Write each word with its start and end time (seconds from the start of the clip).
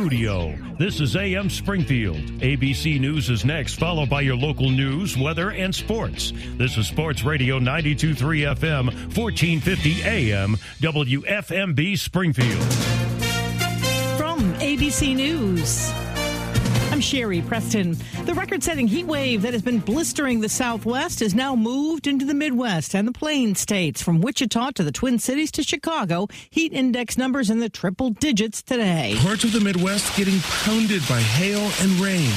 Studio. 0.00 0.52
This 0.76 1.00
is 1.00 1.14
AM 1.14 1.48
Springfield. 1.48 2.16
ABC 2.40 2.98
News 2.98 3.30
is 3.30 3.44
next, 3.44 3.76
followed 3.78 4.10
by 4.10 4.22
your 4.22 4.34
local 4.34 4.68
news, 4.68 5.16
weather, 5.16 5.52
and 5.52 5.72
sports. 5.72 6.32
This 6.56 6.76
is 6.76 6.88
Sports 6.88 7.22
Radio 7.22 7.60
923 7.60 8.40
FM, 8.40 8.86
1450 9.16 10.02
AM, 10.02 10.56
WFMB 10.80 11.96
Springfield. 11.96 12.74
From 14.18 14.52
ABC 14.54 15.14
News. 15.14 16.03
I'm 16.94 17.00
Sherri 17.00 17.42
Preston. 17.42 17.96
The 18.24 18.34
record 18.34 18.62
setting 18.62 18.86
heat 18.86 19.06
wave 19.06 19.42
that 19.42 19.52
has 19.52 19.62
been 19.62 19.80
blistering 19.80 20.40
the 20.40 20.48
Southwest 20.48 21.18
has 21.18 21.34
now 21.34 21.56
moved 21.56 22.06
into 22.06 22.24
the 22.24 22.34
Midwest 22.34 22.94
and 22.94 23.08
the 23.08 23.10
Plain 23.10 23.56
States. 23.56 24.00
From 24.00 24.20
Wichita 24.20 24.70
to 24.70 24.84
the 24.84 24.92
Twin 24.92 25.18
Cities 25.18 25.50
to 25.50 25.64
Chicago, 25.64 26.28
heat 26.50 26.72
index 26.72 27.18
numbers 27.18 27.50
in 27.50 27.58
the 27.58 27.68
triple 27.68 28.10
digits 28.10 28.62
today. 28.62 29.16
Parts 29.18 29.42
of 29.42 29.50
the 29.50 29.58
Midwest 29.58 30.16
getting 30.16 30.38
pounded 30.38 31.02
by 31.08 31.18
hail 31.18 31.68
and 31.80 31.98
rain 31.98 32.30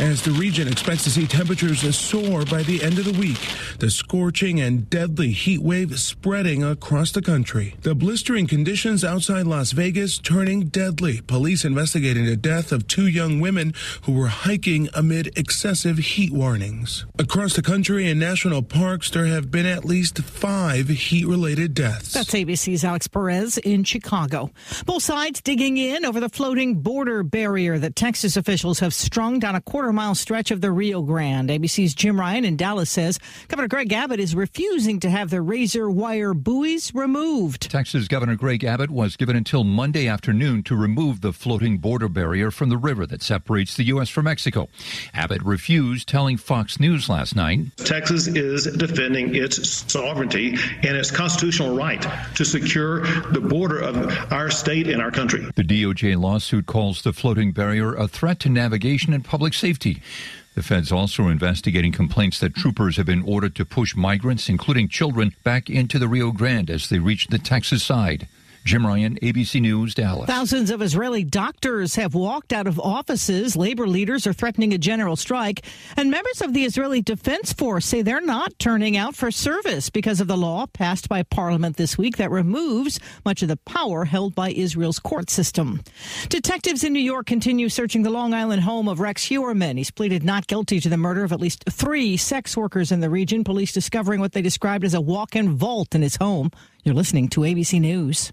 as 0.00 0.22
the 0.22 0.30
region 0.32 0.66
expects 0.66 1.04
to 1.04 1.10
see 1.10 1.26
temperatures 1.26 1.96
soar 1.96 2.44
by 2.46 2.62
the 2.62 2.82
end 2.82 2.98
of 2.98 3.04
the 3.04 3.12
week. 3.12 3.38
The 3.78 3.90
scorching 3.90 4.58
and 4.58 4.88
deadly 4.88 5.30
heat 5.30 5.60
wave 5.60 5.98
spreading 6.00 6.64
across 6.64 7.12
the 7.12 7.20
country. 7.20 7.74
The 7.82 7.94
blistering 7.94 8.46
conditions 8.46 9.04
outside 9.04 9.46
Las 9.46 9.72
Vegas 9.72 10.16
turning 10.16 10.68
deadly. 10.68 11.20
Police 11.20 11.66
investigating 11.66 12.24
the 12.24 12.36
death 12.36 12.72
of 12.72 12.88
two 12.88 13.06
young 13.06 13.40
women 13.40 13.74
who 14.02 14.12
were 14.12 14.28
hiking 14.28 14.88
amid 14.94 15.38
excessive 15.38 15.98
heat 15.98 16.32
warnings. 16.32 17.04
Across 17.18 17.56
the 17.56 17.62
country 17.62 18.08
in 18.08 18.18
national 18.18 18.62
parks, 18.62 19.10
there 19.10 19.26
have 19.26 19.50
been 19.50 19.66
at 19.66 19.84
least 19.84 20.18
five 20.22 20.88
heat 20.88 21.26
related 21.26 21.74
deaths. 21.74 22.14
That's 22.14 22.32
ABC's 22.32 22.84
Alex 22.84 23.06
Perez 23.06 23.58
in 23.58 23.84
Chicago. 23.84 24.50
Both 24.86 25.02
sides 25.02 25.42
digging 25.42 25.76
in 25.76 26.06
over 26.06 26.20
the 26.20 26.30
floating 26.30 26.76
border 26.76 27.22
barrier 27.22 27.78
that 27.78 27.96
Texas 27.96 28.38
officials 28.38 28.78
have 28.78 28.94
strung 28.94 29.38
down 29.38 29.54
a 29.54 29.60
quarter 29.60 29.89
mile 29.92 30.14
stretch 30.14 30.50
of 30.50 30.60
the 30.60 30.70
Rio 30.70 31.02
Grande. 31.02 31.50
ABC's 31.50 31.94
Jim 31.94 32.18
Ryan 32.18 32.44
in 32.44 32.56
Dallas 32.56 32.90
says 32.90 33.18
Governor 33.48 33.68
Greg 33.68 33.92
Abbott 33.92 34.20
is 34.20 34.34
refusing 34.34 35.00
to 35.00 35.10
have 35.10 35.30
the 35.30 35.42
razor 35.42 35.90
wire 35.90 36.34
buoys 36.34 36.94
removed. 36.94 37.70
Texas 37.70 38.08
Governor 38.08 38.36
Greg 38.36 38.64
Abbott 38.64 38.90
was 38.90 39.16
given 39.16 39.36
until 39.36 39.64
Monday 39.64 40.08
afternoon 40.08 40.62
to 40.64 40.76
remove 40.76 41.20
the 41.20 41.32
floating 41.32 41.78
border 41.78 42.08
barrier 42.08 42.50
from 42.50 42.68
the 42.68 42.76
river 42.76 43.06
that 43.06 43.22
separates 43.22 43.76
the 43.76 43.84
U.S. 43.84 44.08
from 44.08 44.24
Mexico. 44.24 44.68
Abbott 45.14 45.42
refused, 45.42 46.08
telling 46.08 46.36
Fox 46.36 46.78
News 46.78 47.08
last 47.08 47.36
night 47.36 47.60
Texas 47.78 48.26
is 48.26 48.66
defending 48.76 49.34
its 49.34 49.90
sovereignty 49.90 50.56
and 50.82 50.96
its 50.96 51.10
constitutional 51.10 51.76
right 51.76 52.06
to 52.34 52.44
secure 52.44 53.00
the 53.32 53.40
border 53.40 53.78
of 53.78 53.96
our 54.32 54.50
state 54.50 54.88
and 54.88 55.00
our 55.00 55.10
country. 55.10 55.46
The 55.56 55.64
DOJ 55.64 56.20
lawsuit 56.20 56.66
calls 56.66 57.02
the 57.02 57.12
floating 57.12 57.52
barrier 57.52 57.94
a 57.94 58.06
threat 58.06 58.40
to 58.40 58.48
navigation 58.48 59.12
and 59.12 59.24
public 59.24 59.54
safety. 59.54 59.79
The 59.80 60.62
feds 60.62 60.92
also 60.92 61.24
are 61.24 61.32
investigating 61.32 61.92
complaints 61.92 62.38
that 62.40 62.54
troopers 62.54 62.96
have 62.96 63.06
been 63.06 63.22
ordered 63.22 63.54
to 63.56 63.64
push 63.64 63.96
migrants, 63.96 64.48
including 64.48 64.88
children, 64.88 65.34
back 65.44 65.70
into 65.70 65.98
the 65.98 66.08
Rio 66.08 66.32
Grande 66.32 66.70
as 66.70 66.88
they 66.88 66.98
reach 66.98 67.28
the 67.28 67.38
Texas 67.38 67.82
side. 67.82 68.28
Jim 68.64 68.86
Ryan, 68.86 69.18
ABC 69.20 69.60
News, 69.60 69.94
Dallas. 69.94 70.26
Thousands 70.26 70.70
of 70.70 70.82
Israeli 70.82 71.24
doctors 71.24 71.94
have 71.94 72.14
walked 72.14 72.52
out 72.52 72.66
of 72.66 72.78
offices. 72.78 73.56
Labor 73.56 73.88
leaders 73.88 74.26
are 74.26 74.32
threatening 74.32 74.74
a 74.74 74.78
general 74.78 75.16
strike. 75.16 75.64
And 75.96 76.10
members 76.10 76.42
of 76.42 76.52
the 76.52 76.64
Israeli 76.64 77.00
Defense 77.00 77.52
Force 77.52 77.86
say 77.86 78.02
they're 78.02 78.20
not 78.20 78.58
turning 78.58 78.96
out 78.96 79.16
for 79.16 79.30
service 79.30 79.88
because 79.88 80.20
of 80.20 80.28
the 80.28 80.36
law 80.36 80.66
passed 80.66 81.08
by 81.08 81.22
parliament 81.22 81.76
this 81.76 81.96
week 81.96 82.18
that 82.18 82.30
removes 82.30 83.00
much 83.24 83.42
of 83.42 83.48
the 83.48 83.56
power 83.56 84.04
held 84.04 84.34
by 84.34 84.50
Israel's 84.50 84.98
court 84.98 85.30
system. 85.30 85.80
Detectives 86.28 86.84
in 86.84 86.92
New 86.92 87.00
York 87.00 87.26
continue 87.26 87.68
searching 87.68 88.02
the 88.02 88.10
Long 88.10 88.34
Island 88.34 88.62
home 88.62 88.88
of 88.88 89.00
Rex 89.00 89.24
Heuermann. 89.28 89.78
He's 89.78 89.90
pleaded 89.90 90.22
not 90.22 90.46
guilty 90.46 90.80
to 90.80 90.88
the 90.88 90.96
murder 90.96 91.24
of 91.24 91.32
at 91.32 91.40
least 91.40 91.64
three 91.70 92.16
sex 92.16 92.56
workers 92.56 92.92
in 92.92 93.00
the 93.00 93.10
region. 93.10 93.42
Police 93.42 93.72
discovering 93.72 94.20
what 94.20 94.32
they 94.32 94.42
described 94.42 94.84
as 94.84 94.94
a 94.94 95.00
walk 95.00 95.34
in 95.34 95.56
vault 95.56 95.94
in 95.94 96.02
his 96.02 96.16
home. 96.16 96.50
You're 96.84 96.94
listening 96.94 97.28
to 97.28 97.40
ABC 97.40 97.80
News. 97.80 98.32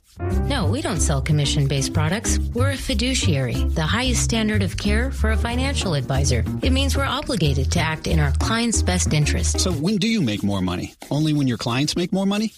No, 0.47 0.65
we 0.65 0.81
don't 0.81 0.99
sell 0.99 1.21
commission 1.21 1.67
based 1.67 1.93
products. 1.93 2.39
We're 2.53 2.71
a 2.71 2.77
fiduciary, 2.77 3.53
the 3.53 3.83
highest 3.83 4.23
standard 4.23 4.63
of 4.63 4.77
care 4.77 5.11
for 5.11 5.31
a 5.31 5.37
financial 5.37 5.93
advisor. 5.93 6.43
It 6.61 6.71
means 6.71 6.95
we're 6.95 7.05
obligated 7.05 7.71
to 7.73 7.79
act 7.79 8.07
in 8.07 8.19
our 8.19 8.31
client's 8.33 8.81
best 8.81 9.13
interest. 9.13 9.59
So 9.59 9.71
when 9.71 9.97
do 9.97 10.07
you 10.07 10.21
make 10.21 10.43
more 10.43 10.61
money? 10.61 10.93
Only 11.09 11.33
when 11.33 11.47
your 11.47 11.57
clients 11.57 11.95
make 11.95 12.11
more 12.11 12.25
money? 12.25 12.53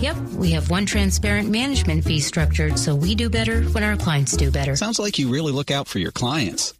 Yep, 0.00 0.16
we 0.36 0.52
have 0.52 0.70
one 0.70 0.86
transparent 0.86 1.50
management 1.50 2.04
fee 2.04 2.20
structured 2.20 2.78
so 2.78 2.94
we 2.94 3.14
do 3.14 3.28
better 3.28 3.62
when 3.62 3.82
our 3.82 3.96
clients 3.96 4.36
do 4.36 4.50
better. 4.50 4.76
Sounds 4.76 4.98
like 4.98 5.18
you 5.18 5.28
really 5.28 5.52
look 5.52 5.70
out 5.70 5.88
for 5.88 5.98
your 5.98 6.12
clients. 6.12 6.74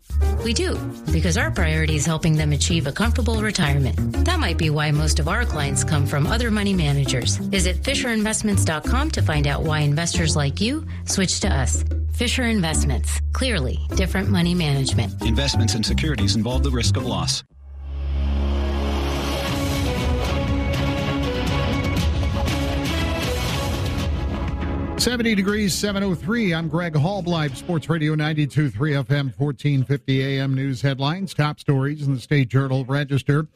We 0.44 0.52
do, 0.52 0.76
because 1.12 1.38
our 1.38 1.50
priority 1.50 1.96
is 1.96 2.04
helping 2.04 2.36
them 2.36 2.52
achieve 2.52 2.86
a 2.86 2.92
comfortable 2.92 3.40
retirement. 3.40 4.24
That 4.24 4.38
might 4.38 4.58
be 4.58 4.70
why 4.70 4.90
most 4.90 5.18
of 5.18 5.28
our 5.28 5.44
clients 5.44 5.84
come 5.84 6.06
from 6.06 6.26
other 6.26 6.50
money 6.50 6.74
managers. 6.74 7.36
Visit 7.36 7.82
FisherInvestments.com 7.82 9.10
to 9.12 9.22
find 9.22 9.46
out 9.46 9.62
why 9.62 9.80
investors 9.80 10.36
like 10.36 10.60
you 10.60 10.86
switch 11.04 11.40
to 11.40 11.48
us. 11.48 11.84
Fisher 12.12 12.44
Investments. 12.44 13.20
Clearly, 13.32 13.78
different 13.96 14.28
money 14.28 14.54
management. 14.54 15.22
Investments 15.22 15.74
and 15.74 15.84
securities 15.84 16.36
involve 16.36 16.62
the 16.62 16.70
risk 16.70 16.96
of 16.96 17.04
loss. 17.04 17.42
Seventy 25.04 25.34
degrees, 25.34 25.74
seven 25.74 26.02
oh 26.02 26.14
three. 26.14 26.54
I'm 26.54 26.66
Greg 26.66 26.94
Hallbleib, 26.94 27.54
Sports 27.56 27.90
Radio 27.90 28.16
92.3 28.16 29.04
FM, 29.04 29.34
fourteen 29.34 29.84
fifty 29.84 30.22
AM. 30.22 30.54
News 30.54 30.80
headlines, 30.80 31.34
top 31.34 31.60
stories 31.60 32.06
in 32.06 32.14
the 32.14 32.20
State 32.20 32.48
Journal 32.48 32.86
Register. 32.86 33.46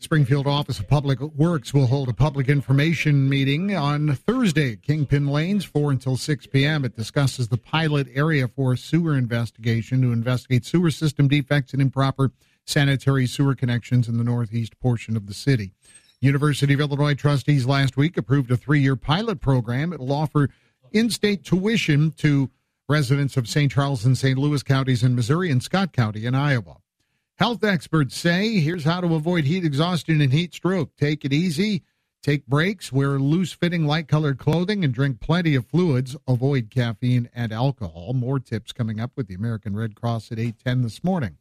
Springfield 0.00 0.46
Office 0.46 0.78
of 0.78 0.86
Public 0.86 1.18
Works 1.18 1.72
will 1.72 1.86
hold 1.86 2.10
a 2.10 2.12
public 2.12 2.50
information 2.50 3.26
meeting 3.26 3.74
on 3.74 4.16
Thursday 4.16 4.72
at 4.72 4.82
Kingpin 4.82 5.28
Lanes, 5.28 5.64
4 5.64 5.92
until 5.92 6.18
6 6.18 6.46
p.m. 6.48 6.84
It 6.84 6.94
discusses 6.94 7.48
the 7.48 7.56
pilot 7.56 8.08
area 8.14 8.46
for 8.46 8.74
a 8.74 8.76
sewer 8.76 9.16
investigation 9.16 10.02
to 10.02 10.12
investigate 10.12 10.66
sewer 10.66 10.90
system 10.90 11.26
defects 11.26 11.72
and 11.72 11.80
improper 11.80 12.32
sanitary 12.66 13.26
sewer 13.26 13.54
connections 13.54 14.08
in 14.08 14.18
the 14.18 14.24
northeast 14.24 14.78
portion 14.78 15.16
of 15.16 15.26
the 15.26 15.32
city. 15.32 15.72
University 16.20 16.74
of 16.74 16.80
Illinois 16.80 17.14
trustees 17.14 17.64
last 17.64 17.96
week 17.96 18.18
approved 18.18 18.50
a 18.50 18.58
three 18.58 18.80
year 18.80 18.96
pilot 18.96 19.40
program. 19.40 19.94
It 19.94 20.00
will 20.00 20.12
offer 20.12 20.50
in 20.92 21.10
state 21.10 21.44
tuition 21.44 22.12
to 22.12 22.50
residents 22.88 23.36
of 23.36 23.48
St. 23.48 23.70
Charles 23.70 24.04
and 24.04 24.16
St. 24.16 24.38
Louis 24.38 24.62
counties 24.62 25.02
in 25.02 25.14
Missouri 25.14 25.50
and 25.50 25.62
Scott 25.62 25.92
County 25.92 26.26
in 26.26 26.34
Iowa. 26.34 26.78
Health 27.38 27.64
experts 27.64 28.16
say 28.16 28.60
here's 28.60 28.84
how 28.84 29.00
to 29.00 29.14
avoid 29.14 29.44
heat 29.44 29.64
exhaustion 29.64 30.20
and 30.20 30.32
heat 30.32 30.54
stroke. 30.54 30.96
Take 30.96 31.24
it 31.24 31.32
easy, 31.32 31.82
take 32.22 32.46
breaks, 32.46 32.90
wear 32.90 33.18
loose 33.18 33.52
fitting, 33.52 33.86
light 33.86 34.08
colored 34.08 34.38
clothing, 34.38 34.84
and 34.84 34.94
drink 34.94 35.20
plenty 35.20 35.54
of 35.54 35.66
fluids. 35.66 36.16
Avoid 36.26 36.70
caffeine 36.70 37.28
and 37.34 37.52
alcohol. 37.52 38.14
More 38.14 38.40
tips 38.40 38.72
coming 38.72 39.00
up 39.00 39.10
with 39.16 39.26
the 39.26 39.34
American 39.34 39.76
Red 39.76 39.94
Cross 39.94 40.32
at 40.32 40.38
810 40.38 40.82
this 40.82 41.04
morning. 41.04 41.36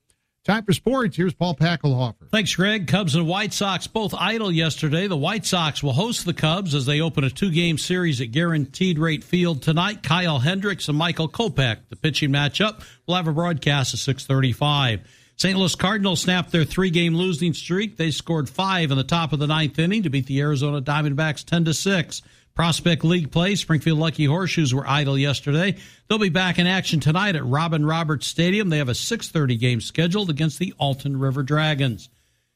Time 0.46 0.64
for 0.64 0.74
sports. 0.74 1.18
Here's 1.18 1.34
Paul 1.34 1.56
Packelhofer. 1.56 2.30
Thanks, 2.30 2.54
Greg. 2.54 2.86
Cubs 2.86 3.16
and 3.16 3.28
White 3.28 3.52
Sox 3.52 3.88
both 3.88 4.14
idle 4.14 4.52
yesterday. 4.52 5.08
The 5.08 5.18
White 5.18 5.44
Sox 5.44 5.82
will 5.82 5.94
host 5.94 6.24
the 6.24 6.36
Cubs 6.36 6.76
as 6.76 6.86
they 6.86 7.02
open 7.02 7.24
a 7.24 7.32
two-game 7.32 7.80
series 7.80 8.22
at 8.22 8.32
Guaranteed 8.32 9.00
Rate 9.00 9.24
Field 9.24 9.64
tonight. 9.64 10.04
Kyle 10.04 10.38
Hendricks 10.38 10.88
and 10.88 10.96
Michael 10.96 11.28
Kopech, 11.28 11.78
the 11.90 11.96
pitching 11.96 12.30
matchup, 12.30 12.84
will 13.08 13.16
have 13.16 13.28
a 13.28 13.34
broadcast 13.34 13.96
at 13.96 14.00
635. 14.02 15.02
St. 15.36 15.58
Louis 15.58 15.74
Cardinals 15.74 16.22
snapped 16.22 16.52
their 16.52 16.64
three-game 16.64 17.16
losing 17.16 17.54
streak. 17.56 17.98
They 17.98 18.12
scored 18.12 18.48
five 18.48 18.92
in 18.92 18.98
the 18.98 19.04
top 19.04 19.34
of 19.34 19.40
the 19.40 19.48
ninth 19.48 19.80
inning 19.80 20.04
to 20.04 20.12
beat 20.12 20.28
the 20.28 20.42
Arizona 20.42 20.80
Diamondbacks 20.80 21.44
10 21.44 21.66
to 21.66 21.74
6. 21.74 22.22
Prospect 22.56 23.04
League 23.04 23.32
play. 23.32 23.56
Springfield 23.56 24.00
Lucky 24.00 24.26
Horseshoes 24.26 24.74
were 24.74 24.88
idle 24.88 25.18
yesterday. 25.18 25.76
They'll 26.08 26.18
be 26.18 26.30
back 26.30 26.58
in 26.58 26.68
action 26.68 27.02
tonight 27.02 27.36
at 27.36 27.46
Robin 27.46 27.86
Roberts 27.86 28.28
Stadium. 28.28 28.70
They 28.70 28.78
have 28.78 28.88
a 28.88 28.94
6:30 28.96 29.58
game 29.58 29.82
scheduled 29.82 30.30
against 30.30 30.58
the 30.58 30.74
Alton 30.78 31.20
River 31.20 31.44
Dragons. 31.44 32.10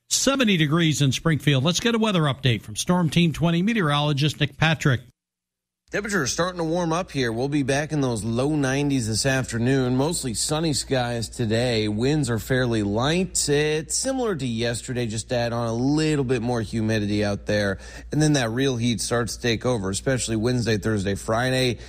70 0.07 0.55
degrees 0.55 1.01
in 1.01 1.11
Springfield. 1.11 1.65
Let's 1.65 1.81
get 1.81 1.95
a 1.95 1.99
weather 1.99 2.21
update 2.21 2.61
from 2.61 2.77
Storm 2.77 3.09
Team 3.09 3.33
20 3.33 3.61
meteorologist 3.61 4.39
Nick 4.39 4.57
Patrick. 4.57 5.01
Temperatures 5.91 6.31
starting 6.31 6.59
to 6.59 6.63
warm 6.63 6.93
up 6.93 7.09
here. 7.09 7.31
We'll 7.31 7.49
be 7.49 7.63
back 7.63 7.91
in 7.91 7.99
those 7.99 8.23
low 8.23 8.49
90s 8.49 9.07
this 9.07 9.25
afternoon. 9.25 9.97
Mostly 9.97 10.35
sunny 10.35 10.73
skies 10.73 11.29
today. 11.29 11.87
Winds 11.87 12.29
are 12.29 12.37
fairly 12.37 12.83
light. 12.83 13.49
It's 13.49 13.95
similar 13.95 14.35
to 14.35 14.45
yesterday, 14.45 15.07
just 15.07 15.33
add 15.33 15.51
on 15.51 15.67
a 15.67 15.73
little 15.73 16.23
bit 16.23 16.43
more 16.43 16.61
humidity 16.61 17.25
out 17.25 17.47
there. 17.47 17.79
And 18.11 18.21
then 18.21 18.33
that 18.33 18.51
real 18.51 18.77
heat 18.77 19.01
starts 19.01 19.35
to 19.37 19.41
take 19.41 19.65
over, 19.65 19.89
especially 19.89 20.35
Wednesday, 20.35 20.77
Thursday, 20.77 21.15
Friday. 21.15 21.79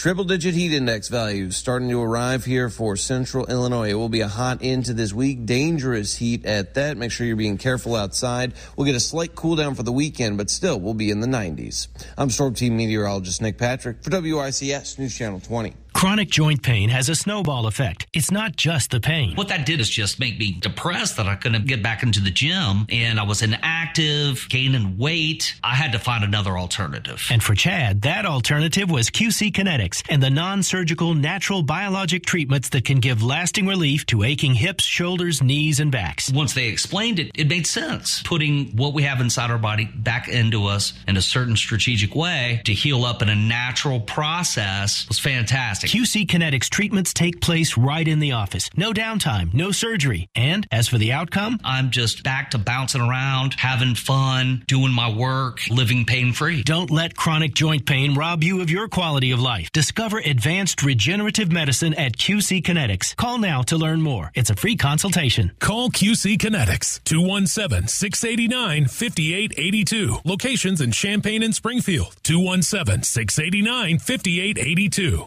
Triple 0.00 0.24
digit 0.24 0.54
heat 0.54 0.72
index 0.72 1.08
values 1.08 1.58
starting 1.58 1.90
to 1.90 2.00
arrive 2.00 2.46
here 2.46 2.70
for 2.70 2.96
central 2.96 3.44
Illinois. 3.44 3.90
It 3.90 3.94
will 3.96 4.08
be 4.08 4.22
a 4.22 4.28
hot 4.28 4.60
end 4.62 4.86
to 4.86 4.94
this 4.94 5.12
week. 5.12 5.44
Dangerous 5.44 6.16
heat 6.16 6.46
at 6.46 6.72
that. 6.72 6.96
Make 6.96 7.12
sure 7.12 7.26
you're 7.26 7.36
being 7.36 7.58
careful 7.58 7.94
outside. 7.94 8.54
We'll 8.74 8.86
get 8.86 8.94
a 8.94 9.00
slight 9.00 9.34
cool 9.34 9.56
down 9.56 9.74
for 9.74 9.82
the 9.82 9.92
weekend, 9.92 10.38
but 10.38 10.48
still 10.48 10.80
we'll 10.80 10.94
be 10.94 11.10
in 11.10 11.20
the 11.20 11.26
90s. 11.26 11.88
I'm 12.16 12.30
Storm 12.30 12.54
Team 12.54 12.78
meteorologist 12.78 13.42
Nick 13.42 13.58
Patrick 13.58 14.02
for 14.02 14.08
WICS 14.08 14.98
News 14.98 15.14
Channel 15.14 15.40
20. 15.40 15.74
Chronic 16.00 16.30
joint 16.30 16.62
pain 16.62 16.88
has 16.88 17.10
a 17.10 17.14
snowball 17.14 17.66
effect. 17.66 18.06
It's 18.14 18.30
not 18.30 18.56
just 18.56 18.90
the 18.90 19.00
pain. 19.00 19.36
What 19.36 19.48
that 19.48 19.66
did 19.66 19.80
is 19.80 19.90
just 19.90 20.18
make 20.18 20.38
me 20.38 20.56
depressed 20.58 21.18
that 21.18 21.26
I 21.26 21.34
couldn't 21.34 21.66
get 21.66 21.82
back 21.82 22.02
into 22.02 22.20
the 22.20 22.30
gym 22.30 22.86
and 22.88 23.20
I 23.20 23.22
was 23.24 23.42
inactive, 23.42 24.46
gaining 24.48 24.96
weight. 24.96 25.54
I 25.62 25.74
had 25.74 25.92
to 25.92 25.98
find 25.98 26.24
another 26.24 26.56
alternative. 26.56 27.28
And 27.30 27.42
for 27.42 27.54
Chad, 27.54 28.00
that 28.00 28.24
alternative 28.24 28.90
was 28.90 29.10
QC 29.10 29.52
Kinetics 29.52 30.02
and 30.08 30.22
the 30.22 30.30
non 30.30 30.62
surgical 30.62 31.12
natural 31.12 31.62
biologic 31.62 32.24
treatments 32.24 32.70
that 32.70 32.86
can 32.86 33.00
give 33.00 33.22
lasting 33.22 33.66
relief 33.66 34.06
to 34.06 34.22
aching 34.22 34.54
hips, 34.54 34.84
shoulders, 34.84 35.42
knees, 35.42 35.80
and 35.80 35.92
backs. 35.92 36.32
Once 36.32 36.54
they 36.54 36.68
explained 36.68 37.18
it, 37.18 37.30
it 37.34 37.46
made 37.46 37.66
sense. 37.66 38.22
Putting 38.22 38.74
what 38.74 38.94
we 38.94 39.02
have 39.02 39.20
inside 39.20 39.50
our 39.50 39.58
body 39.58 39.84
back 39.84 40.28
into 40.28 40.64
us 40.64 40.94
in 41.06 41.18
a 41.18 41.22
certain 41.22 41.56
strategic 41.56 42.14
way 42.14 42.62
to 42.64 42.72
heal 42.72 43.04
up 43.04 43.20
in 43.20 43.28
a 43.28 43.36
natural 43.36 44.00
process 44.00 45.06
was 45.06 45.18
fantastic. 45.18 45.89
QC 45.90 46.24
Kinetics 46.28 46.68
treatments 46.68 47.12
take 47.12 47.40
place 47.40 47.76
right 47.76 48.06
in 48.06 48.20
the 48.20 48.30
office. 48.30 48.70
No 48.76 48.92
downtime, 48.92 49.52
no 49.52 49.72
surgery. 49.72 50.28
And 50.36 50.64
as 50.70 50.86
for 50.86 50.98
the 50.98 51.10
outcome, 51.10 51.58
I'm 51.64 51.90
just 51.90 52.22
back 52.22 52.52
to 52.52 52.58
bouncing 52.58 53.00
around, 53.00 53.54
having 53.54 53.96
fun, 53.96 54.62
doing 54.68 54.92
my 54.92 55.12
work, 55.12 55.68
living 55.68 56.04
pain 56.04 56.32
free. 56.32 56.62
Don't 56.62 56.92
let 56.92 57.16
chronic 57.16 57.54
joint 57.54 57.86
pain 57.86 58.14
rob 58.14 58.44
you 58.44 58.60
of 58.60 58.70
your 58.70 58.86
quality 58.86 59.32
of 59.32 59.40
life. 59.40 59.72
Discover 59.72 60.18
advanced 60.18 60.84
regenerative 60.84 61.50
medicine 61.50 61.94
at 61.94 62.16
QC 62.16 62.62
Kinetics. 62.62 63.16
Call 63.16 63.38
now 63.38 63.62
to 63.62 63.76
learn 63.76 64.00
more. 64.00 64.30
It's 64.36 64.50
a 64.50 64.54
free 64.54 64.76
consultation. 64.76 65.50
Call 65.58 65.90
QC 65.90 66.38
Kinetics 66.38 67.02
217 67.02 67.88
689 67.88 68.84
5882. 68.84 70.18
Locations 70.24 70.80
in 70.80 70.92
Champaign 70.92 71.42
and 71.42 71.52
Springfield 71.52 72.14
217 72.22 73.02
689 73.02 73.98
5882. 73.98 75.26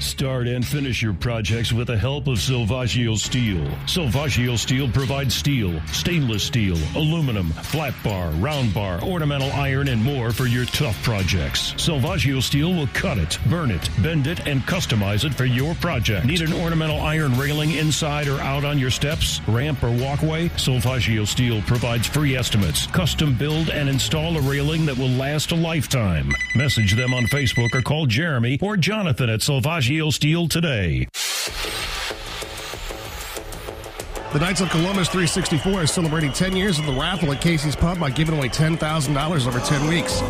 Start 0.00 0.46
and 0.46 0.64
finish 0.64 1.02
your 1.02 1.12
projects 1.12 1.72
with 1.72 1.88
the 1.88 1.98
help 1.98 2.28
of 2.28 2.38
Silvaggio 2.38 3.18
Steel. 3.18 3.64
Silvaggio 3.86 4.56
Steel 4.56 4.88
provides 4.88 5.34
steel, 5.34 5.80
stainless 5.86 6.44
steel, 6.44 6.76
aluminum, 6.94 7.48
flat 7.50 7.94
bar, 8.04 8.30
round 8.32 8.72
bar, 8.72 9.02
ornamental 9.02 9.50
iron, 9.52 9.88
and 9.88 10.02
more 10.02 10.30
for 10.30 10.46
your 10.46 10.66
tough 10.66 11.00
projects. 11.02 11.72
Silvaggio 11.74 12.40
Steel 12.40 12.72
will 12.72 12.86
cut 12.88 13.18
it, 13.18 13.40
burn 13.50 13.72
it, 13.72 13.90
bend 14.00 14.28
it, 14.28 14.46
and 14.46 14.62
customize 14.62 15.24
it 15.24 15.34
for 15.34 15.46
your 15.46 15.74
project. 15.76 16.24
Need 16.24 16.42
an 16.42 16.52
ornamental 16.52 17.00
iron 17.00 17.36
railing 17.36 17.72
inside 17.72 18.28
or 18.28 18.40
out 18.40 18.64
on 18.64 18.78
your 18.78 18.90
steps, 18.90 19.40
ramp, 19.48 19.82
or 19.82 19.90
walkway? 19.90 20.48
Silvaggio 20.50 21.26
Steel 21.26 21.60
provides 21.62 22.06
free 22.06 22.36
estimates, 22.36 22.86
custom 22.86 23.34
build, 23.36 23.68
and 23.70 23.88
install 23.88 24.36
a 24.36 24.42
railing 24.42 24.86
that 24.86 24.96
will 24.96 25.08
last 25.08 25.50
a 25.50 25.56
lifetime. 25.56 26.30
Message 26.54 26.94
them 26.94 27.12
on 27.12 27.24
Facebook 27.24 27.74
or 27.74 27.82
call 27.82 28.06
Jeremy 28.06 28.60
or 28.62 28.76
Jonathan 28.76 29.28
at 29.28 29.40
Silvaggio 29.40 29.87
Steel 29.88 30.48
today. 30.48 31.08
The 34.34 34.38
Knights 34.38 34.60
of 34.60 34.68
Columbus 34.68 35.08
364 35.08 35.84
is 35.84 35.90
celebrating 35.90 36.30
10 36.30 36.54
years 36.54 36.78
of 36.78 36.84
the 36.84 36.92
raffle 36.92 37.32
at 37.32 37.40
Casey's 37.40 37.74
Pub 37.74 37.98
by 37.98 38.10
giving 38.10 38.36
away 38.36 38.50
$10,000 38.50 39.46
over 39.46 39.58
10 39.58 39.88
weeks. 39.88 40.20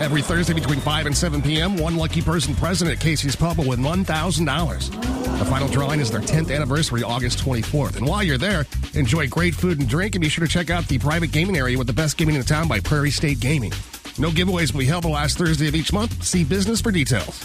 Every 0.00 0.20
Thursday 0.20 0.52
between 0.52 0.80
5 0.80 1.06
and 1.06 1.16
7 1.16 1.40
p.m., 1.40 1.78
one 1.78 1.96
lucky 1.96 2.20
person 2.20 2.54
present 2.54 2.90
at 2.90 3.00
Casey's 3.00 3.34
Pub 3.34 3.56
will 3.56 3.68
win 3.68 3.80
$1,000. 3.80 5.38
The 5.38 5.44
final 5.46 5.68
drawing 5.68 6.00
is 6.00 6.10
their 6.10 6.20
10th 6.20 6.54
anniversary, 6.54 7.02
August 7.02 7.38
24th. 7.38 7.96
And 7.96 8.06
while 8.06 8.22
you're 8.22 8.36
there, 8.36 8.66
enjoy 8.92 9.28
great 9.28 9.54
food 9.54 9.80
and 9.80 9.88
drink, 9.88 10.14
and 10.14 10.20
be 10.20 10.28
sure 10.28 10.46
to 10.46 10.52
check 10.52 10.68
out 10.68 10.86
the 10.88 10.98
private 10.98 11.32
gaming 11.32 11.56
area 11.56 11.78
with 11.78 11.86
the 11.86 11.94
best 11.94 12.18
gaming 12.18 12.34
in 12.34 12.42
the 12.42 12.46
town 12.46 12.68
by 12.68 12.80
Prairie 12.80 13.10
State 13.10 13.40
Gaming. 13.40 13.72
No 14.18 14.28
giveaways 14.28 14.74
will 14.74 14.80
be 14.80 14.84
held 14.84 15.04
the 15.04 15.08
last 15.08 15.38
Thursday 15.38 15.68
of 15.68 15.74
each 15.74 15.94
month. 15.94 16.22
See 16.22 16.44
business 16.44 16.82
for 16.82 16.90
details. 16.90 17.42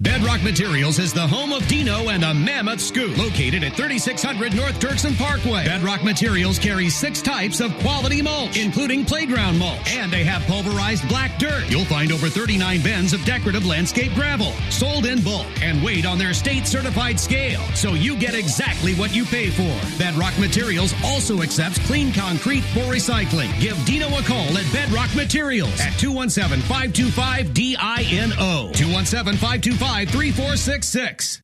Bedrock 0.00 0.44
Materials 0.44 1.00
is 1.00 1.12
the 1.12 1.26
home 1.26 1.52
of 1.52 1.66
Dino 1.66 2.10
and 2.10 2.22
a 2.22 2.32
Mammoth 2.32 2.80
Scoop, 2.80 3.18
located 3.18 3.64
at 3.64 3.74
3600 3.74 4.54
North 4.54 4.78
Dirksen 4.78 5.18
Parkway. 5.18 5.64
Bedrock 5.64 6.04
Materials 6.04 6.56
carries 6.56 6.94
six 6.94 7.20
types 7.20 7.58
of 7.58 7.76
quality 7.78 8.22
mulch, 8.22 8.56
including 8.56 9.04
playground 9.04 9.58
mulch, 9.58 9.92
and 9.92 10.12
they 10.12 10.22
have 10.22 10.40
pulverized 10.42 11.08
black 11.08 11.36
dirt. 11.40 11.68
You'll 11.68 11.84
find 11.84 12.12
over 12.12 12.28
39 12.28 12.80
bins 12.80 13.12
of 13.12 13.24
decorative 13.24 13.66
landscape 13.66 14.14
gravel, 14.14 14.52
sold 14.70 15.04
in 15.04 15.20
bulk 15.20 15.48
and 15.62 15.82
weighed 15.82 16.06
on 16.06 16.16
their 16.16 16.32
state-certified 16.32 17.18
scale, 17.18 17.60
so 17.74 17.94
you 17.94 18.16
get 18.16 18.36
exactly 18.36 18.94
what 18.94 19.12
you 19.12 19.24
pay 19.24 19.50
for. 19.50 19.76
Bedrock 19.98 20.38
Materials 20.38 20.94
also 21.04 21.42
accepts 21.42 21.84
clean 21.88 22.12
concrete 22.12 22.62
for 22.62 22.82
recycling. 22.82 23.50
Give 23.60 23.76
Dino 23.84 24.06
a 24.16 24.22
call 24.22 24.56
at 24.56 24.72
Bedrock 24.72 25.12
Materials 25.16 25.80
at 25.80 25.90
217-525-DINO. 25.94 28.70
217-525 29.88 30.06
3466. 30.06 31.42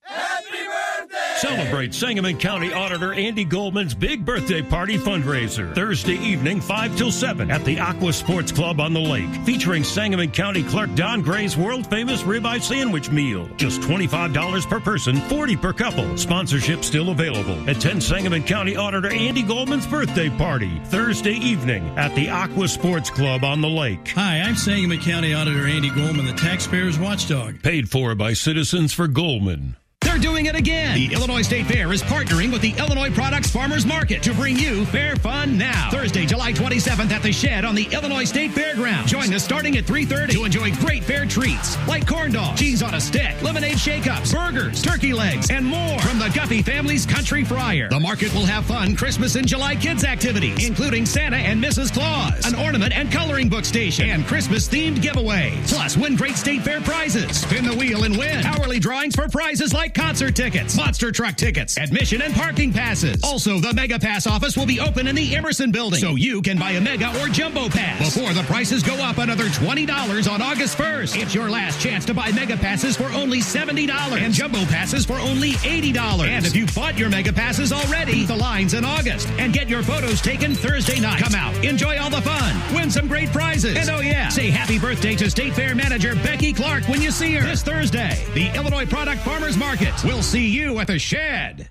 Celebrate 1.37 1.93
Sangamon 1.93 2.39
County 2.39 2.73
Auditor 2.73 3.13
Andy 3.13 3.45
Goldman's 3.45 3.95
big 3.95 4.25
birthday 4.25 4.63
party 4.63 4.97
fundraiser 4.97 5.75
Thursday 5.75 6.15
evening 6.15 6.61
5 6.61 6.97
till 6.97 7.13
7 7.13 7.51
at 7.51 7.65
the 7.65 7.79
Aqua 7.79 8.13
Sports 8.13 8.51
Club 8.51 8.81
on 8.81 8.93
the 8.93 9.01
lake, 9.01 9.29
featuring 9.45 9.85
Sangamon 9.85 10.31
County 10.31 10.63
Clerk 10.63 10.95
Don 10.95 11.23
Gray's 11.23 11.57
world 11.57 11.87
famous 11.89 12.23
ribeye 12.23 12.63
sandwich 12.63 13.11
meal. 13.11 13.49
Just 13.57 13.81
$25 13.83 14.69
per 14.69 14.81
person, 14.81 15.17
40 15.23 15.57
per 15.57 15.73
couple. 15.73 16.17
Sponsorship 16.17 16.85
still 16.85 17.11
available. 17.11 17.69
Attend 17.69 18.03
Sangamon 18.03 18.43
County 18.43 18.77
Auditor 18.77 19.13
Andy 19.13 19.43
Goldman's 19.43 19.87
birthday 19.87 20.31
party 20.31 20.81
Thursday 20.87 21.35
evening 21.35 21.87
at 21.99 22.15
the 22.15 22.31
Aqua 22.31 22.69
Sports 22.69 23.11
Club 23.11 23.45
on 23.45 23.61
the 23.61 23.69
lake. 23.69 24.09
Hi, 24.15 24.41
I'm 24.41 24.57
Sangamon 24.57 25.01
County 25.01 25.35
Auditor 25.35 25.67
Andy 25.67 25.91
Goldman, 25.91 26.27
the 26.27 26.33
taxpayer's 26.33 26.99
watchdog. 26.99 27.63
Paid 27.63 27.91
for 27.91 28.15
by 28.15 28.33
Citizens 28.33 28.93
for 28.93 29.09
Goldman. 29.09 29.77
They're 30.05 30.19
doing 30.19 30.47
it 30.47 30.55
again. 30.55 30.95
The 30.95 31.15
Illinois 31.15 31.43
State 31.43 31.67
Fair 31.67 31.93
is 31.93 32.03
partnering 32.03 32.53
with 32.53 32.61
the 32.63 32.73
Illinois 32.79 33.11
Products 33.11 33.51
Farmers 33.51 33.87
Market 33.87 34.23
to 34.25 34.35
bring 34.35 34.57
you 34.59 34.85
Fair 34.87 35.17
Fun 35.17 35.57
Now. 35.57 35.91
Thursday, 35.91 36.27
July 36.27 36.53
27th 36.53 37.11
at 37.11 37.23
the 37.23 37.33
Shed 37.33 37.65
on 37.65 37.75
the 37.75 37.85
Illinois 37.87 38.25
State 38.25 38.53
Fairground. 38.53 39.07
Join 39.07 39.33
us 39.33 39.43
starting 39.43 39.77
at 39.77 39.85
3.30 39.85 40.33
to 40.33 40.45
enjoy 40.45 40.75
great 40.77 41.03
fair 41.03 41.25
treats 41.27 41.77
like 41.89 42.07
corn 42.07 42.33
dogs, 42.33 42.61
cheese 42.61 42.83
on 42.83 42.95
a 42.95 43.01
stick, 43.01 43.41
lemonade 43.43 43.79
shake-ups, 43.79 44.33
burgers, 44.33 44.83
turkey 44.83 45.13
legs, 45.13 45.51
and 45.51 45.65
more 45.65 45.99
from 46.01 46.19
the 46.19 46.29
Guffey 46.29 46.63
family's 46.63 47.07
Country 47.07 47.43
Fryer. 47.43 47.89
The 47.89 47.99
market 47.99 48.33
will 48.35 48.47
have 48.47 48.67
fun 48.67 48.95
Christmas 48.97 49.37
and 49.37 49.47
July 49.47 49.75
kids 49.75 50.05
activities, 50.05 50.67
including 50.67 51.07
Santa 51.07 51.37
and 51.37 51.63
Mrs. 51.63 51.93
Claus, 51.93 52.45
an 52.47 52.55
ornament 52.55 52.95
and 52.95 53.11
coloring 53.11 53.49
book 53.49 53.65
station, 53.65 54.11
and 54.11 54.27
Christmas-themed 54.27 54.99
giveaways. 54.99 55.69
Plus, 55.69 55.97
win 55.97 56.15
great 56.15 56.37
State 56.37 56.63
Fair 56.63 56.81
prizes. 56.83 57.41
Spin 57.41 57.65
the 57.65 57.75
wheel 57.75 58.05
and 58.05 58.17
win. 58.17 58.45
Hourly 58.45 58.79
drawings 58.79 59.15
for 59.15 59.29
prizes 59.29 59.73
like 59.73 59.94
concert 59.95 60.35
tickets, 60.35 60.77
monster 60.77 61.13
truck 61.13 61.37
tickets, 61.37 61.79
admission 61.79 62.21
and 62.23 62.35
parking 62.35 62.73
passes. 62.73 63.23
Also, 63.23 63.59
the 63.59 63.73
Mega 63.73 63.99
Pass 63.99 64.27
office 64.27 64.57
will 64.57 64.67
be 64.67 64.81
open 64.81 65.07
in 65.07 65.15
the 65.15 65.35
Emmerson 65.35 65.71
building, 65.71 66.01
so 66.01 66.17
you 66.17 66.43
can 66.43 66.59
buy 66.59 66.73
a 66.73 66.81
Mega 66.81 67.09
or 67.21 67.29
Jumbo 67.29 67.69
Pass 67.69 68.15
before 68.15 68.33
the 68.33 68.43
prices 68.43 68.83
go 68.83 68.95
up 68.97 69.19
another 69.19 69.45
$20 69.45 70.31
on 70.31 70.43
August 70.43 70.77
1st. 70.77 71.23
It's 71.23 71.35
your 71.35 71.49
last 71.49 71.81
chance 71.81 72.05
to 72.07 72.15
buy 72.15 72.33
Mega 72.33 72.57
Passes 72.57 72.97
for 72.97 73.05
only 73.13 73.39
$70 73.39 73.89
and 74.19 74.35
Jumbo 74.35 74.65
Passes 74.67 75.07
for 75.07 75.15
only 75.15 75.53
$80. 75.53 76.27
And 76.27 76.45
if 76.45 76.57
you 76.57 76.67
bought 76.75 76.99
your 76.99 77.09
Mega 77.09 77.33
Passes 77.33 77.73
already, 77.73 78.25
the 78.25 78.37
line's 78.37 78.75
in 78.75 78.85
August 78.85 79.29
and 79.39 79.53
get 79.53 79.69
your 79.69 79.83
photos 79.83 80.21
taken 80.21 80.55
Thursday 80.55 81.01
night. 81.01 81.23
Come 81.23 81.35
out, 81.35 81.55
enjoy 81.65 81.99
all 81.99 82.11
the 82.11 82.23
fun, 82.23 82.75
win 82.75 82.91
some 82.91 83.07
great 83.07 83.31
prizes, 83.31 83.77
and 83.77 83.89
oh 83.91 84.01
yeah, 84.01 84.29
say 84.29 84.51
happy 84.51 84.79
birthday 84.79 85.15
to 85.17 85.31
State 85.31 85.55
Fair 85.55 85.75
manager 85.75 86.15
Becky 86.17 86.53
Clark 86.53 86.89
when 86.89 87.01
you 87.01 87.11
see 87.11 87.35
her 87.35 87.47
this 87.47 87.63
Thursday. 87.63 88.25
The 88.35 88.49
Illinois 88.57 88.87
Product 88.87 89.23
Farmers 89.23 89.57
Market. 89.57 89.84
We'll 90.05 90.23
see 90.23 90.49
you 90.49 90.79
at 90.79 90.87
the 90.87 90.99
shed. 90.99 91.69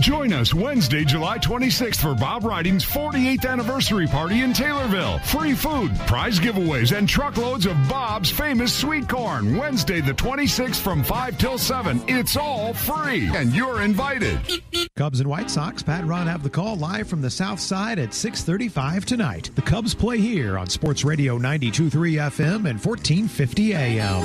Join 0.00 0.32
us 0.32 0.52
Wednesday, 0.52 1.04
July 1.04 1.38
26th 1.38 2.00
for 2.00 2.14
Bob 2.14 2.44
Riding's 2.44 2.84
48th 2.84 3.48
anniversary 3.48 4.08
party 4.08 4.40
in 4.40 4.52
Taylorville. 4.52 5.24
Free 5.24 5.54
food, 5.54 5.96
prize 6.08 6.40
giveaways, 6.40 6.96
and 6.96 7.08
truckloads 7.08 7.64
of 7.64 7.76
Bob's 7.88 8.28
famous 8.28 8.74
sweet 8.74 9.08
corn. 9.08 9.56
Wednesday, 9.56 10.00
the 10.00 10.12
26th 10.12 10.80
from 10.80 11.04
5 11.04 11.38
till 11.38 11.58
7. 11.58 12.02
It's 12.08 12.36
all 12.36 12.74
free, 12.74 13.28
and 13.36 13.54
you're 13.54 13.82
invited. 13.82 14.40
Cubs 14.96 15.20
and 15.20 15.30
White 15.30 15.50
Sox, 15.50 15.82
Pat 15.82 16.04
Ron 16.04 16.26
have 16.26 16.42
the 16.42 16.50
call 16.50 16.74
live 16.76 17.06
from 17.08 17.22
the 17.22 17.30
South 17.30 17.60
Side 17.60 18.00
at 18.00 18.12
635 18.12 19.06
tonight. 19.06 19.50
The 19.54 19.62
Cubs 19.62 19.94
play 19.94 20.18
here 20.18 20.58
on 20.58 20.68
Sports 20.68 21.04
Radio 21.04 21.38
92.3 21.38 21.90
FM 22.30 22.68
and 22.68 22.84
1450 22.84 23.74
AM. 23.74 24.24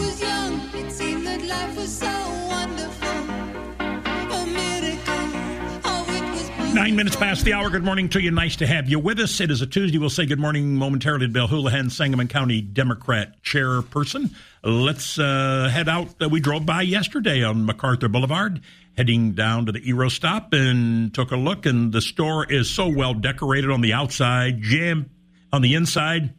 Nine 6.74 6.96
minutes 6.96 7.16
past 7.16 7.46
the 7.46 7.54
hour. 7.54 7.70
Good 7.72 7.84
morning 7.84 8.10
to 8.10 8.22
you. 8.22 8.30
Nice 8.30 8.58
to 8.58 8.68
have 8.68 8.88
you 8.88 9.00
with 9.00 9.20
us. 9.20 9.42
It 9.42 9.50
is 9.50 9.62
a 9.62 9.68
Tuesday. 9.68 9.98
We'll 9.98 10.12
say 10.12 10.28
good 10.28 10.40
morning 10.40 10.76
momentarily 10.76 11.26
to 11.26 11.34
Bill 11.34 11.48
Houlihan, 11.48 11.90
Sangamon 11.90 12.28
County 12.28 12.62
Democrat 12.62 13.42
chairperson. 13.42 14.34
Let's 14.64 15.18
uh, 15.18 15.68
head 15.72 15.90
out. 15.90 16.10
We 16.30 16.40
drove 16.40 16.68
by 16.68 16.84
yesterday 16.84 17.44
on 17.44 17.66
MacArthur 17.66 18.08
Boulevard, 18.08 18.62
heading 18.96 19.32
down 19.32 19.66
to 19.66 19.72
the 19.72 19.82
Eero 19.82 20.12
stop 20.12 20.54
and 20.54 21.12
took 21.14 21.32
a 21.32 21.36
look. 21.36 21.66
And 21.66 21.92
the 21.92 22.02
store 22.02 22.46
is 22.50 22.70
so 22.70 22.88
well 22.88 23.16
decorated 23.16 23.72
on 23.72 23.82
the 23.82 23.94
outside, 23.94 24.62
jam 24.62 25.10
on 25.52 25.64
the 25.64 25.74
inside. 25.74 26.34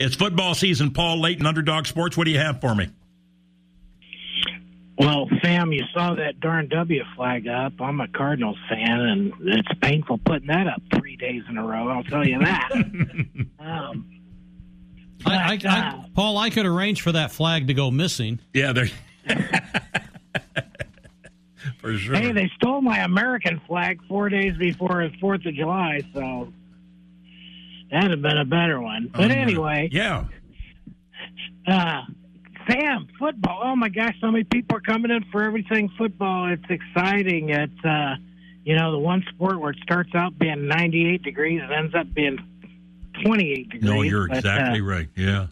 It's 0.00 0.16
football 0.16 0.54
season. 0.54 0.90
Paul 0.90 1.20
Layton, 1.20 1.46
Underdog 1.46 1.86
Sports. 1.86 2.16
What 2.16 2.24
do 2.24 2.32
you 2.32 2.38
have 2.38 2.60
for 2.60 2.74
me? 2.74 2.88
Well, 5.00 5.30
Sam, 5.42 5.72
you 5.72 5.82
saw 5.94 6.14
that 6.16 6.40
darn 6.40 6.68
W 6.68 7.02
flag 7.16 7.48
up. 7.48 7.72
I'm 7.80 8.02
a 8.02 8.08
Cardinals 8.08 8.58
fan, 8.68 9.00
and 9.00 9.32
it's 9.40 9.68
painful 9.80 10.18
putting 10.18 10.48
that 10.48 10.66
up 10.66 10.82
three 10.94 11.16
days 11.16 11.42
in 11.48 11.56
a 11.56 11.64
row. 11.66 11.88
I'll 11.88 12.04
tell 12.04 12.26
you 12.26 12.38
that. 12.40 12.70
um, 13.58 14.20
I, 15.24 15.54
I, 15.54 15.58
I, 15.66 16.04
Paul, 16.14 16.36
I 16.36 16.50
could 16.50 16.66
arrange 16.66 17.00
for 17.00 17.12
that 17.12 17.32
flag 17.32 17.68
to 17.68 17.74
go 17.74 17.90
missing. 17.90 18.40
Yeah, 18.52 18.74
there. 18.74 18.88
for 21.78 21.96
sure. 21.96 22.14
Hey, 22.16 22.32
they 22.32 22.50
stole 22.56 22.82
my 22.82 22.98
American 22.98 23.58
flag 23.66 24.00
four 24.06 24.28
days 24.28 24.54
before 24.58 25.08
the 25.08 25.16
Fourth 25.18 25.46
of 25.46 25.54
July, 25.54 26.02
so 26.12 26.52
that'd 27.90 28.10
have 28.10 28.20
been 28.20 28.36
a 28.36 28.44
better 28.44 28.82
one. 28.82 29.08
But 29.10 29.24
Um, 29.24 29.30
anyway, 29.30 29.88
yeah. 29.90 30.24
Uh, 31.66 32.02
Sam, 32.70 33.08
football. 33.18 33.60
Oh 33.62 33.76
my 33.76 33.88
gosh, 33.88 34.14
so 34.20 34.30
many 34.30 34.44
people 34.44 34.76
are 34.76 34.80
coming 34.80 35.10
in 35.10 35.24
for 35.32 35.42
everything 35.42 35.90
football. 35.98 36.52
It's 36.52 36.64
exciting. 36.68 37.50
It's 37.50 37.84
uh, 37.84 38.16
you 38.64 38.76
know 38.76 38.92
the 38.92 38.98
one 38.98 39.24
sport 39.34 39.58
where 39.60 39.70
it 39.70 39.78
starts 39.82 40.10
out 40.14 40.38
being 40.38 40.68
98 40.68 41.22
degrees 41.22 41.60
and 41.62 41.72
ends 41.72 41.94
up 41.94 42.12
being 42.14 42.38
28 43.24 43.70
degrees. 43.70 43.82
No, 43.82 44.02
you're 44.02 44.28
But, 44.28 44.38
exactly 44.38 44.80
uh, 44.80 44.84
right. 44.84 45.08
Yeah. 45.16 45.46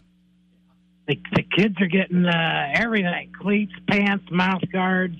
The, 1.07 1.19
the 1.33 1.43
kids 1.43 1.75
are 1.81 1.87
getting 1.87 2.25
uh, 2.25 2.71
everything: 2.73 3.31
cleats, 3.37 3.73
pants, 3.87 4.25
mouth 4.31 4.61
guards, 4.71 5.17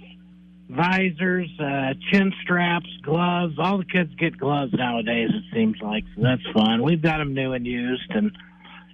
visors, 0.69 1.49
uh, 1.59 1.95
chin 2.11 2.31
straps, 2.43 2.89
gloves. 3.01 3.55
All 3.57 3.79
the 3.79 3.85
kids 3.85 4.13
get 4.15 4.37
gloves 4.37 4.71
nowadays. 4.73 5.29
It 5.33 5.43
seems 5.53 5.77
like 5.81 6.03
so 6.15 6.21
that's 6.21 6.45
fun. 6.53 6.83
We've 6.83 7.01
got 7.01 7.17
them 7.17 7.33
new 7.33 7.53
and 7.53 7.65
used, 7.65 8.11
and 8.11 8.31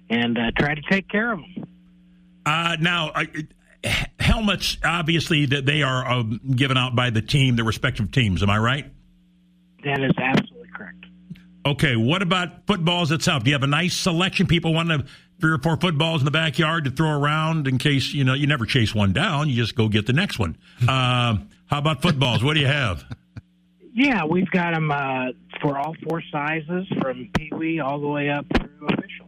and 0.08 0.38
uh, 0.38 0.50
try 0.58 0.74
to 0.74 0.82
take 0.90 1.08
care 1.08 1.32
of 1.32 1.40
them. 1.40 1.66
Uh, 2.46 2.76
now, 2.80 3.10
uh, 3.10 3.24
helmets, 4.20 4.78
obviously, 4.84 5.46
that 5.46 5.66
they 5.66 5.82
are 5.82 6.06
um, 6.06 6.40
given 6.54 6.76
out 6.76 6.94
by 6.94 7.10
the 7.10 7.20
team, 7.20 7.56
the 7.56 7.64
respective 7.64 8.12
teams. 8.12 8.42
Am 8.42 8.48
I 8.48 8.58
right? 8.58 8.86
That 9.84 10.00
is 10.00 10.12
absolutely 10.16 10.68
correct. 10.72 11.04
Okay. 11.66 11.96
What 11.96 12.22
about 12.22 12.66
footballs 12.66 13.10
itself? 13.10 13.42
Do 13.42 13.50
you 13.50 13.54
have 13.54 13.64
a 13.64 13.68
nice 13.68 13.94
selection? 13.94 14.46
People 14.46 14.72
want 14.72 14.88
to 14.88 15.04
three 15.40 15.52
or 15.52 15.58
four 15.58 15.76
footballs 15.76 16.20
in 16.20 16.24
the 16.24 16.30
backyard 16.30 16.84
to 16.84 16.90
throw 16.90 17.10
around 17.10 17.68
in 17.68 17.78
case 17.78 18.14
you 18.14 18.24
know 18.24 18.34
you 18.34 18.46
never 18.46 18.64
chase 18.64 18.94
one 18.94 19.12
down. 19.12 19.48
You 19.48 19.56
just 19.56 19.74
go 19.74 19.88
get 19.88 20.06
the 20.06 20.12
next 20.12 20.38
one. 20.38 20.56
Uh, 20.82 21.36
how 21.66 21.78
about 21.78 22.00
footballs? 22.00 22.42
what 22.42 22.54
do 22.54 22.60
you 22.60 22.66
have? 22.66 23.04
Yeah, 23.92 24.24
we've 24.24 24.50
got 24.50 24.74
them 24.74 24.92
uh, 24.92 25.28
for 25.60 25.78
all 25.78 25.96
four 26.06 26.22
sizes, 26.30 26.86
from 27.00 27.28
Pee 27.36 27.50
Wee 27.52 27.80
all 27.80 27.98
the 27.98 28.06
way 28.06 28.28
up 28.28 28.44
through 28.54 28.88
official. 28.88 29.25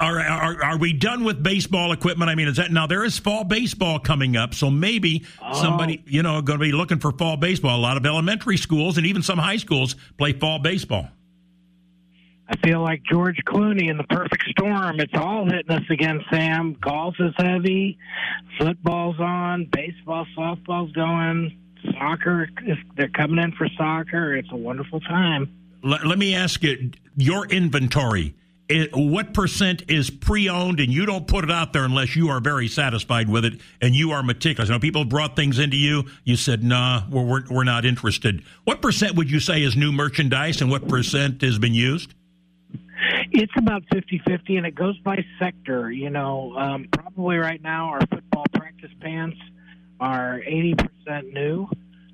Are, 0.00 0.18
are 0.18 0.64
are 0.64 0.78
we 0.78 0.94
done 0.94 1.24
with 1.24 1.42
baseball 1.42 1.92
equipment? 1.92 2.30
I 2.30 2.34
mean, 2.34 2.48
is 2.48 2.56
that 2.56 2.72
now 2.72 2.86
there 2.86 3.04
is 3.04 3.18
fall 3.18 3.44
baseball 3.44 3.98
coming 3.98 4.34
up, 4.34 4.54
so 4.54 4.70
maybe 4.70 5.26
oh. 5.42 5.60
somebody 5.60 6.02
you 6.06 6.22
know 6.22 6.40
going 6.40 6.58
to 6.58 6.64
be 6.64 6.72
looking 6.72 6.98
for 6.98 7.12
fall 7.12 7.36
baseball. 7.36 7.78
A 7.78 7.82
lot 7.82 7.98
of 7.98 8.06
elementary 8.06 8.56
schools 8.56 8.96
and 8.96 9.06
even 9.06 9.22
some 9.22 9.38
high 9.38 9.58
schools 9.58 9.96
play 10.16 10.32
fall 10.32 10.58
baseball. 10.58 11.08
I 12.48 12.56
feel 12.66 12.80
like 12.80 13.02
George 13.04 13.36
Clooney 13.46 13.90
in 13.90 13.98
the 13.98 14.04
perfect 14.04 14.42
storm. 14.48 14.98
It's 14.98 15.14
all 15.14 15.44
hitting 15.44 15.70
us 15.70 15.84
again, 15.88 16.24
Sam. 16.32 16.76
Golf 16.80 17.14
is 17.20 17.32
heavy, 17.36 17.96
football's 18.58 19.20
on, 19.20 19.68
baseball, 19.70 20.26
softball's 20.36 20.90
going, 20.92 21.56
soccer. 21.92 22.48
They're 22.96 23.08
coming 23.08 23.38
in 23.38 23.52
for 23.52 23.68
soccer. 23.76 24.34
It's 24.34 24.50
a 24.50 24.56
wonderful 24.56 24.98
time. 25.00 25.54
Let, 25.84 26.06
let 26.06 26.18
me 26.18 26.34
ask 26.34 26.62
you 26.62 26.90
your 27.16 27.46
inventory. 27.46 28.34
It, 28.70 28.90
what 28.94 29.34
percent 29.34 29.82
is 29.88 30.10
pre-owned, 30.10 30.78
and 30.78 30.92
you 30.92 31.04
don't 31.04 31.26
put 31.26 31.42
it 31.42 31.50
out 31.50 31.72
there 31.72 31.84
unless 31.84 32.14
you 32.14 32.28
are 32.28 32.40
very 32.40 32.68
satisfied 32.68 33.28
with 33.28 33.44
it 33.44 33.60
and 33.80 33.96
you 33.96 34.12
are 34.12 34.22
meticulous. 34.22 34.70
Know, 34.70 34.78
people 34.78 35.04
brought 35.04 35.34
things 35.34 35.58
into 35.58 35.76
you. 35.76 36.04
You 36.22 36.36
said, 36.36 36.62
"Nah, 36.62 37.02
we're 37.10 37.24
we're, 37.24 37.42
we're 37.50 37.64
not 37.64 37.84
interested." 37.84 38.44
What 38.62 38.80
percent 38.80 39.16
would 39.16 39.28
you 39.28 39.40
say 39.40 39.62
is 39.62 39.76
new 39.76 39.90
merchandise, 39.90 40.60
and 40.60 40.70
what 40.70 40.86
percent 40.86 41.42
has 41.42 41.58
been 41.58 41.74
used? 41.74 42.14
It's 43.32 43.52
about 43.56 43.82
50 43.92 44.22
50, 44.24 44.56
and 44.56 44.66
it 44.66 44.76
goes 44.76 44.96
by 44.98 45.24
sector. 45.40 45.90
You 45.90 46.10
know, 46.10 46.54
um, 46.56 46.86
probably 46.92 47.38
right 47.38 47.60
now 47.60 47.88
our 47.88 48.06
football 48.06 48.44
practice 48.52 48.92
pants 49.00 49.38
are 49.98 50.40
80% 50.48 51.32
new, 51.32 51.68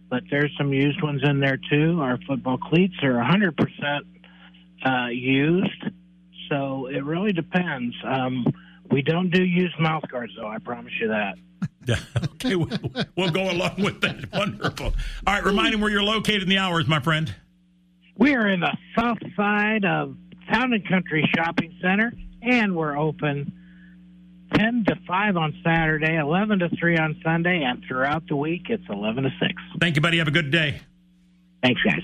but 0.08 0.22
there's 0.30 0.52
some 0.56 0.72
used 0.72 1.02
ones 1.02 1.20
in 1.22 1.40
there 1.40 1.58
too. 1.70 2.00
Our 2.00 2.18
football 2.26 2.56
cleats 2.56 2.94
are 3.02 3.12
100% 3.12 4.00
uh, 4.84 5.08
used, 5.08 5.84
so 6.48 6.86
it 6.86 7.04
really 7.04 7.32
depends. 7.32 7.94
Um, 8.04 8.44
we 8.90 9.02
don't 9.02 9.30
do 9.30 9.42
used 9.42 9.78
mouth 9.78 10.04
guards, 10.10 10.32
though, 10.38 10.48
I 10.48 10.58
promise 10.58 10.92
you 11.00 11.08
that. 11.08 11.34
Okay, 12.34 12.56
we'll, 12.56 12.68
we'll 13.16 13.30
go 13.30 13.50
along 13.50 13.76
with 13.78 14.00
that. 14.02 14.30
Wonderful. 14.32 14.86
All 15.26 15.34
right, 15.34 15.44
remind 15.44 15.72
him 15.72 15.80
where 15.80 15.90
you're 15.90 16.02
located 16.02 16.42
in 16.42 16.48
the 16.48 16.58
hours, 16.58 16.86
my 16.86 17.00
friend. 17.00 17.32
We 18.18 18.34
are 18.34 18.46
in 18.48 18.60
the 18.60 18.76
south 18.98 19.18
side 19.36 19.84
of 19.84 20.16
Town 20.52 20.72
and 20.72 20.86
Country 20.86 21.28
Shopping 21.34 21.78
Center, 21.80 22.12
and 22.42 22.74
we're 22.76 22.98
open 22.98 23.52
10 24.54 24.84
to 24.88 24.96
5 25.06 25.36
on 25.36 25.54
Saturday, 25.64 26.16
11 26.16 26.58
to 26.60 26.68
3 26.70 26.98
on 26.98 27.20
Sunday, 27.24 27.62
and 27.62 27.82
throughout 27.86 28.26
the 28.28 28.36
week 28.36 28.66
it's 28.68 28.84
11 28.88 29.24
to 29.24 29.30
6. 29.40 29.52
Thank 29.80 29.96
you, 29.96 30.02
buddy. 30.02 30.18
Have 30.18 30.28
a 30.28 30.32
good 30.32 30.50
day. 30.50 30.80
Thanks, 31.62 31.80
guys. 31.82 32.02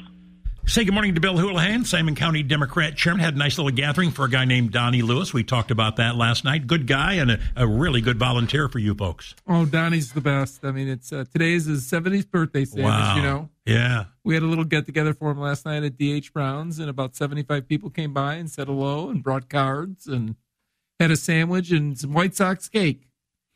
Say 0.65 0.85
good 0.85 0.95
morning 0.95 1.15
to 1.17 1.21
Bill 1.21 1.37
Houlihan, 1.37 1.85
Sangamon 1.85 2.15
County 2.15 2.43
Democrat 2.43 2.97
chairman. 2.97 3.21
Had 3.23 3.35
a 3.35 3.39
nice 3.39 3.59
little 3.59 3.73
gathering 3.73 4.11
for 4.11 4.25
a 4.25 4.31
guy 4.31 4.45
named 4.47 4.71
Donnie 4.71 5.03
Lewis. 5.03 5.35
We 5.35 5.43
talked 5.45 5.71
about 5.71 5.97
that 5.97 6.17
last 6.17 6.45
night. 6.45 6.67
Good 6.67 6.87
guy 6.87 7.15
and 7.15 7.33
a, 7.33 7.41
a 7.57 7.67
really 7.67 8.01
good 8.01 8.19
volunteer 8.19 8.69
for 8.69 8.79
you 8.79 8.95
folks. 8.95 9.35
Oh, 9.47 9.67
Donnie's 9.67 10.13
the 10.13 10.21
best. 10.23 10.65
I 10.65 10.71
mean, 10.71 10.89
it's 10.89 11.13
uh, 11.13 11.25
today 11.31 11.53
is 11.55 11.67
his 11.67 11.83
70th 11.91 12.31
birthday, 12.31 12.65
Sam, 12.65 12.85
Wow. 12.85 13.11
as 13.11 13.17
you 13.17 13.23
know. 13.23 13.49
Yeah. 13.67 14.05
We 14.25 14.35
had 14.35 14.45
a 14.45 14.47
little 14.47 14.65
get 14.65 14.87
together 14.87 15.13
for 15.13 15.31
him 15.33 15.41
last 15.41 15.67
night 15.67 15.83
at 15.83 15.99
DH 15.99 16.33
Brown's, 16.33 16.79
and 16.79 16.89
about 16.89 17.17
75 17.17 17.69
people 17.69 17.91
came 17.91 18.15
by 18.15 18.35
and 18.37 18.49
said 18.51 18.69
hello 18.69 19.11
and 19.11 19.23
brought 19.23 19.51
cards 19.51 20.07
and 20.07 20.37
had 21.01 21.11
a 21.11 21.17
sandwich 21.17 21.71
and 21.73 21.99
some 21.99 22.15
White 22.15 22.35
Sox 22.37 22.69
cake. 22.69 23.09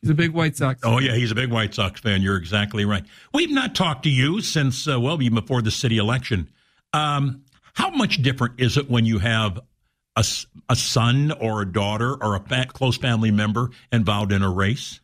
He's 0.02 0.10
a 0.10 0.14
big 0.14 0.32
White 0.32 0.56
Sox. 0.56 0.80
Oh, 0.84 0.98
yeah, 0.98 1.14
he's 1.14 1.30
a 1.30 1.34
big 1.36 1.50
White 1.50 1.72
Sox 1.72 2.00
fan. 2.00 2.20
You're 2.20 2.36
exactly 2.36 2.84
right. 2.84 3.04
We've 3.32 3.50
not 3.50 3.74
talked 3.74 4.02
to 4.02 4.10
you 4.10 4.42
since, 4.42 4.86
uh, 4.86 5.00
well, 5.00 5.22
even 5.22 5.36
before 5.40 5.62
the 5.62 5.70
city 5.70 5.96
election. 5.98 6.50
Um, 6.92 7.42
how 7.74 7.90
much 7.90 8.22
different 8.22 8.60
is 8.60 8.76
it 8.76 8.90
when 8.90 9.04
you 9.04 9.18
have 9.18 9.60
a, 10.16 10.24
a 10.68 10.76
son 10.76 11.32
or 11.32 11.62
a 11.62 11.70
daughter 11.70 12.14
or 12.22 12.36
a 12.36 12.40
fa- 12.40 12.66
close 12.72 12.96
family 12.96 13.30
member 13.30 13.70
involved 13.92 14.32
in 14.32 14.42
a 14.42 14.50
race? 14.50 15.00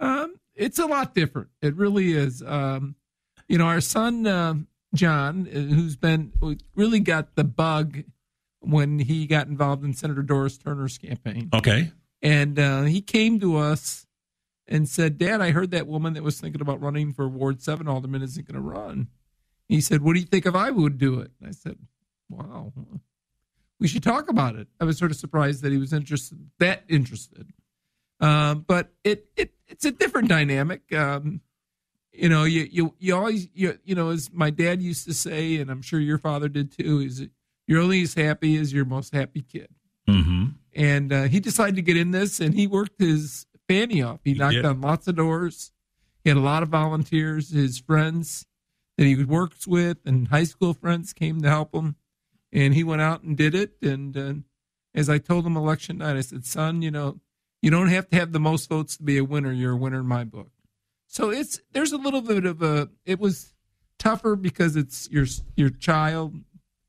Um, 0.00 0.34
it's 0.54 0.78
a 0.78 0.86
lot 0.86 1.14
different. 1.14 1.48
It 1.62 1.74
really 1.76 2.12
is. 2.12 2.42
Um, 2.42 2.94
you 3.48 3.58
know, 3.58 3.66
our 3.66 3.80
son 3.80 4.26
um 4.26 4.66
John, 4.94 5.46
uh, 5.46 5.58
who's 5.58 5.96
been 5.96 6.32
really 6.74 7.00
got 7.00 7.34
the 7.34 7.44
bug 7.44 7.98
when 8.60 8.98
he 8.98 9.26
got 9.26 9.46
involved 9.46 9.84
in 9.84 9.92
Senator 9.92 10.22
Doris 10.22 10.56
Turner's 10.58 10.96
campaign, 10.98 11.50
Okay. 11.54 11.92
and 12.22 12.58
uh, 12.58 12.82
he 12.84 13.00
came 13.02 13.38
to 13.40 13.56
us 13.58 14.06
and 14.66 14.88
said, 14.88 15.18
"Dad, 15.18 15.40
I 15.42 15.50
heard 15.50 15.70
that 15.72 15.86
woman 15.86 16.14
that 16.14 16.22
was 16.22 16.40
thinking 16.40 16.60
about 16.62 16.80
running 16.80 17.12
for 17.12 17.28
Ward 17.28 17.60
Seven 17.62 17.86
alderman 17.86 18.22
isn't 18.22 18.46
going 18.50 18.54
to 18.62 18.66
run." 18.66 19.08
He 19.68 19.80
said, 19.80 20.02
"What 20.02 20.14
do 20.14 20.20
you 20.20 20.26
think 20.26 20.46
if 20.46 20.54
I 20.54 20.70
would 20.70 20.98
do 20.98 21.20
it?" 21.20 21.30
And 21.40 21.48
I 21.48 21.52
said, 21.52 21.76
"Wow, 22.28 22.72
we 23.78 23.86
should 23.86 24.02
talk 24.02 24.28
about 24.28 24.56
it." 24.56 24.68
I 24.80 24.84
was 24.84 24.98
sort 24.98 25.10
of 25.10 25.16
surprised 25.16 25.62
that 25.62 25.72
he 25.72 25.78
was 25.78 25.92
interested, 25.92 26.38
that 26.58 26.84
interested. 26.88 27.52
Um, 28.20 28.64
but 28.66 28.92
it, 29.04 29.26
it 29.36 29.52
it's 29.66 29.84
a 29.84 29.92
different 29.92 30.28
dynamic. 30.28 30.92
Um, 30.92 31.42
you 32.12 32.28
know, 32.28 32.44
you 32.44 32.66
you 32.70 32.94
you 32.98 33.14
always 33.14 33.48
you 33.54 33.78
you 33.84 33.94
know, 33.94 34.10
as 34.10 34.30
my 34.32 34.50
dad 34.50 34.82
used 34.82 35.06
to 35.06 35.14
say, 35.14 35.56
and 35.56 35.70
I'm 35.70 35.82
sure 35.82 36.00
your 36.00 36.18
father 36.18 36.48
did 36.48 36.72
too, 36.76 37.00
is 37.00 37.26
you're 37.66 37.82
only 37.82 38.02
as 38.02 38.14
happy 38.14 38.56
as 38.56 38.72
your 38.72 38.84
most 38.84 39.14
happy 39.14 39.42
kid. 39.42 39.68
Mm-hmm. 40.08 40.46
And 40.74 41.12
uh, 41.12 41.22
he 41.24 41.38
decided 41.40 41.76
to 41.76 41.82
get 41.82 41.96
in 41.96 42.10
this, 42.10 42.40
and 42.40 42.54
he 42.54 42.66
worked 42.66 43.00
his 43.00 43.46
fanny 43.68 44.02
off. 44.02 44.20
He, 44.24 44.34
knocked 44.34 44.54
did. 44.54 44.64
on 44.64 44.80
lots 44.80 45.06
of 45.06 45.16
doors. 45.16 45.72
He 46.24 46.30
had 46.30 46.36
a 46.36 46.40
lot 46.40 46.62
of 46.62 46.70
volunteers. 46.70 47.50
His 47.50 47.78
friends 47.78 48.46
that 48.98 49.04
he 49.04 49.24
works 49.24 49.66
with 49.66 49.98
and 50.04 50.28
high 50.28 50.44
school 50.44 50.74
friends 50.74 51.12
came 51.12 51.40
to 51.40 51.48
help 51.48 51.72
him, 51.72 51.94
and 52.52 52.74
he 52.74 52.82
went 52.82 53.00
out 53.00 53.22
and 53.22 53.36
did 53.36 53.54
it. 53.54 53.76
And 53.80 54.16
uh, 54.16 54.34
as 54.92 55.08
I 55.08 55.18
told 55.18 55.46
him 55.46 55.56
election 55.56 55.98
night, 55.98 56.16
I 56.16 56.20
said, 56.20 56.44
"Son, 56.44 56.82
you 56.82 56.90
know, 56.90 57.20
you 57.62 57.70
don't 57.70 57.88
have 57.88 58.10
to 58.10 58.16
have 58.16 58.32
the 58.32 58.40
most 58.40 58.68
votes 58.68 58.96
to 58.96 59.04
be 59.04 59.16
a 59.16 59.24
winner. 59.24 59.52
You're 59.52 59.72
a 59.72 59.76
winner 59.76 60.00
in 60.00 60.06
my 60.06 60.24
book." 60.24 60.50
So 61.06 61.30
it's 61.30 61.60
there's 61.72 61.92
a 61.92 61.96
little 61.96 62.20
bit 62.20 62.44
of 62.44 62.60
a. 62.60 62.90
It 63.06 63.20
was 63.20 63.54
tougher 64.00 64.34
because 64.34 64.74
it's 64.74 65.08
your 65.10 65.26
your 65.56 65.70
child. 65.70 66.34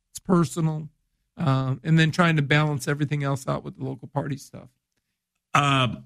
It's 0.10 0.20
personal, 0.20 0.90
um, 1.38 1.80
and 1.84 2.00
then 2.00 2.10
trying 2.10 2.38
to 2.38 2.42
balance 2.42 2.88
everything 2.88 3.24
else 3.24 3.48
out 3.48 3.64
with 3.64 3.78
the 3.78 3.86
local 3.86 4.08
party 4.08 4.38
stuff. 4.38 4.70
Uh, 5.54 5.98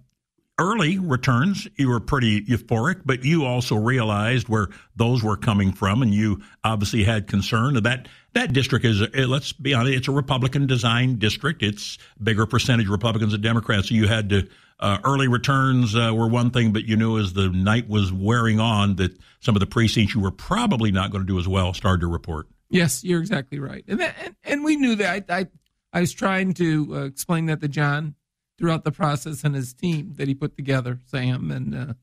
early 0.59 0.99
returns, 0.99 1.67
you 1.75 1.89
were 1.89 1.99
pretty 1.99 2.41
euphoric, 2.41 3.01
but 3.05 3.23
you 3.23 3.45
also 3.45 3.75
realized 3.75 4.47
where 4.49 4.69
those 4.95 5.23
were 5.23 5.37
coming 5.37 5.71
from, 5.71 6.01
and 6.01 6.13
you 6.13 6.41
obviously 6.63 7.03
had 7.03 7.27
concern 7.27 7.75
that 7.75 8.07
that 8.33 8.53
district 8.53 8.85
is. 8.85 9.01
Let's 9.13 9.53
be 9.53 9.73
honest, 9.73 9.93
it's 9.93 10.07
a 10.07 10.11
Republican 10.11 10.67
designed 10.67 11.19
district. 11.19 11.63
It's 11.63 11.97
bigger 12.21 12.45
percentage 12.45 12.87
Republicans 12.87 13.31
than 13.31 13.41
Democrats. 13.41 13.89
So 13.89 13.95
you 13.95 14.07
had 14.07 14.29
to. 14.29 14.47
Uh, 14.79 14.97
early 15.05 15.29
returns 15.29 15.95
uh, 15.95 16.11
were 16.13 16.27
one 16.27 16.49
thing, 16.49 16.73
but 16.73 16.83
you 16.83 16.97
knew 16.97 17.17
as 17.17 17.31
the 17.31 17.47
night 17.47 17.87
was 17.87 18.11
wearing 18.11 18.59
on 18.59 18.97
that 18.97 19.15
some 19.39 19.55
of 19.55 19.61
the 19.61 19.67
precincts 19.67 20.13
you 20.13 20.19
were 20.19 20.31
probably 20.31 20.91
not 20.91 21.09
going 21.09 21.21
to 21.21 21.27
do 21.27 21.39
as 21.39 21.47
well 21.47 21.73
started 21.73 22.01
to 22.01 22.07
report. 22.07 22.47
Yes, 22.69 23.01
you're 23.01 23.21
exactly 23.21 23.59
right, 23.59 23.85
and 23.87 24.01
that, 24.01 24.15
and, 24.21 24.35
and 24.43 24.63
we 24.63 24.75
knew 24.75 24.95
that. 24.95 25.25
I 25.29 25.37
I, 25.37 25.47
I 25.93 26.01
was 26.01 26.11
trying 26.11 26.53
to 26.55 26.95
uh, 26.95 27.03
explain 27.03 27.45
that 27.45 27.61
to 27.61 27.69
John 27.69 28.15
throughout 28.57 28.83
the 28.83 28.91
process 28.91 29.43
and 29.43 29.55
his 29.55 29.73
team 29.73 30.13
that 30.17 30.27
he 30.27 30.33
put 30.35 30.55
together, 30.55 30.99
Sam, 31.05 31.51
and 31.51 31.75
uh, 31.75 31.93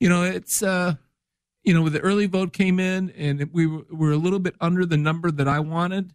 you 0.00 0.08
know 0.08 0.22
it's 0.22 0.62
uh, 0.62 0.94
you 1.64 1.74
know 1.74 1.88
the 1.88 2.00
early 2.00 2.26
vote 2.26 2.52
came 2.52 2.78
in 2.78 3.10
and 3.10 3.48
we 3.52 3.66
were, 3.66 3.84
were 3.90 4.12
a 4.12 4.16
little 4.16 4.38
bit 4.38 4.54
under 4.60 4.84
the 4.86 4.96
number 4.96 5.30
that 5.30 5.48
I 5.48 5.60
wanted, 5.60 6.12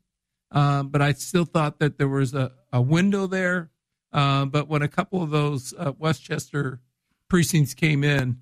um, 0.52 0.90
but 0.90 1.02
I 1.02 1.14
still 1.14 1.46
thought 1.46 1.80
that 1.80 1.98
there 1.98 2.08
was 2.08 2.34
a, 2.34 2.52
a 2.72 2.82
window 2.82 3.28
there. 3.28 3.70
Uh, 4.14 4.44
but 4.46 4.68
when 4.68 4.82
a 4.82 4.90
couple 4.90 5.24
of 5.24 5.30
those 5.30 5.74
uh, 5.78 5.94
Westchester 5.98 6.82
precincts 7.30 7.74
came 7.74 8.04
in, 8.04 8.38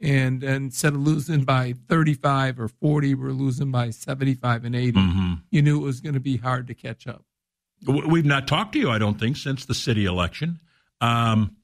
and 0.00 0.42
and 0.42 0.64
instead 0.64 0.94
of 0.94 1.00
losing 1.00 1.44
by 1.44 1.74
35 1.88 2.58
or 2.58 2.66
40, 2.68 3.14
we're 3.14 3.30
losing 3.30 3.70
by 3.70 3.90
75 3.90 4.64
and 4.64 4.74
80. 4.74 4.92
Mhm. 4.98 5.42
You 5.50 5.62
knew 5.62 5.80
it 5.80 5.84
was 5.84 6.00
going 6.00 6.14
to 6.14 6.20
be 6.20 6.38
hard 6.38 6.66
to 6.66 6.74
catch 6.74 7.06
up. 7.06 7.24
We've 7.86 8.24
not 8.24 8.46
talked 8.48 8.72
to 8.74 8.78
you, 8.80 8.90
I 8.90 8.98
don't 8.98 9.18
think, 9.18 9.36
since 9.36 9.64
the 9.64 9.74
city 9.74 10.04
election. 10.04 10.58
Um, 11.02 11.56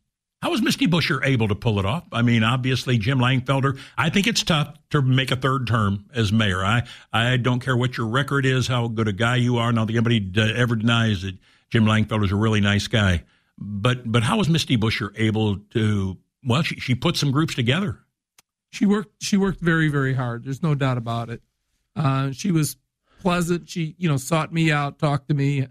how 0.43 0.51
was 0.51 0.63
Misty 0.63 0.87
Buscher 0.87 1.25
able 1.25 1.49
to 1.49 1.55
pull 1.55 1.79
it 1.79 1.87
off? 1.87 2.05
I 2.13 2.23
mean, 2.23 2.45
obviously, 2.45 2.99
Jim 2.99 3.19
Langfelder, 3.19 3.79
I 3.97 4.11
think 4.11 4.27
it's 4.27 4.43
tough 4.43 4.77
to 4.91 5.03
make 5.03 5.31
a 5.31 5.37
third 5.37 5.67
term 5.67 6.05
as 6.15 6.31
mayor. 6.31 6.65
I, 6.65 6.87
I 7.13 7.39
don't 7.39 7.61
care 7.61 7.77
what 7.77 7.97
your 7.97 8.07
record 8.07 8.47
is, 8.47 8.69
how 8.69 8.89
good 8.89 9.09
a 9.09 9.13
guy 9.13 9.37
you 9.37 9.57
are. 9.57 9.73
Not 9.73 9.87
that 9.87 9.95
anybody 9.95 10.31
ever 10.55 10.77
denies 10.77 11.23
that 11.23 11.37
Jim 11.71 11.87
Langfelder's 11.87 12.31
a 12.31 12.37
really 12.37 12.61
nice 12.61 12.87
guy. 12.87 13.25
But 13.57 14.11
but 14.11 14.23
how 14.23 14.39
was 14.39 14.49
Misty 14.49 14.77
Buscher 14.77 15.11
able 15.17 15.57
to, 15.71 16.17
well, 16.45 16.63
she, 16.63 16.79
she 16.79 16.95
put 16.95 17.17
some 17.17 17.33
groups 17.33 17.55
together. 17.57 17.99
She 18.71 18.87
worked. 18.87 19.23
She 19.23 19.37
worked 19.37 19.61
very, 19.61 19.89
very 19.89 20.15
hard. 20.15 20.45
There's 20.45 20.63
no 20.63 20.75
doubt 20.75 20.99
about 20.99 21.31
it. 21.31 21.43
Uh, 21.97 22.31
she 22.31 22.53
was 22.53 22.77
pleasant. 23.21 23.69
She, 23.69 23.97
you 23.99 24.09
know, 24.09 24.19
sought 24.19 24.53
me 24.53 24.71
out, 24.71 24.99
talked 24.99 25.29
to 25.29 25.35
me 25.35 25.67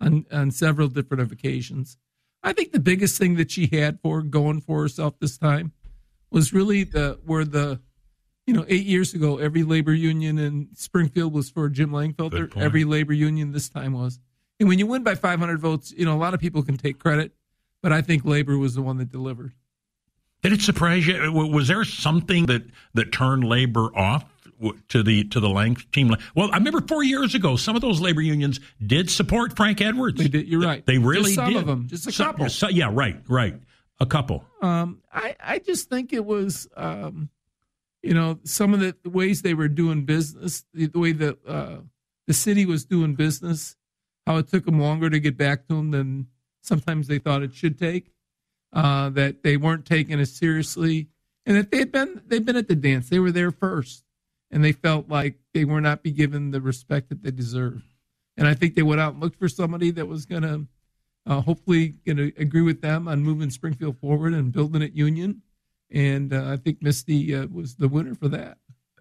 on 0.00 0.26
on 0.30 0.50
several 0.52 0.86
different 0.86 1.32
occasions. 1.32 1.96
I 2.42 2.52
think 2.52 2.72
the 2.72 2.80
biggest 2.80 3.18
thing 3.18 3.36
that 3.36 3.50
she 3.50 3.68
had 3.72 4.00
for 4.00 4.22
going 4.22 4.60
for 4.60 4.82
herself 4.82 5.14
this 5.20 5.38
time 5.38 5.72
was 6.30 6.52
really 6.52 6.84
the 6.84 7.18
where 7.24 7.44
the, 7.44 7.80
you 8.46 8.54
know, 8.54 8.64
eight 8.68 8.84
years 8.86 9.14
ago 9.14 9.38
every 9.38 9.62
labor 9.62 9.92
union 9.94 10.38
in 10.38 10.68
Springfield 10.74 11.32
was 11.32 11.50
for 11.50 11.68
Jim 11.68 11.90
Langfelder. 11.90 12.56
Every 12.62 12.84
labor 12.84 13.12
union 13.12 13.52
this 13.52 13.68
time 13.68 13.92
was. 13.92 14.18
And 14.58 14.68
when 14.68 14.78
you 14.78 14.86
win 14.86 15.02
by 15.02 15.14
500 15.14 15.60
votes, 15.60 15.92
you 15.96 16.04
know, 16.04 16.14
a 16.14 16.18
lot 16.18 16.34
of 16.34 16.40
people 16.40 16.62
can 16.62 16.76
take 16.76 16.98
credit, 16.98 17.32
but 17.82 17.92
I 17.92 18.00
think 18.02 18.24
labor 18.24 18.56
was 18.58 18.74
the 18.74 18.82
one 18.82 18.98
that 18.98 19.10
delivered. 19.10 19.52
Did 20.42 20.52
it 20.52 20.62
surprise 20.62 21.06
you? 21.06 21.32
Was 21.32 21.68
there 21.68 21.84
something 21.84 22.46
that, 22.46 22.62
that 22.94 23.12
turned 23.12 23.44
labor 23.44 23.96
off 23.96 24.24
to 24.88 25.02
the 25.02 25.24
to 25.24 25.40
the 25.40 25.48
Lang 25.48 25.76
team? 25.92 26.14
Well, 26.34 26.50
I 26.52 26.56
remember 26.58 26.80
four 26.82 27.02
years 27.02 27.34
ago, 27.34 27.56
some 27.56 27.76
of 27.76 27.82
those 27.82 28.00
labor 28.00 28.20
unions 28.20 28.60
did 28.86 29.10
support 29.10 29.56
Frank 29.56 29.80
Edwards. 29.80 30.18
They 30.18 30.28
did. 30.28 30.48
You're 30.48 30.60
right. 30.62 30.84
They 30.86 30.98
really 30.98 31.24
Just 31.24 31.34
some 31.36 31.52
did. 31.52 31.56
of 31.58 31.66
them. 31.66 31.86
Just 31.88 32.06
a 32.06 32.12
Some- 32.12 32.26
couple. 32.26 32.48
so- 32.48 32.68
yeah, 32.68 32.90
right, 32.92 33.20
right. 33.28 33.54
A 34.00 34.06
couple. 34.06 34.44
Um, 34.60 35.00
I, 35.12 35.36
I 35.42 35.58
just 35.60 35.88
think 35.88 36.12
it 36.12 36.24
was, 36.24 36.66
um, 36.76 37.28
you 38.02 38.14
know, 38.14 38.40
some 38.42 38.74
of 38.74 38.80
the, 38.80 38.96
ways 39.08 39.42
they 39.42 39.54
were 39.54 39.68
doing 39.68 40.04
business, 40.04 40.64
the, 40.74 40.86
the 40.86 40.98
way 40.98 41.12
that 41.12 41.38
uh, 41.46 41.76
the 42.26 42.32
city 42.34 42.66
was 42.66 42.84
doing 42.84 43.14
business, 43.14 43.76
how 44.26 44.38
it 44.38 44.48
took 44.48 44.64
them 44.64 44.80
longer 44.80 45.08
to 45.08 45.20
get 45.20 45.36
back 45.36 45.68
to 45.68 45.74
them 45.76 45.92
than 45.92 46.26
sometimes 46.62 47.06
they 47.06 47.18
thought 47.18 47.42
it 47.42 47.54
should 47.54 47.78
take. 47.78 48.10
Uh, 48.72 49.10
that 49.10 49.42
they 49.42 49.56
weren't 49.58 49.84
taken 49.84 50.18
as 50.18 50.32
seriously, 50.34 51.06
and 51.44 51.56
that 51.58 51.70
they 51.70 51.76
had 51.78 51.92
been 51.92 52.22
they've 52.26 52.44
been 52.46 52.56
at 52.56 52.68
the 52.68 52.74
dance. 52.74 53.10
They 53.10 53.18
were 53.18 53.30
there 53.30 53.50
first, 53.52 54.02
and 54.52 54.62
they 54.62 54.72
felt 54.72 55.08
like 55.08 55.38
they 55.54 55.64
were 55.64 55.80
not 55.80 56.02
be 56.02 56.12
given 56.12 56.50
the 56.50 56.60
respect 56.60 57.08
that 57.08 57.22
they 57.22 57.30
deserve. 57.30 57.82
And 58.36 58.46
I 58.46 58.54
think 58.54 58.74
they 58.74 58.82
went 58.82 59.00
out 59.00 59.14
and 59.14 59.22
looked 59.22 59.38
for 59.38 59.48
somebody 59.48 59.90
that 59.92 60.06
was 60.06 60.26
going 60.26 60.42
to 60.42 60.66
uh, 61.26 61.40
hopefully 61.40 61.94
going 62.04 62.16
to 62.16 62.32
agree 62.36 62.62
with 62.62 62.82
them 62.82 63.08
on 63.08 63.22
moving 63.22 63.50
Springfield 63.50 63.98
forward 63.98 64.34
and 64.34 64.52
building 64.52 64.82
it 64.82 64.92
union. 64.92 65.42
And 65.90 66.32
uh, 66.32 66.50
I 66.50 66.56
think 66.56 66.82
Misty 66.82 67.34
uh, 67.34 67.46
was 67.46 67.76
the 67.76 67.88
winner 67.88 68.14
for 68.14 68.28
that. 68.28 68.58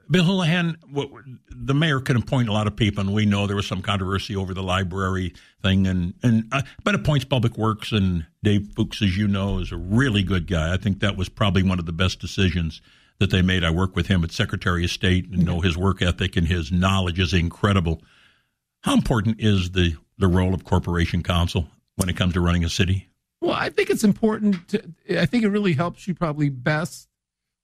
Bill 0.10 0.26
Houlihan, 0.26 0.78
what, 0.92 1.10
the 1.50 1.74
mayor 1.74 2.02
can 2.02 2.18
appoint 2.18 2.50
a 2.50 2.52
lot 2.52 2.68
of 2.68 2.76
people, 2.76 3.00
and 3.00 3.14
we 3.14 3.26
know 3.26 3.48
there 3.48 3.56
was 3.56 3.66
some 3.66 3.82
controversy 3.82 4.36
over 4.36 4.54
the 4.54 4.62
library 4.62 5.34
thing, 5.62 5.88
and 5.88 6.14
and 6.22 6.50
uh, 6.52 6.64
but 6.84 6.96
appoints 6.96 7.24
Public 7.24 7.58
Works, 7.58 7.94
and 7.94 8.26
Dave 8.44 8.74
Fuchs, 8.76 9.02
as 9.02 9.16
you 9.16 9.26
know, 9.30 9.60
is 9.60 9.72
a 9.72 9.78
really 9.78 10.22
good 10.22 10.48
guy. 10.48 10.74
I 10.74 10.78
think 10.78 11.00
that 11.00 11.16
was 11.16 11.30
probably 11.30 11.64
one 11.64 11.80
of 11.80 11.86
the 11.86 11.94
best 11.94 12.20
decisions 12.20 12.82
that 13.22 13.30
they 13.30 13.44
made. 13.44 13.64
I 13.64 13.70
work 13.70 13.96
with 13.96 14.08
him 14.08 14.24
at 14.24 14.32
Secretary 14.32 14.84
of 14.84 14.90
State 14.90 15.30
and 15.30 15.46
know 15.46 15.62
his 15.62 15.78
work 15.78 16.02
ethic 16.02 16.36
and 16.36 16.48
his 16.48 16.72
knowledge 16.72 17.20
is 17.20 17.36
incredible. 17.36 18.02
How 18.82 18.96
important 18.96 19.40
is 19.40 19.72
the 19.72 19.96
the 20.18 20.28
role 20.28 20.56
of 20.56 20.66
corporation 20.66 21.22
counsel 21.22 21.68
when 21.96 22.10
it 22.10 22.18
comes 22.18 22.34
to 22.34 22.42
running 22.42 22.66
a 22.66 22.70
city? 22.70 23.10
Well, 23.40 23.54
I 23.54 23.70
think 23.70 23.92
it's 23.92 24.04
important. 24.04 24.68
To, 24.70 24.84
I 25.20 25.28
think 25.28 25.44
it 25.44 25.50
really 25.50 25.74
helps 25.74 26.08
you 26.08 26.16
probably 26.16 26.50
best 26.50 27.08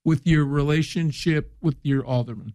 with 0.06 0.28
your 0.28 0.46
relationship 0.46 1.56
with 1.60 1.78
your 1.82 2.06
alderman. 2.06 2.54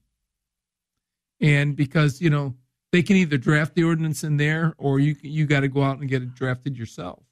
And 1.40 1.74
because, 1.74 2.20
you 2.20 2.30
know, 2.30 2.54
they 2.92 3.02
can 3.02 3.16
either 3.16 3.36
draft 3.36 3.74
the 3.74 3.82
ordinance 3.82 4.22
in 4.22 4.36
there 4.36 4.74
or 4.78 5.00
you 5.00 5.16
you 5.22 5.44
got 5.46 5.60
to 5.60 5.68
go 5.68 5.82
out 5.82 5.98
and 5.98 6.08
get 6.08 6.22
it 6.22 6.36
drafted 6.36 6.78
yourself. 6.78 7.24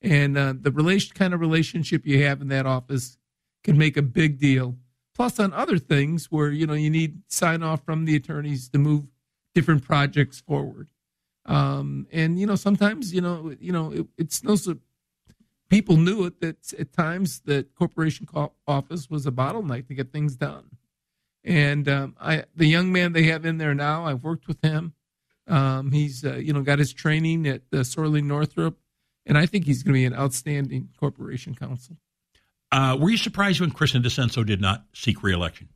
And 0.00 0.38
uh, 0.38 0.54
the 0.58 0.72
relation 0.72 1.14
kind 1.14 1.34
of 1.34 1.40
relationship 1.40 2.06
you 2.06 2.24
have 2.24 2.40
in 2.40 2.48
that 2.48 2.64
office 2.64 3.18
can 3.64 3.76
make 3.76 3.98
a 3.98 4.02
big 4.02 4.38
deal. 4.38 4.76
Plus, 5.14 5.38
on 5.38 5.52
other 5.52 5.78
things 5.78 6.26
where 6.26 6.50
you 6.50 6.66
know 6.66 6.74
you 6.74 6.90
need 6.90 7.22
sign 7.28 7.62
off 7.62 7.84
from 7.84 8.04
the 8.04 8.16
attorneys 8.16 8.68
to 8.70 8.78
move 8.78 9.04
different 9.54 9.84
projects 9.84 10.40
forward. 10.40 10.88
Um, 11.46 12.06
and 12.10 12.38
you 12.38 12.46
know 12.46 12.56
sometimes 12.56 13.14
you 13.14 13.20
know 13.20 13.54
you 13.60 13.72
know 13.72 13.92
it, 13.92 14.06
it's 14.16 14.42
no 14.42 14.56
people 15.68 15.96
knew 15.96 16.24
it 16.24 16.40
that 16.40 16.72
at 16.78 16.92
times 16.92 17.40
the 17.44 17.66
corporation 17.76 18.26
co- 18.26 18.52
office 18.66 19.10
was 19.10 19.26
a 19.26 19.30
bottleneck 19.32 19.88
to 19.88 19.94
get 19.94 20.12
things 20.12 20.36
done. 20.36 20.70
And 21.42 21.88
um, 21.88 22.16
I, 22.20 22.44
the 22.54 22.66
young 22.66 22.90
man 22.92 23.12
they 23.12 23.24
have 23.24 23.44
in 23.44 23.58
there 23.58 23.74
now, 23.74 24.06
I've 24.06 24.24
worked 24.24 24.48
with 24.48 24.62
him. 24.62 24.94
Um, 25.46 25.92
he's 25.92 26.24
uh, 26.24 26.36
you 26.36 26.52
know 26.52 26.62
got 26.62 26.78
his 26.78 26.92
training 26.92 27.46
at 27.46 27.62
uh, 27.72 27.78
Sorling 27.78 28.24
Northrup, 28.24 28.78
and 29.26 29.36
I 29.36 29.46
think 29.46 29.66
he's 29.66 29.82
going 29.82 29.92
to 29.92 30.00
be 30.00 30.06
an 30.06 30.14
outstanding 30.14 30.88
corporation 30.98 31.54
counsel. 31.54 31.98
Uh, 32.74 32.96
were 32.96 33.08
you 33.08 33.16
surprised 33.16 33.60
when 33.60 33.70
Kristen 33.70 34.02
DiCenso 34.02 34.44
did 34.44 34.60
not 34.60 34.84
seek 34.92 35.22
reelection? 35.22 35.68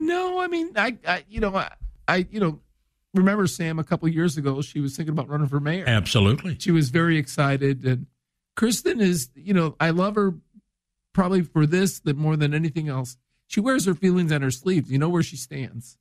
No, 0.00 0.40
I 0.40 0.48
mean 0.48 0.72
I, 0.74 0.98
I 1.06 1.24
you 1.28 1.38
know 1.38 1.54
I, 1.54 1.70
I 2.08 2.26
you 2.28 2.40
know 2.40 2.58
remember 3.14 3.46
Sam 3.46 3.78
a 3.78 3.84
couple 3.84 4.08
years 4.08 4.36
ago 4.36 4.60
she 4.60 4.80
was 4.80 4.96
thinking 4.96 5.12
about 5.12 5.28
running 5.28 5.46
for 5.46 5.60
mayor. 5.60 5.84
Absolutely. 5.86 6.56
She 6.58 6.72
was 6.72 6.90
very 6.90 7.18
excited 7.18 7.84
and 7.84 8.06
Kristen 8.56 9.00
is 9.00 9.30
you 9.36 9.54
know 9.54 9.76
I 9.78 9.90
love 9.90 10.16
her 10.16 10.34
probably 11.12 11.42
for 11.42 11.66
this 11.66 12.00
that 12.00 12.16
more 12.16 12.36
than 12.36 12.52
anything 12.52 12.88
else. 12.88 13.16
She 13.46 13.60
wears 13.60 13.84
her 13.84 13.94
feelings 13.94 14.32
on 14.32 14.42
her 14.42 14.50
sleeves. 14.50 14.90
You 14.90 14.98
know 14.98 15.08
where 15.08 15.22
she 15.22 15.36
stands. 15.36 15.98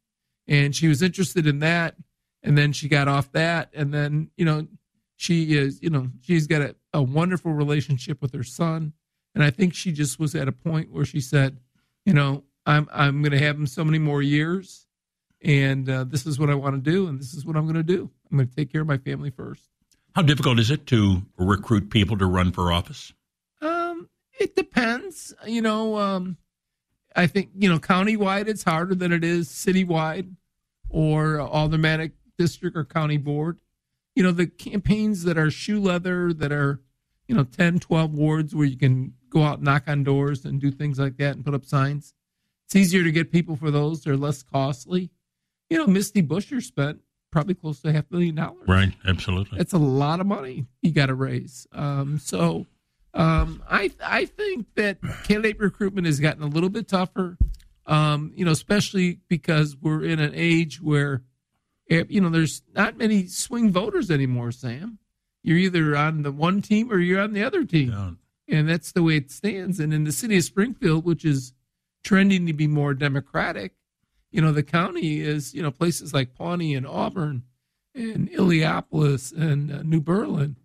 And 0.48 0.76
she 0.76 0.88
was 0.88 1.04
interested 1.04 1.46
in 1.46 1.60
that 1.60 1.96
and 2.42 2.58
then 2.58 2.74
she 2.74 2.90
got 2.90 3.08
off 3.08 3.32
that 3.34 3.70
and 3.76 3.94
then 3.94 4.32
you 4.36 4.46
know 4.46 4.66
she 5.16 5.56
is 5.56 5.80
you 5.84 5.92
know 5.92 6.10
she's 6.22 6.48
got 6.48 6.64
a, 6.64 6.76
a 6.92 7.04
wonderful 7.04 7.54
relationship 7.54 8.20
with 8.20 8.34
her 8.34 8.44
son 8.44 8.94
and 9.36 9.44
I 9.44 9.50
think 9.50 9.74
she 9.74 9.92
just 9.92 10.20
was 10.20 10.36
at 10.36 10.48
a 10.48 10.52
point 10.52 10.92
where 10.92 11.06
she 11.06 11.22
said, 11.22 11.60
you 12.06 12.14
know, 12.14 12.44
I'm 12.66 12.88
I'm 12.92 13.22
going 13.22 13.32
to 13.32 13.40
have 13.40 13.56
them 13.56 13.68
so 13.68 13.84
many 13.84 14.00
more 14.00 14.22
years, 14.22 14.86
and 15.42 15.90
uh, 15.90 16.04
this 16.04 16.26
is 16.26 16.40
what 16.40 16.50
I 16.50 16.56
want 16.56 16.76
to 16.84 16.92
do, 16.92 17.08
and 17.08 17.20
this 17.20 17.34
is 17.34 17.46
what 17.46 17.56
I'm 17.56 17.64
going 17.64 17.76
to 17.76 17.84
do. 17.84 18.10
I'm 18.30 18.38
going 18.38 18.50
to 18.50 18.56
take 18.56 18.72
care 18.72 18.82
of 18.82 18.88
my 18.88 18.98
family 18.98 19.32
first. 19.32 19.64
How 20.16 20.22
difficult 20.22 20.60
is 20.60 20.72
it 20.72 20.86
to 20.88 21.24
recruit 21.38 21.90
people 21.90 22.18
to 22.18 22.26
run 22.26 22.52
for 22.52 22.72
office? 22.72 23.14
Um, 23.62 24.10
it 24.40 24.56
depends. 24.56 25.34
You 25.46 25.62
know, 25.62 25.98
um, 25.98 26.38
I 27.16 27.28
think 27.28 27.50
you 27.56 27.70
know 27.70 27.80
countywide 27.80 28.48
it's 28.48 28.64
harder 28.64 28.96
than 28.96 29.12
it 29.12 29.24
is 29.24 29.50
citywide 29.50 30.34
or 30.90 31.40
aldermanic 31.40 32.14
district 32.38 32.76
or 32.76 32.86
county 32.86 33.18
board. 33.18 33.60
You 34.16 34.24
know, 34.24 34.32
the 34.32 34.48
campaigns 34.48 35.24
that 35.24 35.38
are 35.38 35.52
shoe 35.52 35.80
leather 35.80 36.34
that 36.34 36.52
are 36.52 36.82
you 37.28 37.36
know 37.36 37.44
10, 37.44 37.80
12 37.80 38.14
wards 38.14 38.56
where 38.56 38.66
you 38.66 38.78
can 38.78 39.14
go 39.30 39.44
out 39.44 39.56
and 39.56 39.66
knock 39.66 39.84
on 39.88 40.04
doors 40.04 40.46
and 40.46 40.60
do 40.60 40.72
things 40.72 41.00
like 41.00 41.18
that 41.18 41.36
and 41.36 41.46
put 41.46 41.54
up 41.54 41.66
signs. 41.66 42.14
It's 42.66 42.76
easier 42.76 43.04
to 43.04 43.12
get 43.12 43.32
people 43.32 43.56
for 43.56 43.72
those. 43.72 44.04
They're 44.04 44.18
less 44.18 44.44
costly. 44.44 45.10
You 45.70 45.78
know, 45.78 45.88
Misty 45.88 46.22
Buscher 46.22 46.62
spent 46.62 47.00
probably 47.32 47.54
close 47.54 47.82
to 47.82 47.92
half 47.92 48.06
a 48.12 48.14
million 48.14 48.36
dollars. 48.36 48.68
Right, 48.68 48.94
absolutely. 49.06 49.58
That's 49.58 49.74
a 49.74 49.80
lot 49.80 50.20
of 50.20 50.28
money 50.28 50.66
you 50.82 50.92
got 50.92 51.08
to 51.08 51.16
raise. 51.16 51.68
Um, 51.72 52.20
so 52.20 52.68
um, 53.14 53.64
I 53.70 53.92
I 54.04 54.26
think 54.26 54.68
that 54.76 55.00
candidate 55.24 55.60
recruitment 55.60 56.08
has 56.08 56.20
gotten 56.20 56.44
a 56.44 56.48
little 56.48 56.70
bit 56.70 56.88
tougher. 56.88 57.38
Um, 57.86 58.34
you 58.36 58.46
know, 58.46 58.52
especially 58.52 59.20
because 59.28 59.76
we're 59.76 60.04
in 60.04 60.20
an 60.20 60.34
age 60.36 60.80
where 60.80 61.24
eh, 61.90 62.04
you 62.08 62.22
know 62.22 62.30
there's 62.30 62.62
not 62.76 62.98
many 62.98 63.26
swing 63.26 63.72
voters 63.72 64.12
anymore. 64.12 64.52
Sam, 64.52 65.00
you're 65.42 65.58
either 65.58 65.96
on 65.96 66.22
the 66.22 66.32
one 66.32 66.62
team 66.62 66.92
or 66.92 67.00
you're 67.00 67.22
on 67.22 67.34
the 67.34 67.44
other 67.44 67.64
team. 67.64 68.19
And 68.50 68.68
that's 68.68 68.92
the 68.92 69.04
way 69.04 69.18
it 69.18 69.32
stands. 69.32 69.80
And 69.80 69.94
in 69.94 70.04
the 70.04 70.12
city 70.12 70.38
of 70.38 70.44
Springfield, 70.44 71.06
which 71.06 71.24
is 71.24 71.54
trending 72.04 72.46
to 72.48 72.54
be 72.54 72.68
more 72.68 72.94
democratic, 72.94 73.74
you 74.32 74.42
know, 74.42 74.52
the 74.52 74.64
county 74.64 75.22
is, 75.22 75.54
you 75.54 75.62
know, 75.62 75.72
places 75.72 76.14
like 76.14 76.36
Pawnee 76.36 76.76
and 76.76 76.88
Auburn 76.88 77.44
and 77.96 78.30
Illiopolis 78.32 79.36
and 79.36 79.72
uh, 79.72 79.82
New 79.84 80.02
Berlin, 80.02 80.56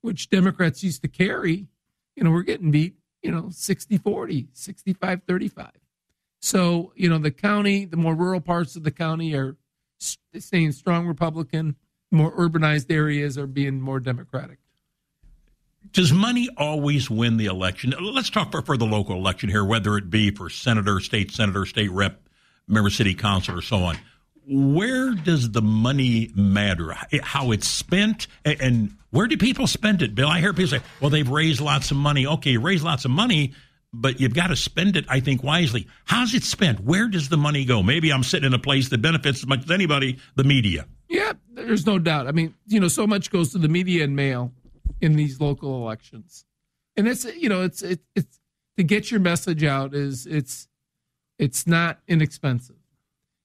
which 0.00 0.30
Democrats 0.30 0.82
used 0.82 1.02
to 1.02 1.08
carry, 1.08 1.68
you 2.16 2.24
know, 2.24 2.30
we're 2.30 2.42
getting 2.42 2.70
beat, 2.70 2.94
you 3.22 3.30
know, 3.30 3.48
60 3.50 3.98
40, 3.98 4.48
65 4.52 5.22
35. 5.26 5.70
So, 6.42 6.92
you 6.96 7.08
know, 7.08 7.18
the 7.18 7.30
county, 7.30 7.84
the 7.84 7.98
more 7.98 8.14
rural 8.14 8.40
parts 8.40 8.74
of 8.76 8.82
the 8.82 8.90
county 8.90 9.34
are 9.34 9.56
staying 9.98 10.72
strong 10.72 11.06
Republican, 11.06 11.76
more 12.10 12.34
urbanized 12.36 12.90
areas 12.90 13.36
are 13.36 13.46
being 13.46 13.80
more 13.80 14.00
Democratic. 14.00 14.59
Does 15.92 16.12
money 16.12 16.48
always 16.56 17.10
win 17.10 17.36
the 17.36 17.46
election? 17.46 17.94
Let's 18.00 18.30
talk 18.30 18.52
for, 18.52 18.62
for 18.62 18.76
the 18.76 18.86
local 18.86 19.16
election 19.16 19.48
here, 19.48 19.64
whether 19.64 19.96
it 19.96 20.10
be 20.10 20.30
for 20.30 20.48
senator, 20.48 21.00
state 21.00 21.30
senator, 21.30 21.66
state 21.66 21.90
rep, 21.90 22.20
member 22.68 22.90
city 22.90 23.14
council, 23.14 23.58
or 23.58 23.62
so 23.62 23.78
on. 23.78 23.98
Where 24.46 25.14
does 25.14 25.50
the 25.50 25.62
money 25.62 26.30
matter? 26.34 26.94
How 27.22 27.52
it's 27.52 27.68
spent, 27.68 28.26
and 28.44 28.96
where 29.10 29.26
do 29.26 29.36
people 29.36 29.66
spend 29.66 30.02
it? 30.02 30.14
Bill, 30.14 30.28
I 30.28 30.40
hear 30.40 30.52
people 30.52 30.78
say, 30.78 30.84
"Well, 31.00 31.10
they've 31.10 31.28
raised 31.28 31.60
lots 31.60 31.90
of 31.90 31.96
money." 31.96 32.26
Okay, 32.26 32.52
you 32.52 32.60
raise 32.60 32.82
lots 32.82 33.04
of 33.04 33.10
money, 33.10 33.54
but 33.92 34.20
you've 34.20 34.34
got 34.34 34.48
to 34.48 34.56
spend 34.56 34.96
it, 34.96 35.04
I 35.08 35.20
think, 35.20 35.42
wisely. 35.42 35.86
How's 36.04 36.34
it 36.34 36.42
spent? 36.42 36.80
Where 36.80 37.08
does 37.08 37.28
the 37.28 37.36
money 37.36 37.64
go? 37.64 37.82
Maybe 37.82 38.12
I'm 38.12 38.22
sitting 38.22 38.46
in 38.46 38.54
a 38.54 38.58
place 38.58 38.88
that 38.88 39.02
benefits 39.02 39.40
as 39.40 39.46
much 39.46 39.64
as 39.64 39.70
anybody, 39.70 40.18
the 40.36 40.44
media. 40.44 40.86
Yeah, 41.08 41.32
there's 41.52 41.86
no 41.86 41.98
doubt. 41.98 42.26
I 42.26 42.32
mean, 42.32 42.54
you 42.66 42.80
know, 42.80 42.88
so 42.88 43.06
much 43.06 43.30
goes 43.30 43.52
to 43.52 43.58
the 43.58 43.68
media 43.68 44.04
and 44.04 44.14
mail 44.14 44.52
in 45.00 45.14
these 45.14 45.40
local 45.40 45.82
elections, 45.82 46.44
and 46.96 47.08
it's 47.08 47.24
you 47.24 47.48
know, 47.48 47.62
it's 47.62 47.82
it, 47.82 48.00
it's 48.14 48.40
to 48.76 48.84
get 48.84 49.10
your 49.10 49.20
message 49.20 49.64
out 49.64 49.94
is 49.94 50.26
it's 50.26 50.68
it's 51.38 51.66
not 51.66 52.00
inexpensive. 52.08 52.76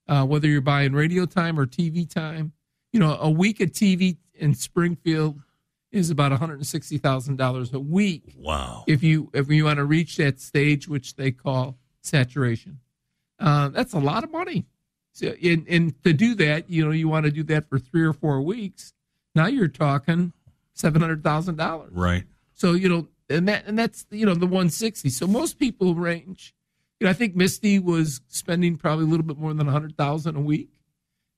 Uh, 0.07 0.23
whether 0.23 0.47
you're 0.47 0.61
buying 0.61 0.93
radio 0.93 1.25
time 1.25 1.59
or 1.59 1.65
TV 1.65 2.07
time, 2.07 2.53
you 2.93 2.99
know, 2.99 3.17
a 3.19 3.29
week 3.29 3.59
of 3.59 3.71
TV 3.71 4.17
in 4.35 4.53
Springfield 4.53 5.41
is 5.91 6.09
about 6.09 6.31
$160,000 6.31 7.73
a 7.73 7.79
week. 7.79 8.35
Wow. 8.37 8.83
If 8.85 9.01
you 9.01 9.29
if 9.33 9.49
you 9.49 9.65
want 9.65 9.77
to 9.77 9.85
reach 9.85 10.17
that 10.17 10.39
stage 10.39 10.87
which 10.87 11.15
they 11.15 11.31
call 11.31 11.77
saturation. 12.01 12.79
Uh, 13.39 13.69
that's 13.69 13.93
a 13.93 13.99
lot 13.99 14.23
of 14.23 14.31
money. 14.31 14.65
So 15.13 15.33
and, 15.41 15.65
and 15.67 16.03
to 16.03 16.13
do 16.13 16.35
that, 16.35 16.69
you 16.69 16.85
know, 16.85 16.91
you 16.91 17.07
want 17.07 17.25
to 17.25 17.31
do 17.31 17.43
that 17.43 17.69
for 17.69 17.79
3 17.79 18.03
or 18.03 18.13
4 18.13 18.41
weeks. 18.41 18.93
Now 19.33 19.47
you're 19.47 19.67
talking 19.67 20.33
$700,000. 20.75 21.87
Right. 21.91 22.23
So, 22.53 22.73
you 22.73 22.89
know, 22.89 23.07
and 23.27 23.47
that 23.47 23.65
and 23.65 23.77
that's 23.77 24.05
you 24.11 24.25
know 24.25 24.35
the 24.35 24.45
160. 24.45 25.09
So 25.09 25.25
most 25.25 25.57
people 25.57 25.95
range 25.95 26.53
you 26.99 27.05
know, 27.05 27.11
I 27.11 27.13
think 27.13 27.35
Misty 27.35 27.79
was 27.79 28.21
spending 28.27 28.77
probably 28.77 29.05
a 29.05 29.07
little 29.07 29.25
bit 29.25 29.37
more 29.37 29.53
than 29.53 29.67
a 29.67 29.71
hundred 29.71 29.97
thousand 29.97 30.37
a 30.37 30.41
week, 30.41 30.69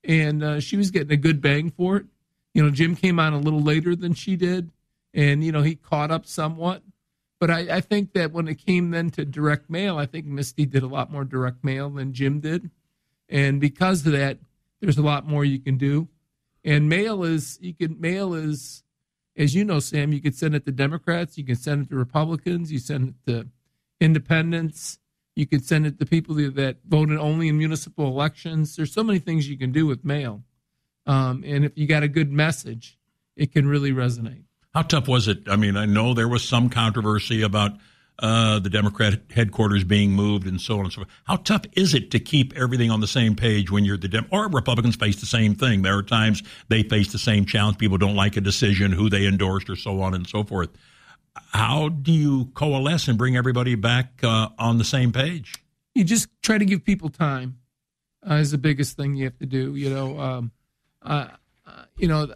and 0.03 0.43
uh, 0.43 0.59
she 0.59 0.77
was 0.77 0.91
getting 0.91 1.11
a 1.11 1.17
good 1.17 1.41
bang 1.41 1.71
for 1.71 1.97
it. 1.97 2.05
You 2.53 2.63
know, 2.63 2.69
Jim 2.69 2.95
came 2.95 3.19
on 3.19 3.33
a 3.33 3.39
little 3.39 3.61
later 3.61 3.95
than 3.95 4.13
she 4.13 4.35
did, 4.35 4.71
and 5.13 5.43
you 5.43 5.51
know 5.51 5.63
he 5.63 5.75
caught 5.75 6.11
up 6.11 6.25
somewhat. 6.25 6.83
But 7.39 7.51
I, 7.51 7.77
I 7.77 7.81
think 7.81 8.13
that 8.13 8.31
when 8.31 8.47
it 8.47 8.65
came 8.65 8.91
then 8.91 9.09
to 9.11 9.25
direct 9.25 9.69
mail, 9.69 9.97
I 9.97 10.05
think 10.05 10.25
Misty 10.25 10.65
did 10.65 10.83
a 10.83 10.87
lot 10.87 11.11
more 11.11 11.23
direct 11.23 11.63
mail 11.63 11.89
than 11.89 12.13
Jim 12.13 12.39
did, 12.39 12.69
and 13.27 13.59
because 13.59 14.05
of 14.05 14.11
that, 14.11 14.37
there's 14.79 14.97
a 14.97 15.03
lot 15.03 15.27
more 15.27 15.43
you 15.43 15.59
can 15.59 15.77
do. 15.77 16.07
And 16.63 16.87
mail 16.87 17.23
is 17.23 17.57
you 17.61 17.73
can 17.73 17.99
mail 17.99 18.35
is, 18.35 18.83
as 19.37 19.55
you 19.55 19.63
know, 19.63 19.79
Sam, 19.79 20.11
you 20.11 20.21
can 20.21 20.33
send 20.33 20.55
it 20.55 20.65
to 20.65 20.71
Democrats, 20.71 21.37
you 21.37 21.45
can 21.45 21.55
send 21.55 21.85
it 21.85 21.89
to 21.89 21.95
Republicans, 21.95 22.71
you 22.71 22.79
send 22.79 23.09
it 23.09 23.31
to 23.31 23.47
independents 23.99 24.99
you 25.37 25.45
can 25.45 25.61
send 25.61 25.85
it 25.85 25.99
to 25.99 26.05
people 26.05 26.33
that 26.33 26.77
voted 26.87 27.19
only 27.19 27.47
in 27.47 27.59
municipal 27.59 28.07
elections. 28.07 28.75
There's 28.75 28.91
so 28.91 29.03
many 29.03 29.19
things 29.19 29.47
you 29.47 29.55
can 29.55 29.71
do 29.71 29.85
with 29.85 30.03
mail. 30.03 30.43
Um, 31.05 31.43
and 31.45 31.63
if 31.63 31.77
you 31.77 31.85
got 31.85 32.01
a 32.01 32.07
good 32.07 32.31
message, 32.31 32.97
it 33.35 33.51
can 33.51 33.67
really 33.67 33.91
resonate. 33.91 34.45
How 34.73 34.81
tough 34.81 35.07
was 35.07 35.27
it? 35.27 35.47
I 35.47 35.55
mean, 35.55 35.77
I 35.77 35.85
know 35.85 36.15
there 36.15 36.27
was 36.27 36.43
some 36.43 36.69
controversy 36.69 37.43
about 37.43 37.73
uh, 38.19 38.59
the 38.59 38.69
Democrat 38.69 39.21
headquarters 39.33 39.83
being 39.83 40.11
moved 40.11 40.47
and 40.47 40.59
so 40.59 40.79
on 40.79 40.85
and 40.85 40.91
so 40.91 41.01
forth. 41.01 41.09
How 41.25 41.37
tough 41.37 41.63
is 41.73 41.93
it 41.93 42.11
to 42.11 42.19
keep 42.19 42.55
everything 42.57 42.91
on 42.91 42.99
the 42.99 43.07
same 43.07 43.35
page 43.35 43.69
when 43.71 43.85
you're 43.85 43.97
the 43.97 44.07
Dem- 44.07 44.27
or 44.31 44.49
Republicans 44.49 44.95
face 44.95 45.19
the 45.19 45.25
same 45.25 45.55
thing? 45.55 45.81
There 45.81 45.97
are 45.97 46.03
times 46.03 46.43
they 46.69 46.83
face 46.83 47.11
the 47.11 47.19
same 47.19 47.45
challenge. 47.45 47.77
People 47.77 47.97
don't 47.97 48.15
like 48.15 48.37
a 48.37 48.41
decision, 48.41 48.91
who 48.91 49.09
they 49.09 49.25
endorsed, 49.25 49.69
or 49.69 49.75
so 49.75 50.01
on 50.01 50.13
and 50.13 50.27
so 50.27 50.43
forth 50.43 50.69
how 51.49 51.89
do 51.89 52.11
you 52.11 52.45
coalesce 52.53 53.07
and 53.07 53.17
bring 53.17 53.37
everybody 53.37 53.75
back 53.75 54.23
uh, 54.23 54.49
on 54.57 54.77
the 54.77 54.83
same 54.83 55.11
page? 55.11 55.55
You 55.95 56.03
just 56.03 56.29
try 56.41 56.57
to 56.57 56.65
give 56.65 56.83
people 56.83 57.09
time. 57.09 57.59
Uh, 58.29 58.35
is 58.35 58.51
the 58.51 58.57
biggest 58.57 58.97
thing 58.97 59.15
you 59.15 59.25
have 59.25 59.37
to 59.37 59.45
do. 59.45 59.75
You 59.75 59.89
know, 59.89 60.19
um, 60.19 60.51
uh, 61.01 61.27
you 61.97 62.07
know, 62.07 62.27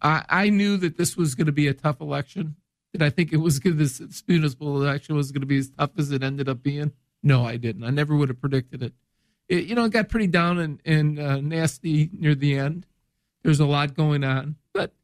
I 0.00 0.24
I 0.28 0.50
knew 0.50 0.76
that 0.78 0.96
this 0.96 1.16
was 1.16 1.34
going 1.34 1.46
to 1.46 1.52
be 1.52 1.68
a 1.68 1.74
tough 1.74 2.00
election. 2.00 2.56
Did 2.96 3.04
I 3.04 3.10
think 3.10 3.30
it 3.34 3.36
was 3.36 3.58
good? 3.58 3.76
This 3.76 4.24
municipal 4.26 4.82
election 4.82 5.16
was 5.16 5.30
going 5.30 5.42
to 5.42 5.46
be 5.46 5.58
as 5.58 5.68
tough 5.68 5.90
as 5.98 6.10
it 6.12 6.22
ended 6.22 6.48
up 6.48 6.62
being? 6.62 6.92
No, 7.22 7.44
I 7.44 7.58
didn't. 7.58 7.84
I 7.84 7.90
never 7.90 8.16
would 8.16 8.30
have 8.30 8.40
predicted 8.40 8.82
it. 8.82 8.94
it 9.50 9.64
you 9.64 9.74
know, 9.74 9.84
it 9.84 9.92
got 9.92 10.08
pretty 10.08 10.28
down 10.28 10.58
and, 10.58 10.80
and 10.86 11.18
uh, 11.20 11.38
nasty 11.42 12.08
near 12.14 12.34
the 12.34 12.56
end. 12.56 12.86
There's 13.42 13.60
a 13.60 13.66
lot 13.66 13.94
going 13.94 14.24
on, 14.24 14.56
but 14.72 14.94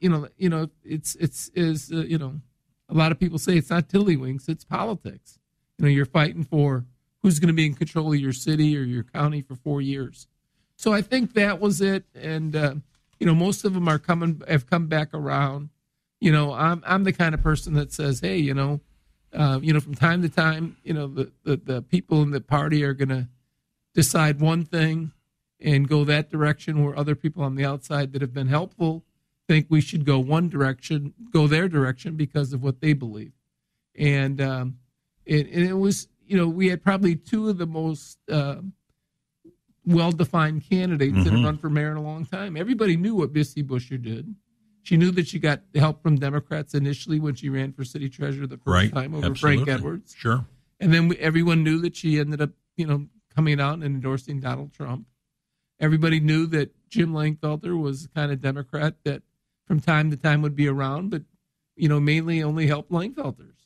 you 0.00 0.08
know, 0.08 0.26
you 0.36 0.48
know, 0.48 0.68
it's 0.82 1.14
it's 1.14 1.48
is 1.54 1.92
uh, 1.92 1.98
you 1.98 2.18
know, 2.18 2.40
a 2.88 2.94
lot 2.94 3.12
of 3.12 3.20
people 3.20 3.38
say 3.38 3.56
it's 3.56 3.70
not 3.70 3.88
tiddlywinks, 3.88 4.48
it's 4.48 4.64
politics. 4.64 5.38
You 5.78 5.84
know, 5.84 5.90
you're 5.92 6.06
fighting 6.06 6.42
for 6.42 6.86
who's 7.22 7.38
going 7.38 7.46
to 7.46 7.54
be 7.54 7.66
in 7.66 7.74
control 7.74 8.12
of 8.12 8.18
your 8.18 8.32
city 8.32 8.76
or 8.76 8.82
your 8.82 9.04
county 9.04 9.42
for 9.42 9.54
four 9.54 9.80
years. 9.80 10.26
So 10.74 10.92
I 10.92 11.02
think 11.02 11.34
that 11.34 11.60
was 11.60 11.80
it, 11.80 12.02
and 12.16 12.56
uh, 12.56 12.74
you 13.20 13.28
know, 13.28 13.34
most 13.36 13.64
of 13.64 13.74
them 13.74 13.86
are 13.86 14.00
coming 14.00 14.42
have 14.48 14.68
come 14.68 14.88
back 14.88 15.14
around. 15.14 15.68
You 16.20 16.32
know, 16.32 16.52
I'm 16.52 16.82
I'm 16.86 17.04
the 17.04 17.12
kind 17.12 17.34
of 17.34 17.42
person 17.42 17.74
that 17.74 17.92
says, 17.92 18.20
hey, 18.20 18.38
you 18.38 18.54
know, 18.54 18.80
uh, 19.32 19.60
you 19.62 19.72
know, 19.72 19.80
from 19.80 19.94
time 19.94 20.22
to 20.22 20.28
time, 20.28 20.76
you 20.82 20.92
know, 20.92 21.06
the 21.06 21.32
the, 21.44 21.56
the 21.56 21.82
people 21.82 22.22
in 22.22 22.30
the 22.30 22.40
party 22.40 22.82
are 22.82 22.94
going 22.94 23.08
to 23.10 23.28
decide 23.94 24.40
one 24.40 24.64
thing 24.64 25.12
and 25.60 25.88
go 25.88 26.04
that 26.04 26.30
direction, 26.30 26.84
where 26.84 26.96
other 26.96 27.14
people 27.14 27.42
on 27.42 27.54
the 27.54 27.64
outside 27.64 28.12
that 28.12 28.22
have 28.22 28.34
been 28.34 28.48
helpful 28.48 29.04
think 29.48 29.66
we 29.68 29.80
should 29.80 30.04
go 30.04 30.18
one 30.18 30.48
direction, 30.48 31.14
go 31.32 31.46
their 31.46 31.68
direction 31.68 32.16
because 32.16 32.52
of 32.52 32.62
what 32.62 32.80
they 32.80 32.92
believe. 32.92 33.32
And 33.96 34.40
um, 34.40 34.78
it, 35.24 35.48
and 35.50 35.64
it 35.64 35.72
was, 35.72 36.06
you 36.26 36.36
know, 36.36 36.46
we 36.46 36.68
had 36.68 36.84
probably 36.84 37.16
two 37.16 37.48
of 37.48 37.58
the 37.58 37.66
most 37.66 38.18
uh, 38.30 38.56
well-defined 39.86 40.68
candidates 40.68 41.14
mm-hmm. 41.14 41.24
that 41.24 41.32
had 41.32 41.44
run 41.44 41.58
for 41.58 41.70
mayor 41.70 41.90
in 41.90 41.96
a 41.96 42.02
long 42.02 42.26
time. 42.26 42.56
Everybody 42.56 42.96
knew 42.96 43.14
what 43.14 43.32
Misty 43.32 43.62
Buscher 43.62 44.00
did. 44.00 44.34
She 44.82 44.96
knew 44.96 45.10
that 45.12 45.28
she 45.28 45.38
got 45.38 45.60
help 45.74 46.02
from 46.02 46.16
Democrats 46.16 46.74
initially 46.74 47.20
when 47.20 47.34
she 47.34 47.48
ran 47.48 47.72
for 47.72 47.84
city 47.84 48.08
treasurer 48.08 48.46
the 48.46 48.56
first 48.56 48.66
right. 48.66 48.92
time 48.92 49.14
over 49.14 49.26
Absolutely. 49.26 49.64
Frank 49.64 49.78
Edwards. 49.78 50.14
Sure. 50.16 50.46
And 50.80 50.94
then 50.94 51.08
we, 51.08 51.16
everyone 51.18 51.62
knew 51.62 51.80
that 51.80 51.96
she 51.96 52.18
ended 52.18 52.40
up, 52.40 52.50
you 52.76 52.86
know, 52.86 53.06
coming 53.34 53.60
out 53.60 53.74
and 53.74 53.84
endorsing 53.84 54.40
Donald 54.40 54.72
Trump. 54.72 55.06
Everybody 55.80 56.20
knew 56.20 56.46
that 56.46 56.74
Jim 56.88 57.12
Langfelder 57.12 57.80
was 57.80 58.04
the 58.04 58.08
kind 58.08 58.32
of 58.32 58.40
Democrat 58.40 58.94
that 59.04 59.22
from 59.66 59.80
time 59.80 60.10
to 60.10 60.16
time 60.16 60.42
would 60.42 60.56
be 60.56 60.68
around, 60.68 61.10
but 61.10 61.22
you 61.76 61.88
know 61.88 62.00
mainly 62.00 62.42
only 62.42 62.66
helped 62.66 62.90
Langfelders. 62.90 63.58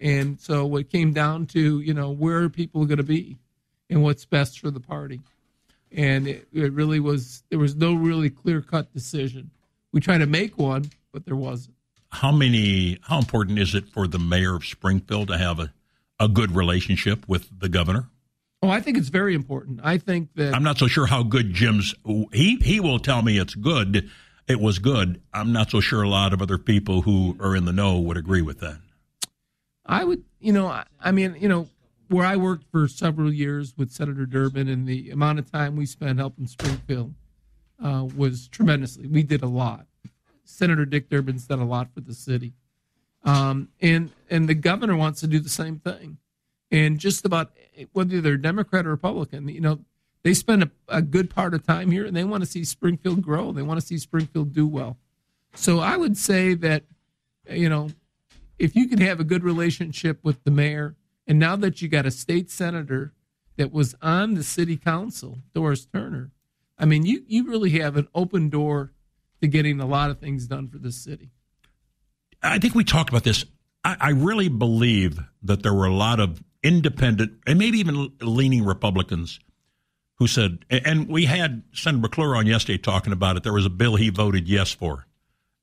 And 0.00 0.40
so 0.40 0.74
it 0.76 0.88
came 0.88 1.12
down 1.12 1.46
to, 1.48 1.80
you 1.80 1.92
know, 1.92 2.10
where 2.10 2.38
are 2.38 2.48
people 2.48 2.86
going 2.86 2.98
to 2.98 3.04
be 3.04 3.36
and 3.90 4.02
what's 4.02 4.24
best 4.24 4.58
for 4.58 4.70
the 4.70 4.80
party. 4.80 5.20
And 5.92 6.26
it, 6.26 6.48
it 6.52 6.72
really 6.72 7.00
was, 7.00 7.42
there 7.50 7.58
was 7.58 7.76
no 7.76 7.94
really 7.94 8.30
clear 8.30 8.62
cut 8.62 8.92
decision. 8.94 9.50
We 9.92 10.00
tried 10.00 10.18
to 10.18 10.26
make 10.26 10.58
one, 10.58 10.90
but 11.12 11.24
there 11.26 11.36
wasn't. 11.36 11.76
How 12.08 12.32
many, 12.32 12.98
how 13.02 13.18
important 13.18 13.58
is 13.58 13.74
it 13.74 13.88
for 13.88 14.06
the 14.06 14.18
mayor 14.18 14.56
of 14.56 14.64
Springfield 14.64 15.28
to 15.28 15.38
have 15.38 15.60
a, 15.60 15.72
a 16.18 16.28
good 16.28 16.54
relationship 16.54 17.28
with 17.28 17.48
the 17.60 17.68
governor? 17.68 18.08
Oh, 18.62 18.68
I 18.68 18.80
think 18.80 18.98
it's 18.98 19.08
very 19.08 19.34
important. 19.34 19.80
I 19.82 19.96
think 19.98 20.34
that 20.34 20.54
I'm 20.54 20.62
not 20.62 20.76
so 20.76 20.86
sure 20.86 21.06
how 21.06 21.22
good 21.22 21.54
Jim's. 21.54 21.94
He 22.32 22.56
he 22.56 22.78
will 22.78 22.98
tell 22.98 23.22
me 23.22 23.38
it's 23.38 23.54
good. 23.54 24.10
It 24.46 24.60
was 24.60 24.78
good. 24.78 25.22
I'm 25.32 25.52
not 25.52 25.70
so 25.70 25.80
sure 25.80 26.02
a 26.02 26.08
lot 26.08 26.32
of 26.32 26.42
other 26.42 26.58
people 26.58 27.02
who 27.02 27.36
are 27.40 27.56
in 27.56 27.64
the 27.64 27.72
know 27.72 27.98
would 28.00 28.16
agree 28.16 28.42
with 28.42 28.60
that. 28.60 28.80
I 29.86 30.04
would, 30.04 30.24
you 30.40 30.52
know, 30.52 30.66
I, 30.66 30.84
I 31.00 31.10
mean, 31.12 31.36
you 31.38 31.48
know, 31.48 31.68
where 32.08 32.26
I 32.26 32.36
worked 32.36 32.64
for 32.70 32.86
several 32.86 33.32
years 33.32 33.74
with 33.78 33.92
Senator 33.92 34.26
Durbin 34.26 34.68
and 34.68 34.86
the 34.86 35.10
amount 35.10 35.38
of 35.38 35.50
time 35.50 35.76
we 35.76 35.86
spent 35.86 36.18
helping 36.18 36.46
Springfield 36.46 37.14
uh, 37.82 38.06
was 38.16 38.48
tremendously. 38.48 39.06
We 39.06 39.22
did 39.22 39.42
a 39.42 39.48
lot. 39.48 39.86
Senator 40.44 40.84
Dick 40.84 41.08
Durbin's 41.08 41.46
done 41.46 41.60
a 41.60 41.66
lot 41.66 41.92
for 41.94 42.00
the 42.00 42.14
city, 42.14 42.52
um, 43.24 43.68
and 43.80 44.10
and 44.28 44.48
the 44.48 44.54
governor 44.54 44.96
wants 44.96 45.20
to 45.20 45.26
do 45.26 45.38
the 45.38 45.48
same 45.48 45.78
thing. 45.78 46.18
And 46.70 46.98
just 46.98 47.24
about 47.24 47.52
whether 47.92 48.20
they're 48.20 48.36
Democrat 48.36 48.86
or 48.86 48.90
Republican, 48.90 49.48
you 49.48 49.60
know, 49.60 49.80
they 50.22 50.34
spend 50.34 50.62
a, 50.62 50.70
a 50.88 51.02
good 51.02 51.30
part 51.30 51.54
of 51.54 51.66
time 51.66 51.90
here, 51.90 52.04
and 52.04 52.16
they 52.16 52.24
want 52.24 52.42
to 52.42 52.50
see 52.50 52.64
Springfield 52.64 53.22
grow. 53.22 53.52
They 53.52 53.62
want 53.62 53.80
to 53.80 53.86
see 53.86 53.98
Springfield 53.98 54.52
do 54.52 54.66
well. 54.66 54.96
So 55.54 55.80
I 55.80 55.96
would 55.96 56.16
say 56.16 56.54
that, 56.54 56.84
you 57.48 57.68
know, 57.68 57.90
if 58.58 58.76
you 58.76 58.88
can 58.88 59.00
have 59.00 59.18
a 59.18 59.24
good 59.24 59.42
relationship 59.42 60.20
with 60.22 60.44
the 60.44 60.50
mayor, 60.50 60.94
and 61.26 61.38
now 61.38 61.56
that 61.56 61.80
you 61.80 61.88
got 61.88 62.06
a 62.06 62.10
state 62.10 62.50
senator 62.50 63.12
that 63.56 63.72
was 63.72 63.94
on 64.02 64.34
the 64.34 64.44
city 64.44 64.76
council, 64.76 65.38
Doris 65.54 65.86
Turner, 65.86 66.30
I 66.80 66.86
mean, 66.86 67.04
you 67.04 67.22
you 67.28 67.46
really 67.46 67.70
have 67.78 67.96
an 67.96 68.08
open 68.14 68.48
door 68.48 68.92
to 69.42 69.46
getting 69.46 69.80
a 69.80 69.86
lot 69.86 70.10
of 70.10 70.18
things 70.18 70.46
done 70.46 70.68
for 70.68 70.78
the 70.78 70.90
city. 70.90 71.30
I 72.42 72.58
think 72.58 72.74
we 72.74 72.84
talked 72.84 73.10
about 73.10 73.22
this. 73.22 73.44
I, 73.84 73.96
I 74.00 74.10
really 74.10 74.48
believe 74.48 75.20
that 75.42 75.62
there 75.62 75.74
were 75.74 75.86
a 75.86 75.94
lot 75.94 76.20
of 76.20 76.42
independent 76.62 77.32
and 77.46 77.58
maybe 77.58 77.78
even 77.78 78.12
leaning 78.20 78.64
Republicans 78.64 79.38
who 80.16 80.26
said, 80.26 80.64
and 80.70 81.08
we 81.08 81.24
had 81.24 81.62
Senator 81.72 82.02
McClure 82.02 82.36
on 82.36 82.46
yesterday 82.46 82.78
talking 82.78 83.12
about 83.12 83.36
it. 83.36 83.42
There 83.42 83.52
was 83.52 83.64
a 83.66 83.70
bill 83.70 83.96
he 83.96 84.10
voted 84.10 84.48
yes 84.48 84.70
for, 84.70 85.06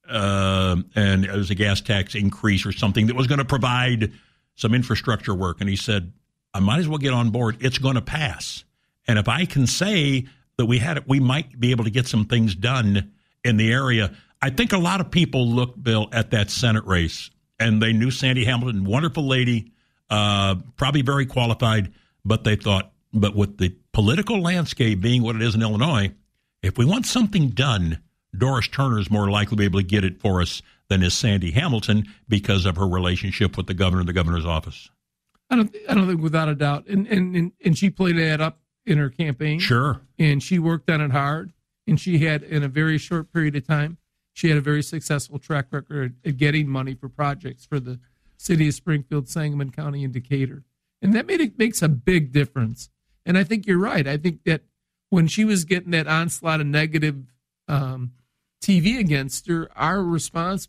uh, 0.10 0.78
and 0.96 1.26
it 1.26 1.32
was 1.32 1.52
a 1.52 1.56
gas 1.56 1.82
tax 1.82 2.16
increase 2.16 2.66
or 2.66 2.72
something 2.72 3.08
that 3.08 3.16
was 3.16 3.28
going 3.28 3.40
to 3.40 3.46
provide 3.46 4.14
some 4.56 4.74
infrastructure 4.74 5.36
work. 5.36 5.58
And 5.62 5.70
he 5.70 5.76
said, 5.76 6.12
I 6.54 6.60
might 6.60 6.80
as 6.80 6.88
well 6.88 6.98
get 6.98 7.14
on 7.14 7.30
board. 7.30 7.58
It's 7.60 7.78
going 7.78 7.96
to 7.96 8.02
pass. 8.02 8.64
And 9.08 9.20
if 9.20 9.28
I 9.28 9.46
can 9.46 9.68
say 9.68 10.26
that 10.58 10.66
we 10.66 10.80
had 10.80 10.98
it, 10.98 11.04
we 11.08 11.20
might 11.20 11.60
be 11.60 11.72
able 11.72 11.84
to 11.84 11.92
get 11.92 12.08
some 12.08 12.26
things 12.26 12.56
done 12.56 13.12
in 13.44 13.58
the 13.58 13.72
area. 13.72 14.16
I 14.42 14.50
think 14.50 14.74
a 14.74 14.78
lot 14.78 15.02
of 15.02 15.12
people 15.12 15.48
looked, 15.48 15.82
Bill, 15.82 16.10
at 16.12 16.32
that 16.32 16.50
Senate 16.50 16.86
race 16.86 17.30
and 17.60 17.82
they 17.82 17.94
knew 17.94 18.12
Sandy 18.12 18.46
Hamilton, 18.46 18.86
wonderful 18.86 19.28
lady, 19.28 19.72
uh, 20.10 20.56
probably 20.76 21.02
very 21.02 21.26
qualified, 21.26 21.94
but 22.24 22.44
they 22.44 22.56
thought, 22.56 22.92
but 23.14 23.36
with 23.36 23.58
the 23.58 23.76
political 23.94 24.42
landscape 24.42 25.02
being 25.02 25.24
what 25.24 25.36
it 25.36 25.42
is 25.42 25.56
in 25.56 25.62
Illinois, 25.62 26.12
if 26.62 26.78
we 26.78 26.86
want 26.86 27.06
something 27.06 27.50
done, 27.50 28.00
Doris 28.38 28.68
Turner 28.68 29.00
is 29.00 29.10
more 29.10 29.30
likely 29.30 29.52
to 29.52 29.56
be 29.56 29.66
able 29.66 29.80
to 29.80 29.86
get 29.86 30.04
it 30.04 30.20
for 30.20 30.42
us 30.42 30.62
than 30.90 31.04
is 31.04 31.14
Sandy 31.14 31.52
Hamilton 31.52 32.06
because 32.28 32.66
of 32.66 32.78
her 32.78 32.88
relationship 32.88 33.58
with 33.58 33.68
the 33.68 33.74
governor 33.74 34.02
and 34.02 34.10
the 34.10 34.14
governor's 34.14 34.46
office. 34.46 34.90
I 35.50 35.56
don't, 35.56 35.76
I 35.90 35.94
don't 35.94 36.08
think 36.08 36.22
without 36.22 36.50
a 36.50 36.56
doubt, 36.56 36.88
and 36.88 37.08
and 37.08 37.54
and 37.64 37.78
she 37.78 37.90
played 37.90 38.18
that 38.18 38.42
up 38.42 38.60
in 38.88 38.98
her 38.98 39.10
campaign. 39.10 39.60
Sure, 39.60 40.02
and 40.18 40.42
she 40.42 40.58
worked 40.58 40.90
on 40.90 41.02
it 41.02 41.12
hard, 41.12 41.54
and 41.86 42.00
she 42.00 42.20
had 42.20 42.42
in 42.42 42.64
a 42.64 42.68
very 42.68 42.98
short 42.98 43.32
period 43.32 43.56
of 43.56 43.68
time, 43.68 43.98
she 44.34 44.50
had 44.50 44.58
a 44.58 44.62
very 44.62 44.84
successful 44.84 45.40
track 45.40 45.68
record 45.72 46.16
at 46.26 46.38
getting 46.38 46.68
money 46.68 46.94
for 46.96 47.10
projects 47.10 47.66
for 47.66 47.80
the 47.80 48.00
city 48.38 48.68
of 48.68 48.74
Springfield, 48.74 49.28
Sangamon 49.28 49.72
County, 49.72 50.04
and 50.04 50.14
Decatur. 50.14 50.64
And 51.02 51.14
that 51.14 51.28
made 51.28 51.42
it 51.42 51.58
makes 51.58 51.82
a 51.82 51.90
big 51.90 52.32
difference. 52.32 52.90
And 53.26 53.38
I 53.38 53.44
think 53.44 53.68
you're 53.68 53.80
right. 53.80 54.08
I 54.08 54.18
think 54.18 54.44
that 54.46 54.62
when 55.10 55.28
she 55.28 55.44
was 55.44 55.66
getting 55.66 55.92
that 55.92 56.08
onslaught 56.08 56.62
of 56.62 56.68
negative 56.68 57.26
um, 57.68 58.14
TV 58.62 59.00
against 59.00 59.48
her, 59.48 59.70
our 59.76 60.04
response, 60.04 60.68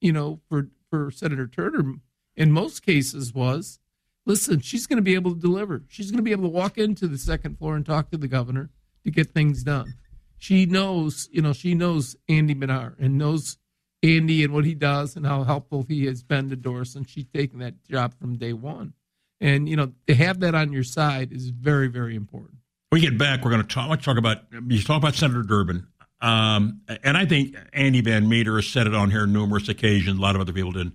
you 0.00 0.12
know, 0.12 0.40
for 0.48 0.68
for 0.90 1.10
Senator 1.10 1.46
Turner, 1.46 1.94
in 2.36 2.52
most 2.52 2.84
cases 2.84 3.34
was, 3.34 3.78
listen, 4.26 4.60
she's 4.60 4.86
going 4.86 4.98
to 4.98 5.02
be 5.02 5.14
able 5.14 5.32
to 5.32 5.40
deliver. 5.40 5.82
She's 5.88 6.10
going 6.10 6.18
to 6.18 6.22
be 6.22 6.32
able 6.32 6.42
to 6.42 6.50
walk 6.50 6.76
into 6.76 7.08
the 7.08 7.16
second 7.16 7.58
floor 7.58 7.76
and 7.76 7.86
talk 7.86 8.10
to 8.10 8.18
the 8.18 8.28
governor 8.28 8.70
to 9.04 9.10
get 9.10 9.32
things 9.32 9.62
done. 9.62 9.94
She 10.36 10.66
knows, 10.66 11.28
you 11.32 11.40
know, 11.40 11.54
she 11.54 11.74
knows 11.74 12.16
Andy 12.28 12.54
Bednar 12.54 12.94
and 12.98 13.16
knows 13.16 13.56
Andy 14.02 14.44
and 14.44 14.52
what 14.52 14.64
he 14.64 14.74
does 14.74 15.16
and 15.16 15.26
how 15.26 15.44
helpful 15.44 15.86
he 15.88 16.04
has 16.06 16.22
been 16.22 16.50
to 16.50 16.56
Doris, 16.56 16.94
and 16.94 17.08
she's 17.08 17.26
taken 17.32 17.60
that 17.60 17.82
job 17.84 18.14
from 18.18 18.36
day 18.36 18.52
one. 18.52 18.92
And 19.40 19.68
you 19.68 19.76
know, 19.76 19.92
to 20.06 20.14
have 20.14 20.40
that 20.40 20.54
on 20.54 20.72
your 20.72 20.82
side 20.82 21.32
is 21.32 21.48
very, 21.50 21.88
very 21.88 22.14
important. 22.14 22.58
We 22.92 23.00
get 23.00 23.18
back, 23.18 23.44
we're 23.44 23.50
going 23.50 23.62
to 23.62 23.68
talk, 23.68 23.88
Let's 23.88 24.04
talk 24.04 24.18
about 24.18 24.38
you 24.66 24.82
talk 24.82 24.98
about 24.98 25.14
Senator 25.14 25.42
Durbin, 25.42 25.86
um, 26.20 26.80
and 27.02 27.16
I 27.16 27.26
think 27.26 27.56
Andy 27.72 28.00
Van 28.00 28.28
Meter 28.28 28.56
has 28.56 28.66
said 28.66 28.86
it 28.86 28.94
on 28.94 29.10
here 29.10 29.26
numerous 29.26 29.68
occasions. 29.68 30.18
A 30.18 30.22
lot 30.22 30.34
of 30.34 30.40
other 30.40 30.52
people 30.52 30.72
did. 30.72 30.92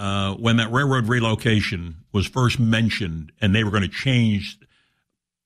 Uh, 0.00 0.32
when 0.36 0.56
that 0.56 0.72
railroad 0.72 1.08
relocation 1.08 1.94
was 2.10 2.26
first 2.26 2.58
mentioned, 2.58 3.30
and 3.38 3.54
they 3.54 3.62
were 3.62 3.70
going 3.70 3.82
to 3.82 3.88
change 3.88 4.58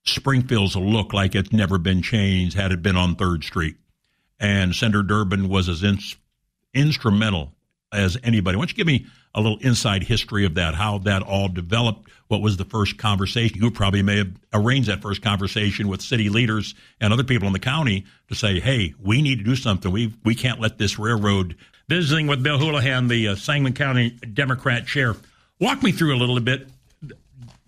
Springfield's 0.05 0.77
look 0.77 1.11
like 1.11 1.35
it's 1.35 1.51
never 1.51 1.77
been 1.77 2.01
changed 2.01 2.55
had 2.55 2.71
it 2.71 2.81
been 2.81 2.95
on 2.95 3.15
Third 3.15 3.43
Street, 3.43 3.75
and 4.39 4.73
Senator 4.73 5.03
Durbin 5.03 5.49
was 5.49 5.67
as 5.67 5.83
in, 5.83 5.99
instrumental 6.73 7.51
as 7.91 8.17
anybody. 8.23 8.55
Why 8.55 8.61
don't 8.61 8.71
you 8.71 8.77
give 8.77 8.87
me 8.87 9.05
a 9.33 9.41
little 9.41 9.57
inside 9.57 10.03
history 10.03 10.45
of 10.45 10.55
that, 10.55 10.73
how 10.73 10.99
that 10.99 11.21
all 11.21 11.49
developed? 11.49 12.09
What 12.29 12.41
was 12.41 12.55
the 12.55 12.63
first 12.63 12.97
conversation? 12.97 13.61
You 13.61 13.71
probably 13.71 14.03
may 14.03 14.19
have 14.19 14.31
arranged 14.53 14.87
that 14.87 15.01
first 15.01 15.21
conversation 15.21 15.89
with 15.89 16.01
city 16.01 16.29
leaders 16.29 16.75
and 17.01 17.11
other 17.11 17.25
people 17.25 17.47
in 17.47 17.53
the 17.53 17.59
county 17.59 18.05
to 18.29 18.35
say, 18.35 18.61
hey, 18.61 18.93
we 19.03 19.21
need 19.21 19.39
to 19.39 19.43
do 19.43 19.57
something. 19.57 19.91
We, 19.91 20.13
we 20.23 20.33
can't 20.33 20.61
let 20.61 20.77
this 20.77 20.97
railroad. 20.97 21.57
Visiting 21.87 22.27
with 22.27 22.41
Bill 22.41 22.57
Houlihan, 22.57 23.07
the 23.07 23.29
uh, 23.29 23.35
Sangamon 23.35 23.73
County 23.73 24.09
Democrat 24.09 24.87
chair. 24.87 25.15
Walk 25.59 25.83
me 25.83 25.91
through 25.91 26.15
a 26.15 26.17
little 26.17 26.39
bit. 26.39 26.67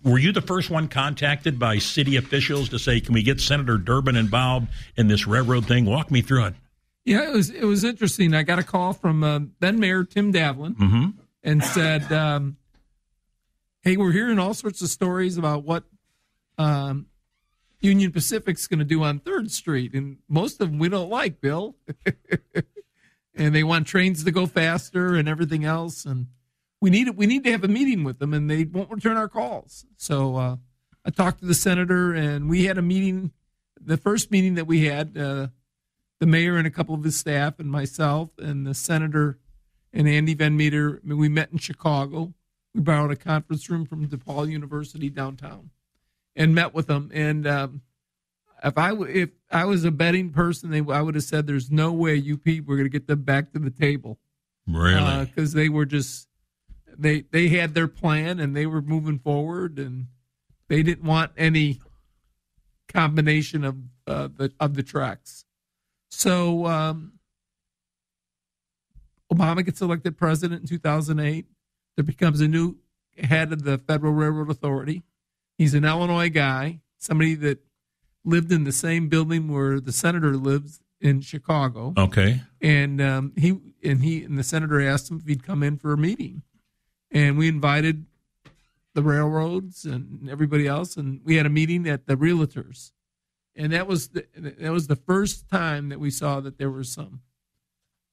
Were 0.02 0.18
you 0.18 0.32
the 0.32 0.42
first 0.42 0.70
one 0.70 0.88
contacted 0.88 1.58
by 1.58 1.78
city 1.78 2.16
officials 2.16 2.68
to 2.70 2.78
say, 2.78 3.00
can 3.00 3.14
we 3.14 3.22
get 3.22 3.40
Senator 3.40 3.78
Durbin 3.78 4.16
involved 4.16 4.68
in 4.96 5.08
this 5.08 5.26
railroad 5.26 5.66
thing? 5.66 5.84
Walk 5.84 6.10
me 6.10 6.20
through 6.20 6.46
it. 6.46 6.54
Yeah, 7.04 7.28
it 7.28 7.32
was 7.32 7.48
it 7.48 7.64
was 7.64 7.84
interesting. 7.84 8.34
I 8.34 8.42
got 8.42 8.58
a 8.58 8.62
call 8.62 8.92
from 8.92 9.24
uh, 9.24 9.40
then 9.60 9.80
Mayor 9.80 10.04
Tim 10.04 10.30
Davlin 10.30 10.76
mm-hmm. 10.76 11.06
and 11.42 11.64
said, 11.64 12.12
um, 12.12 12.58
"Hey, 13.80 13.96
we're 13.96 14.12
hearing 14.12 14.38
all 14.38 14.52
sorts 14.52 14.82
of 14.82 14.88
stories 14.88 15.38
about 15.38 15.64
what 15.64 15.84
um, 16.58 17.06
Union 17.80 18.12
Pacific's 18.12 18.66
going 18.66 18.80
to 18.80 18.84
do 18.84 19.02
on 19.02 19.20
Third 19.20 19.50
Street, 19.50 19.94
and 19.94 20.18
most 20.28 20.60
of 20.60 20.70
them 20.70 20.78
we 20.78 20.90
don't 20.90 21.08
like, 21.08 21.40
Bill. 21.40 21.76
and 23.38 23.54
they 23.54 23.64
want 23.64 23.86
trains 23.86 24.24
to 24.24 24.30
go 24.30 24.46
faster 24.46 25.14
and 25.14 25.28
everything 25.28 25.64
else, 25.64 26.04
and 26.04 26.26
we 26.80 26.90
need 26.90 27.08
we 27.10 27.26
need 27.26 27.44
to 27.44 27.50
have 27.52 27.64
a 27.64 27.68
meeting 27.68 28.04
with 28.04 28.18
them, 28.18 28.34
and 28.34 28.50
they 28.50 28.64
won't 28.64 28.90
return 28.90 29.16
our 29.16 29.28
calls. 29.28 29.86
So 29.96 30.36
uh, 30.36 30.56
I 31.04 31.10
talked 31.10 31.40
to 31.40 31.46
the 31.46 31.54
senator, 31.54 32.12
and 32.12 32.50
we 32.50 32.64
had 32.64 32.76
a 32.76 32.82
meeting. 32.82 33.32
The 33.80 33.96
first 33.96 34.30
meeting 34.30 34.54
that 34.54 34.66
we 34.66 34.84
had." 34.84 35.16
Uh, 35.16 35.48
the 36.18 36.26
mayor 36.26 36.56
and 36.56 36.66
a 36.66 36.70
couple 36.70 36.94
of 36.94 37.04
his 37.04 37.16
staff 37.16 37.58
and 37.58 37.70
myself 37.70 38.30
and 38.38 38.66
the 38.66 38.74
senator 38.74 39.38
and 39.92 40.08
Andy 40.08 40.34
Van 40.34 40.56
Meter. 40.56 41.00
I 41.02 41.06
mean, 41.06 41.18
we 41.18 41.28
met 41.28 41.50
in 41.52 41.58
Chicago. 41.58 42.34
We 42.74 42.80
borrowed 42.80 43.10
a 43.10 43.16
conference 43.16 43.70
room 43.70 43.86
from 43.86 44.06
DePaul 44.06 44.50
University 44.50 45.08
downtown 45.08 45.70
and 46.36 46.54
met 46.54 46.74
with 46.74 46.86
them. 46.86 47.10
And 47.14 47.46
um, 47.46 47.82
if 48.64 48.76
I 48.76 48.92
if 48.94 49.30
I 49.50 49.64
was 49.64 49.84
a 49.84 49.90
betting 49.90 50.30
person, 50.30 50.70
they, 50.70 50.82
I 50.92 51.02
would 51.02 51.14
have 51.14 51.24
said, 51.24 51.46
"There's 51.46 51.70
no 51.70 51.92
way 51.92 52.14
you 52.14 52.36
people 52.36 52.74
are 52.74 52.76
going 52.76 52.90
to 52.90 52.90
get 52.90 53.06
them 53.06 53.22
back 53.22 53.52
to 53.52 53.58
the 53.58 53.70
table." 53.70 54.18
Really? 54.66 55.24
Because 55.24 55.54
uh, 55.54 55.58
they 55.58 55.68
were 55.68 55.86
just 55.86 56.28
they 56.96 57.22
they 57.30 57.48
had 57.48 57.74
their 57.74 57.88
plan 57.88 58.40
and 58.40 58.56
they 58.56 58.66
were 58.66 58.82
moving 58.82 59.18
forward 59.18 59.78
and 59.78 60.06
they 60.68 60.82
didn't 60.82 61.04
want 61.04 61.32
any 61.36 61.80
combination 62.88 63.64
of 63.64 63.76
uh, 64.06 64.28
the 64.34 64.52
of 64.58 64.74
the 64.74 64.82
tracks. 64.82 65.44
So 66.10 66.66
um, 66.66 67.12
Obama 69.32 69.64
gets 69.64 69.80
elected 69.80 70.16
president 70.16 70.62
in 70.62 70.68
2008. 70.68 71.46
There 71.96 72.04
becomes 72.04 72.40
a 72.40 72.48
new 72.48 72.76
head 73.16 73.52
of 73.52 73.62
the 73.62 73.78
Federal 73.78 74.12
Railroad 74.12 74.50
Authority. 74.50 75.02
He's 75.56 75.74
an 75.74 75.84
Illinois 75.84 76.30
guy, 76.30 76.80
somebody 76.98 77.34
that 77.36 77.58
lived 78.28 78.52
in 78.52 78.64
the 78.64 78.72
same 78.72 79.08
building 79.08 79.48
where 79.48 79.80
the 79.80 79.92
senator 79.92 80.36
lives 80.36 80.80
in 81.00 81.20
Chicago. 81.20 81.94
Okay. 81.96 82.42
And 82.60 83.00
um, 83.00 83.32
he 83.36 83.58
and 83.82 84.02
he 84.02 84.24
and 84.24 84.38
the 84.38 84.42
senator 84.42 84.80
asked 84.80 85.10
him 85.10 85.18
if 85.18 85.26
he'd 85.26 85.44
come 85.44 85.62
in 85.62 85.78
for 85.78 85.92
a 85.92 85.98
meeting, 85.98 86.42
and 87.10 87.38
we 87.38 87.48
invited 87.48 88.06
the 88.94 89.02
railroads 89.02 89.84
and 89.84 90.28
everybody 90.28 90.66
else, 90.66 90.96
and 90.96 91.20
we 91.24 91.36
had 91.36 91.46
a 91.46 91.50
meeting 91.50 91.88
at 91.88 92.06
the 92.06 92.16
realtors, 92.16 92.92
and 93.54 93.72
that 93.72 93.86
was 93.86 94.08
the, 94.08 94.26
that 94.36 94.72
was 94.72 94.88
the 94.88 94.96
first 94.96 95.48
time 95.48 95.88
that 95.88 96.00
we 96.00 96.10
saw 96.10 96.40
that 96.40 96.58
there 96.58 96.70
were 96.70 96.84
some, 96.84 97.20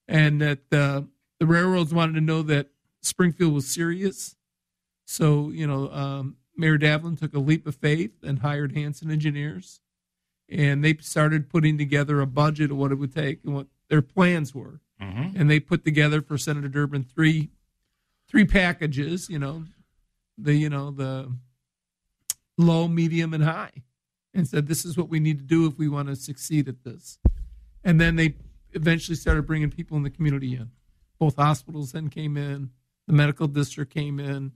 and 0.08 0.40
that 0.42 0.72
uh, 0.72 1.02
the 1.40 1.46
railroads 1.48 1.94
wanted 1.94 2.14
to 2.14 2.22
know 2.22 2.42
that 2.44 2.70
Springfield 3.02 3.54
was 3.54 3.68
serious. 3.68 4.36
So 5.06 5.50
you 5.50 5.66
know, 5.66 5.92
um, 5.92 6.38
Mayor 6.56 6.78
Davlin 6.78 7.20
took 7.20 7.34
a 7.34 7.40
leap 7.40 7.66
of 7.66 7.76
faith 7.76 8.12
and 8.24 8.40
hired 8.40 8.74
Hanson 8.74 9.10
Engineers, 9.10 9.82
and 10.50 10.84
they 10.84 10.96
started 10.98 11.50
putting 11.50 11.78
together 11.78 12.22
a 12.22 12.28
budget 12.28 12.72
of 12.72 12.78
what 12.78 12.92
it 12.92 12.96
would 12.96 13.14
take 13.14 13.40
and 13.44 13.54
what 13.56 13.68
their 13.90 14.02
plans 14.02 14.54
were, 14.54 14.82
Mm-hmm. 15.02 15.40
and 15.40 15.50
they 15.50 15.60
put 15.60 15.84
together 15.84 16.22
for 16.22 16.38
Senator 16.38 16.70
Durbin 16.70 17.04
three 17.04 17.50
three 18.30 18.46
packages. 18.46 19.30
You 19.30 19.40
know, 19.40 19.66
the 20.38 20.56
you 20.56 20.70
know 20.70 20.90
the 20.92 21.32
low, 22.58 22.88
medium, 22.88 23.34
and 23.34 23.44
high, 23.44 23.84
and 24.34 24.48
said 24.48 24.68
this 24.68 24.86
is 24.86 24.98
what 24.98 25.10
we 25.10 25.20
need 25.20 25.38
to 25.40 25.44
do 25.44 25.68
if 25.68 25.78
we 25.78 25.90
want 25.90 26.08
to 26.08 26.16
succeed 26.16 26.70
at 26.70 26.84
this. 26.84 27.20
And 27.84 28.00
then 28.00 28.16
they 28.16 28.36
eventually 28.72 29.16
started 29.16 29.46
bringing 29.46 29.70
people 29.70 29.98
in 29.98 30.04
the 30.04 30.10
community 30.10 30.56
in. 30.56 30.72
Both 31.20 31.36
hospitals 31.36 31.92
then 31.92 32.10
came 32.10 32.38
in, 32.38 32.70
the 33.08 33.14
medical 33.14 33.48
district 33.48 33.94
came 33.94 34.20
in. 34.20 34.54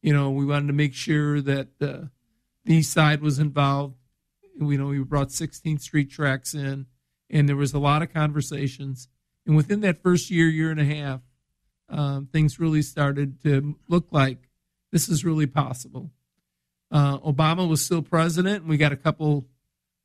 You 0.00 0.12
know, 0.12 0.30
we 0.30 0.44
wanted 0.44 0.66
to 0.68 0.72
make 0.72 0.94
sure 0.94 1.40
that 1.42 1.68
uh, 1.80 2.06
the 2.64 2.74
east 2.76 2.92
side 2.92 3.20
was 3.22 3.38
involved. 3.38 3.96
We 4.58 4.76
know 4.76 4.86
we 4.86 4.98
brought 5.00 5.28
16th 5.28 5.80
Street 5.80 6.10
tracks 6.10 6.54
in, 6.54 6.86
and 7.30 7.48
there 7.48 7.56
was 7.56 7.72
a 7.72 7.78
lot 7.78 8.02
of 8.02 8.12
conversations. 8.12 9.08
And 9.46 9.56
within 9.56 9.80
that 9.80 10.02
first 10.02 10.30
year, 10.30 10.48
year 10.48 10.70
and 10.70 10.80
a 10.80 10.84
half, 10.84 11.20
um, 11.88 12.28
things 12.32 12.58
really 12.58 12.82
started 12.82 13.42
to 13.42 13.76
look 13.88 14.08
like 14.10 14.48
this 14.92 15.08
is 15.08 15.24
really 15.24 15.46
possible. 15.46 16.10
Uh, 16.90 17.18
Obama 17.18 17.68
was 17.68 17.82
still 17.82 18.02
president, 18.02 18.62
and 18.62 18.68
we 18.68 18.76
got 18.76 18.92
a 18.92 18.96
couple 18.96 19.46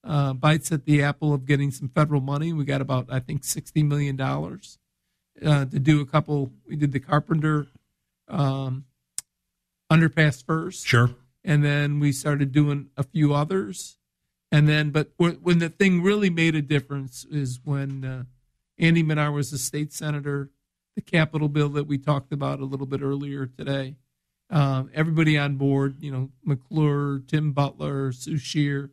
uh, 0.04 0.34
bites 0.34 0.72
at 0.72 0.86
the 0.86 1.04
apple 1.04 1.34
of 1.34 1.46
getting 1.46 1.72
some 1.72 1.90
federal 1.90 2.22
money. 2.22 2.54
We 2.54 2.64
got 2.64 2.82
about, 2.82 3.08
I 3.12 3.20
think, 3.20 3.42
$60 3.42 3.86
million 3.86 4.20
uh, 4.22 5.66
to 5.66 5.80
do 5.80 6.02
a 6.02 6.06
couple. 6.06 6.54
We 6.68 6.78
did 6.78 6.94
the 6.94 7.00
Carpenter 7.00 7.68
um, 8.30 8.86
underpass 9.92 10.44
first. 10.44 10.88
Sure. 10.88 11.12
And 11.44 11.64
then 11.64 12.00
we 12.00 12.12
started 12.12 12.52
doing 12.52 12.88
a 12.96 13.04
few 13.04 13.34
others. 13.34 13.97
And 14.52 14.68
then, 14.68 14.92
but 14.92 15.12
when 15.18 15.60
the 15.60 15.70
thing 15.70 16.02
really 16.02 16.30
made 16.30 16.56
a 16.56 16.62
difference 16.62 17.26
is 17.26 17.60
when 17.64 18.06
uh, 18.06 18.24
Andy 18.80 19.04
Manar 19.04 19.32
was 19.32 19.52
a 19.52 19.58
state 19.58 19.92
senator, 19.92 20.52
the 20.96 21.02
capital 21.02 21.50
bill 21.50 21.70
that 21.70 21.86
we 21.86 21.98
talked 21.98 22.32
about 22.32 22.60
a 22.60 22.66
little 22.66 22.86
bit 22.86 23.02
earlier 23.02 23.46
today. 23.46 23.96
Um, 24.50 24.90
everybody 24.94 25.38
on 25.38 25.58
board, 25.58 26.02
you 26.02 26.12
know, 26.12 26.30
McClure, 26.44 27.20
Tim 27.28 27.52
Butler, 27.52 28.14
Sue 28.14 28.38
Scherer, 28.38 28.92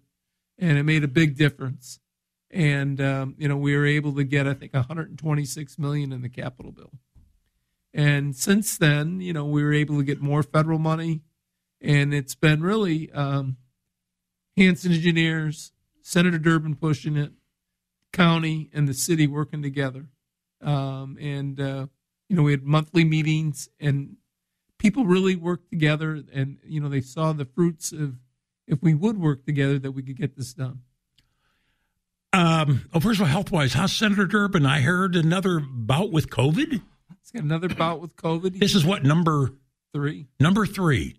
and 0.59 0.77
it 0.77 0.83
made 0.83 1.05
a 1.05 1.09
big 1.09 1.37
difference. 1.37 2.01
And 2.51 3.01
um, 3.01 3.35
you 3.39 3.49
know, 3.49 3.57
we 3.57 3.77
were 3.77 3.87
able 3.87 4.13
to 4.15 4.25
get, 4.25 4.47
I 4.47 4.55
think, 4.55 4.75
126 4.75 5.79
million 5.79 6.13
in 6.13 6.23
the 6.23 6.29
capital 6.29 6.73
bill. 6.73 6.93
And 7.93 8.35
since 8.35 8.77
then, 8.77 9.21
you 9.21 9.33
know, 9.33 9.45
we 9.45 9.63
were 9.63 9.73
able 9.73 9.99
to 9.99 10.05
get 10.05 10.21
more 10.21 10.43
federal 10.43 10.81
money, 10.81 11.23
and 11.81 12.13
it's 12.13 12.35
been 12.35 12.61
really 12.61 13.11
um, 13.13 13.57
Hanson 14.57 14.93
Engineers, 14.93 15.73
Senator 16.03 16.39
Durbin 16.39 16.75
pushing 16.77 17.17
it, 17.17 17.33
county 18.13 18.71
and 18.73 18.87
the 18.89 18.95
city 18.95 19.27
working 19.27 19.63
together. 19.63 20.07
Um, 20.61 21.19
and 21.21 21.61
uh, 21.61 21.87
you 22.29 22.37
know, 22.37 22.43
we 22.43 22.53
had 22.53 22.63
monthly 22.63 23.05
meetings, 23.05 23.69
and 23.81 24.17
people 24.79 25.05
really 25.05 25.37
worked 25.37 25.71
together, 25.71 26.23
and 26.33 26.59
you 26.65 26.81
know, 26.81 26.89
they 26.89 27.01
saw 27.01 27.33
the 27.33 27.45
fruits 27.45 27.93
of 27.93 28.15
if 28.67 28.83
we 28.83 28.95
would 28.95 29.21
work 29.21 29.45
together 29.45 29.79
that 29.79 29.93
we 29.93 30.03
could 30.03 30.17
get 30.17 30.37
this 30.37 30.55
done. 30.55 30.81
Um, 32.33 32.89
oh, 32.93 33.01
first 33.01 33.21
of 33.21 33.27
all, 33.27 33.31
health 33.31 33.53
wise, 33.53 33.75
how's 33.75 33.93
Senator 33.93 34.27
Durbin? 34.27 34.67
I 34.67 34.81
heard 34.81 35.15
another 35.15 35.61
bout 35.61 36.11
with 36.11 36.31
COVID. 36.31 36.73
He's 37.21 37.31
got 37.33 37.45
another 37.45 37.69
bout 37.69 38.01
with 38.01 38.17
COVID. 38.17 38.59
This 38.59 38.75
is 38.75 38.85
what 38.85 39.05
number 39.05 39.53
three. 39.93 40.27
Number 40.41 40.67
three, 40.67 41.17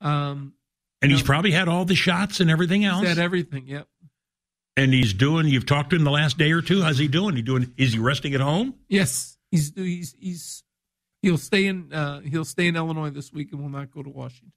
Um, 0.00 0.54
and 1.02 1.10
he's 1.10 1.22
probably 1.22 1.50
had 1.52 1.68
all 1.68 1.84
the 1.84 1.94
shots 1.94 2.40
and 2.40 2.50
everything 2.50 2.84
else. 2.84 3.00
he's 3.00 3.08
had 3.10 3.18
everything. 3.18 3.66
Yep. 3.66 3.88
and 4.76 4.92
he's 4.94 5.12
doing. 5.12 5.46
You've 5.46 5.66
talked 5.66 5.90
to 5.90 5.96
him 5.96 6.04
the 6.04 6.10
last 6.10 6.38
day 6.38 6.52
or 6.52 6.62
two. 6.62 6.82
How's 6.82 6.98
he 6.98 7.08
doing? 7.08 7.36
He 7.36 7.42
doing? 7.42 7.72
Is 7.76 7.92
he 7.92 7.98
resting 7.98 8.34
at 8.34 8.40
home? 8.40 8.74
Yes, 8.88 9.36
he's 9.50 9.72
he's 9.74 10.14
he's 10.18 10.62
he'll 11.22 11.38
stay 11.38 11.66
in 11.66 11.92
uh, 11.92 12.20
he'll 12.20 12.44
stay 12.44 12.66
in 12.68 12.76
Illinois 12.76 13.10
this 13.10 13.32
week 13.32 13.52
and 13.52 13.60
will 13.62 13.68
not 13.70 13.90
go 13.90 14.02
to 14.02 14.10
Washington. 14.10 14.52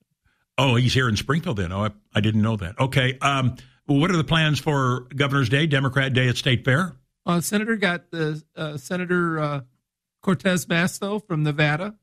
Oh, 0.57 0.75
he's 0.75 0.93
here 0.93 1.09
in 1.09 1.15
Springfield. 1.17 1.57
Then. 1.57 1.71
Oh, 1.71 1.85
I, 1.85 1.89
I 2.13 2.21
didn't 2.21 2.41
know 2.41 2.55
that. 2.57 2.79
Okay. 2.79 3.17
Um, 3.21 3.55
well, 3.87 3.99
what 3.99 4.11
are 4.11 4.17
the 4.17 4.23
plans 4.23 4.59
for 4.59 5.07
Governor's 5.15 5.49
Day, 5.49 5.65
Democrat 5.65 6.13
Day 6.13 6.29
at 6.29 6.37
State 6.37 6.63
Fair? 6.63 6.95
Uh, 7.25 7.41
Senator 7.41 7.75
got 7.75 8.11
the 8.11 8.41
uh, 8.55 8.77
Senator 8.77 9.39
uh, 9.39 9.61
Cortez 10.21 10.65
Masto 10.67 11.25
from 11.25 11.43
Nevada 11.43 11.95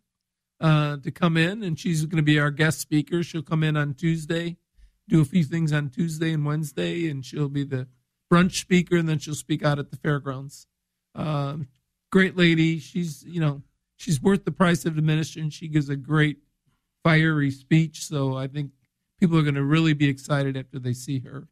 uh, 0.61 0.99
to 0.99 1.11
come 1.11 1.37
in, 1.37 1.63
and 1.63 1.79
she's 1.79 2.05
going 2.05 2.19
to 2.19 2.23
be 2.23 2.39
our 2.39 2.51
guest 2.51 2.81
speaker. 2.81 3.23
She'll 3.23 3.43
come 3.43 3.63
in 3.63 3.77
on 3.77 3.95
Tuesday, 3.95 4.57
do 5.09 5.21
a 5.21 5.25
few 5.25 5.45
things 5.45 5.73
on 5.73 5.89
Tuesday 5.89 6.33
and 6.33 6.45
Wednesday, 6.45 7.09
and 7.09 7.25
she'll 7.25 7.49
be 7.49 7.65
the 7.65 7.89
brunch 8.33 8.61
speaker, 8.61 8.97
and 8.97 9.09
then 9.09 9.19
she'll 9.19 9.35
speak 9.35 9.65
out 9.65 9.79
at 9.79 9.91
the 9.91 9.97
fairgrounds. 9.97 10.67
Um, 11.15 11.69
great 12.13 12.37
lady. 12.37 12.79
She's 12.79 13.25
you 13.25 13.41
know 13.41 13.63
she's 13.97 14.21
worth 14.21 14.45
the 14.45 14.53
price 14.53 14.85
of 14.85 14.99
admission. 14.99 15.51
She 15.51 15.69
gives 15.69 15.89
a 15.89 15.97
great 15.97 16.39
fiery 17.03 17.51
speech, 17.51 18.05
so 18.05 18.37
I 18.37 18.47
think 18.47 18.73
people 19.19 19.39
are 19.39 19.43
going 19.43 19.55
to 19.55 19.65
really 19.65 19.95
be 19.95 20.09
excited 20.09 20.57
after 20.57 20.79
they 20.79 20.93
see 20.93 21.21
her. 21.21 21.49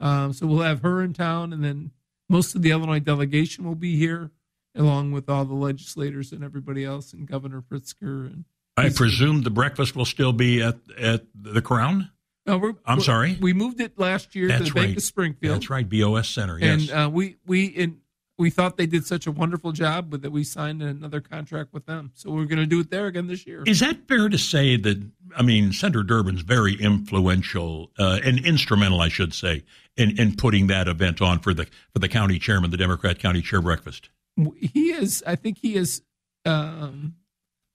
Um, 0.00 0.32
so 0.32 0.46
we'll 0.46 0.62
have 0.62 0.82
her 0.82 1.02
in 1.02 1.12
town, 1.12 1.52
and 1.52 1.64
then 1.64 1.90
most 2.28 2.54
of 2.54 2.62
the 2.62 2.70
Illinois 2.70 3.00
delegation 3.00 3.64
will 3.64 3.74
be 3.74 3.96
here, 3.96 4.30
along 4.78 5.12
with 5.12 5.28
all 5.28 5.44
the 5.44 5.54
legislators 5.54 6.32
and 6.32 6.42
everybody 6.42 6.84
else, 6.84 7.12
and 7.12 7.26
Governor 7.26 7.62
Pritzker. 7.62 8.32
And 8.32 8.44
I 8.76 8.90
presume 8.90 9.42
the 9.42 9.50
breakfast 9.50 9.96
will 9.96 10.04
still 10.04 10.32
be 10.32 10.62
at 10.62 10.76
at 10.98 11.24
the 11.34 11.62
Crown. 11.62 12.10
No, 12.46 12.78
I'm 12.86 13.00
sorry. 13.02 13.36
we 13.38 13.52
moved 13.52 13.78
it 13.78 13.98
last 13.98 14.34
year 14.34 14.48
That's 14.48 14.68
to 14.68 14.72
the 14.72 14.80
Bank 14.80 14.96
of 14.96 15.02
Springfield. 15.02 15.56
That's 15.56 15.68
right. 15.68 15.86
BOS 15.86 16.28
Center. 16.28 16.58
Yes. 16.58 16.88
And 16.88 16.90
uh, 16.90 17.10
we 17.10 17.36
we 17.44 17.66
in, 17.66 18.00
we 18.38 18.50
thought 18.50 18.76
they 18.76 18.86
did 18.86 19.04
such 19.04 19.26
a 19.26 19.32
wonderful 19.32 19.72
job, 19.72 20.10
but 20.10 20.22
that 20.22 20.30
we 20.30 20.44
signed 20.44 20.80
another 20.80 21.20
contract 21.20 21.74
with 21.74 21.86
them. 21.86 22.12
So 22.14 22.30
we're 22.30 22.44
going 22.44 22.60
to 22.60 22.66
do 22.66 22.80
it 22.80 22.90
there 22.90 23.06
again 23.06 23.26
this 23.26 23.46
year. 23.46 23.64
Is 23.66 23.80
that 23.80 24.06
fair 24.06 24.28
to 24.28 24.38
say 24.38 24.76
that, 24.76 25.02
I 25.36 25.42
mean, 25.42 25.72
Senator 25.72 26.04
Durbin's 26.04 26.42
very 26.42 26.74
influential 26.80 27.90
uh, 27.98 28.20
and 28.24 28.38
instrumental, 28.46 29.00
I 29.00 29.08
should 29.08 29.34
say, 29.34 29.64
in, 29.96 30.18
in 30.18 30.36
putting 30.36 30.68
that 30.68 30.86
event 30.86 31.20
on 31.20 31.40
for 31.40 31.52
the 31.52 31.66
for 31.92 31.98
the 31.98 32.08
county 32.08 32.38
chairman, 32.38 32.70
the 32.70 32.76
Democrat 32.76 33.18
county 33.18 33.42
chair 33.42 33.60
breakfast? 33.60 34.08
He 34.60 34.90
is 34.90 35.22
i 35.26 35.34
think 35.36 35.58
he 35.58 35.74
has 35.74 36.02
um, 36.44 37.14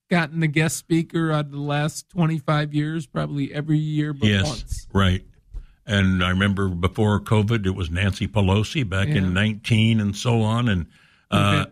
gotten 0.10 0.39
the 0.39 0.47
guest 0.47 0.78
speaker 0.78 1.32
out 1.32 1.45
of 1.45 1.52
the 1.52 1.60
last 1.60 2.10
25 2.10 2.73
years 2.73 3.06
probably 3.06 3.54
every 3.54 3.78
year 3.78 4.13
but 4.13 4.28
yes, 4.30 4.43
once 4.47 4.88
right. 4.93 5.23
And 5.86 6.23
I 6.23 6.30
remember 6.30 6.69
before 6.69 7.19
COVID, 7.19 7.65
it 7.65 7.71
was 7.76 7.91
Nancy 7.91 8.26
Pelosi 8.26 8.88
back 8.88 9.10
Yeah. 9.10 9.15
in 9.15 9.34
19 9.34 9.99
and 9.99 10.15
so 10.15 10.41
on. 10.41 10.69
And 10.69 10.86
uh, 11.30 11.65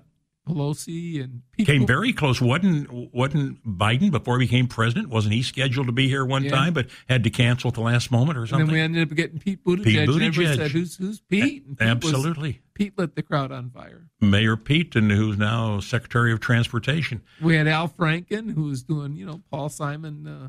pelosi 0.46 1.24
and 1.24 1.44
people 1.54 1.74
came 1.74 1.88
very 1.88 2.12
close. 2.12 2.42
wasn't 2.42 2.92
wasn't 3.14 3.64
Biden 3.66 4.12
before 4.12 4.38
he 4.40 4.48
became 4.48 4.68
president? 4.68 5.08
Wasn't 5.08 5.34
he 5.34 5.42
scheduled 5.42 5.88
to 5.88 5.94
be 5.94 6.10
here 6.10 6.26
one 6.26 6.44
Yeah. 6.44 6.52
time, 6.52 6.74
but 6.74 6.90
had 7.08 7.24
to 7.24 7.30
cancel 7.30 7.70
at 7.70 7.76
the 7.76 7.82
last 7.82 8.12
moment 8.12 8.38
or 8.38 8.42
and 8.42 8.50
something? 8.50 8.68
then 8.68 8.74
we 8.74 8.82
ended 8.82 9.10
up 9.10 9.16
getting 9.16 9.40
pete 9.40 9.64
buttigieg, 9.64 9.84
Pete 9.86 10.00
and 10.00 10.10
Buttigieg. 10.10 10.56
said 10.58 10.72
who's 10.72 10.98
who's 10.98 11.22
pete 11.22 11.66
And 11.66 11.78
Pete 11.78 11.88
was- 12.04 12.14
Absolutely. 12.14 12.60
Pete 12.82 12.98
lit 12.98 13.16
the 13.16 13.22
crowd 13.24 13.52
on 13.52 13.70
fire 13.70 14.08
Mayor 14.20 14.58
Pete, 14.58 14.96
and 14.96 15.12
who's 15.12 15.38
now 15.38 15.80
Secretary 15.80 16.32
of 16.34 16.40
Transportation. 16.40 17.22
we 17.42 17.56
had 17.56 17.68
al 17.68 17.88
franken 17.90 18.54
who 18.54 18.64
was 18.64 18.82
doing 18.84 19.16
you 19.16 19.26
know 19.26 19.42
paul 19.52 19.70
simon 19.70 20.26
uh, 20.28 20.48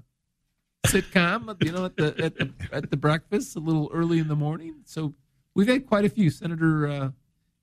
sitcom 0.86 1.62
you 1.64 1.72
know 1.72 1.84
at 1.86 1.96
the 1.96 2.14
at 2.24 2.36
the 2.36 2.50
at 2.72 2.90
the 2.90 2.96
breakfast 2.96 3.54
a 3.56 3.60
little 3.60 3.90
early 3.92 4.18
in 4.18 4.28
the 4.28 4.36
morning 4.36 4.76
so 4.84 5.14
we've 5.54 5.68
had 5.68 5.86
quite 5.86 6.04
a 6.04 6.08
few 6.08 6.30
senator 6.30 6.86
uh, 6.88 7.10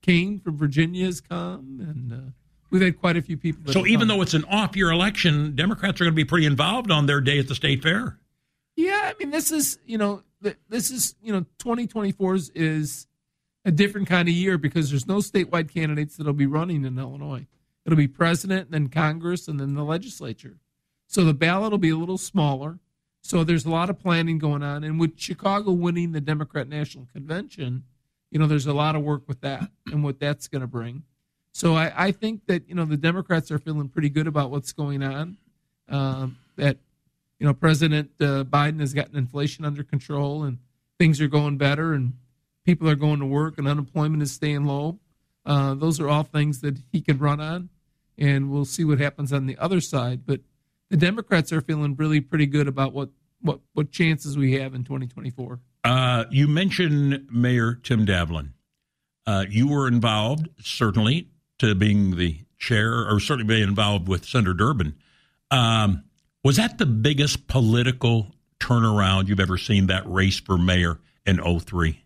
kaine 0.02 0.38
from 0.40 0.56
virginia 0.56 1.04
has 1.06 1.20
come 1.20 1.78
and 1.80 2.12
uh, 2.12 2.30
we've 2.70 2.82
had 2.82 2.98
quite 2.98 3.16
a 3.16 3.22
few 3.22 3.36
people 3.36 3.72
So 3.72 3.86
even 3.86 4.00
come. 4.00 4.08
though 4.08 4.22
it's 4.22 4.34
an 4.34 4.44
off-year 4.44 4.90
election, 4.92 5.56
Democrats 5.56 6.00
are 6.00 6.04
going 6.04 6.12
to 6.12 6.16
be 6.16 6.24
pretty 6.24 6.46
involved 6.46 6.90
on 6.92 7.06
their 7.06 7.20
day 7.20 7.38
at 7.40 7.48
the 7.48 7.54
state 7.56 7.82
fair. 7.82 8.16
Yeah, 8.76 9.00
I 9.12 9.14
mean, 9.18 9.30
this 9.30 9.50
is 9.50 9.78
you 9.84 9.98
know, 9.98 10.22
this 10.68 10.90
is 10.92 11.16
you 11.20 11.32
know, 11.32 11.40
2024 11.58 12.34
is, 12.36 12.50
is 12.54 13.06
a 13.64 13.70
different 13.70 14.08
kind 14.08 14.28
of 14.28 14.34
year 14.34 14.58
because 14.58 14.90
there's 14.90 15.06
no 15.06 15.16
statewide 15.18 15.72
candidates 15.72 16.16
that'll 16.16 16.32
be 16.32 16.46
running 16.46 16.84
in 16.84 16.98
Illinois. 16.98 17.46
It'll 17.84 17.96
be 17.96 18.08
president, 18.08 18.66
and 18.66 18.72
then 18.72 18.88
Congress, 18.88 19.48
and 19.48 19.58
then 19.58 19.74
the 19.74 19.84
legislature. 19.84 20.58
So 21.06 21.24
the 21.24 21.34
ballot 21.34 21.70
will 21.70 21.78
be 21.78 21.90
a 21.90 21.96
little 21.96 22.18
smaller. 22.18 22.78
So 23.22 23.44
there's 23.44 23.66
a 23.66 23.70
lot 23.70 23.90
of 23.90 23.98
planning 23.98 24.38
going 24.38 24.62
on, 24.62 24.84
and 24.84 24.98
with 24.98 25.18
Chicago 25.18 25.72
winning 25.72 26.12
the 26.12 26.20
Democrat 26.20 26.68
National 26.68 27.06
Convention, 27.12 27.84
you 28.30 28.38
know, 28.38 28.46
there's 28.46 28.66
a 28.66 28.72
lot 28.72 28.96
of 28.96 29.02
work 29.02 29.22
with 29.26 29.40
that 29.40 29.70
and 29.86 30.04
what 30.04 30.20
that's 30.20 30.48
going 30.48 30.62
to 30.62 30.68
bring. 30.68 31.02
So 31.52 31.74
I, 31.74 31.92
I 31.96 32.12
think 32.12 32.46
that 32.46 32.68
you 32.68 32.74
know 32.74 32.84
the 32.84 32.96
Democrats 32.96 33.50
are 33.50 33.58
feeling 33.58 33.88
pretty 33.88 34.08
good 34.08 34.26
about 34.26 34.50
what's 34.50 34.72
going 34.72 35.02
on. 35.02 35.36
Um, 35.88 36.38
that 36.56 36.78
you 37.38 37.46
know 37.46 37.54
President 37.54 38.10
uh, 38.20 38.44
Biden 38.44 38.80
has 38.80 38.94
gotten 38.94 39.16
inflation 39.16 39.64
under 39.64 39.82
control 39.82 40.44
and 40.44 40.58
things 40.98 41.20
are 41.20 41.28
going 41.28 41.56
better 41.56 41.92
and 41.92 42.14
people 42.64 42.88
are 42.88 42.94
going 42.94 43.20
to 43.20 43.26
work 43.26 43.58
and 43.58 43.66
unemployment 43.66 44.22
is 44.22 44.32
staying 44.32 44.64
low. 44.64 44.98
Uh, 45.44 45.74
those 45.74 46.00
are 46.00 46.08
all 46.08 46.22
things 46.22 46.60
that 46.60 46.78
he 46.92 47.00
can 47.00 47.18
run 47.18 47.40
on, 47.40 47.70
and 48.18 48.50
we'll 48.50 48.64
see 48.64 48.84
what 48.84 48.98
happens 48.98 49.32
on 49.32 49.46
the 49.46 49.56
other 49.58 49.80
side. 49.80 50.26
But 50.26 50.40
the 50.90 50.96
Democrats 50.96 51.52
are 51.52 51.60
feeling 51.60 51.96
really 51.96 52.20
pretty 52.20 52.46
good 52.46 52.68
about 52.68 52.92
what 52.92 53.10
what 53.40 53.60
what 53.72 53.90
chances 53.90 54.36
we 54.36 54.54
have 54.54 54.74
in 54.74 54.84
2024. 54.84 55.60
Uh, 55.84 56.24
you 56.30 56.46
mentioned 56.46 57.28
Mayor 57.30 57.74
Tim 57.74 58.04
Davlin. 58.04 58.50
Uh, 59.26 59.44
you 59.48 59.68
were 59.68 59.88
involved, 59.88 60.48
certainly, 60.60 61.28
to 61.58 61.74
being 61.74 62.16
the 62.16 62.40
chair, 62.58 63.08
or 63.08 63.20
certainly 63.20 63.54
being 63.54 63.68
involved 63.68 64.08
with 64.08 64.24
Senator 64.24 64.54
Durbin. 64.54 64.94
Um, 65.50 66.04
was 66.44 66.56
that 66.56 66.78
the 66.78 66.86
biggest 66.86 67.46
political 67.46 68.34
turnaround 68.58 69.28
you've 69.28 69.40
ever 69.40 69.58
seen, 69.58 69.86
that 69.86 70.02
race 70.06 70.40
for 70.40 70.58
mayor 70.58 70.98
in 71.26 71.38
03? 71.38 72.02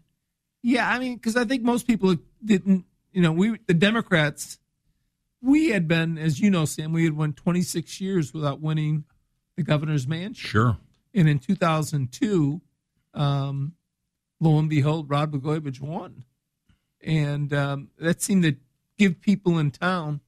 Yeah, 0.66 0.88
I 0.88 0.98
mean, 0.98 1.16
because 1.16 1.36
I 1.36 1.44
think 1.44 1.62
most 1.62 1.86
people 1.86 2.16
didn't, 2.42 2.86
you 3.12 3.20
know, 3.20 3.32
we, 3.32 3.58
the 3.66 3.74
Democrats, 3.74 4.58
we 5.42 5.68
had 5.68 5.86
been, 5.86 6.16
as 6.16 6.40
you 6.40 6.50
know, 6.50 6.64
Sam, 6.64 6.90
we 6.90 7.04
had 7.04 7.14
won 7.14 7.34
26 7.34 8.00
years 8.00 8.32
without 8.32 8.62
winning 8.62 9.04
the 9.58 9.62
governor's 9.62 10.08
mansion. 10.08 10.48
Sure. 10.48 10.78
And 11.12 11.28
in 11.28 11.38
2002, 11.38 12.62
um, 13.12 13.74
lo 14.40 14.58
and 14.58 14.70
behold, 14.70 15.10
Rod 15.10 15.32
Blagojevich 15.32 15.82
won. 15.82 16.24
And 17.02 17.52
um, 17.52 17.90
that 17.98 18.22
seemed 18.22 18.44
to 18.44 18.56
give 18.96 19.20
people 19.20 19.58
in 19.58 19.70
town, 19.70 20.20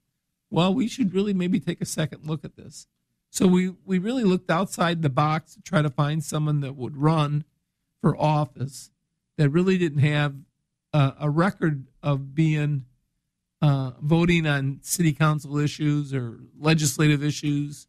well, 0.51 0.75
we 0.75 0.87
should 0.87 1.15
really 1.15 1.33
maybe 1.33 1.61
take 1.61 1.81
a 1.81 1.87
second 1.87 2.27
look 2.27 2.45
at 2.45 2.57
this. 2.57 2.89
So 3.31 3.47
we, 3.47 3.73
we 3.87 3.99
really 3.99 4.25
looked 4.25 4.51
outside 4.51 5.01
the 5.01 5.09
box 5.09 5.55
to 5.55 5.63
try 5.63 5.81
to 5.81 5.89
find 5.89 6.23
someone 6.23 6.61
that 6.61 6.77
would 6.77 6.99
run 6.99 7.45
for 8.03 8.15
office 8.21 8.91
that 9.37 9.51
really 9.51 9.79
didn't 9.79 10.01
have 10.01 10.35
uh, 10.93 11.13
a 11.21 11.31
record 11.31 11.87
of 12.03 12.35
being 12.35 12.85
uh, 13.63 13.93
voting 14.01 14.47
on 14.47 14.79
city 14.83 15.13
council 15.13 15.59
issues 15.59 16.15
or 16.15 16.41
legislative 16.59 17.23
issues, 17.23 17.87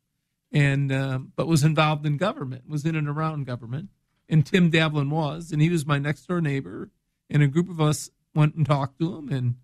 and 0.52 0.92
um, 0.92 1.32
but 1.36 1.48
was 1.48 1.64
involved 1.64 2.06
in 2.06 2.18
government, 2.18 2.70
was 2.70 2.86
in 2.86 2.96
and 2.96 3.08
around 3.08 3.46
government, 3.46 3.90
and 4.30 4.46
Tim 4.46 4.72
Davlin 4.72 5.10
was, 5.10 5.52
and 5.52 5.62
he 5.62 5.70
was 5.70 5.86
my 5.86 6.00
next 6.00 6.26
door 6.26 6.42
neighbor, 6.42 6.90
and 7.30 7.44
a 7.44 7.48
group 7.48 7.70
of 7.70 7.82
us 7.82 8.10
went 8.34 8.56
and 8.56 8.66
talked 8.66 9.00
to 9.00 9.16
him, 9.16 9.30
and 9.30 9.56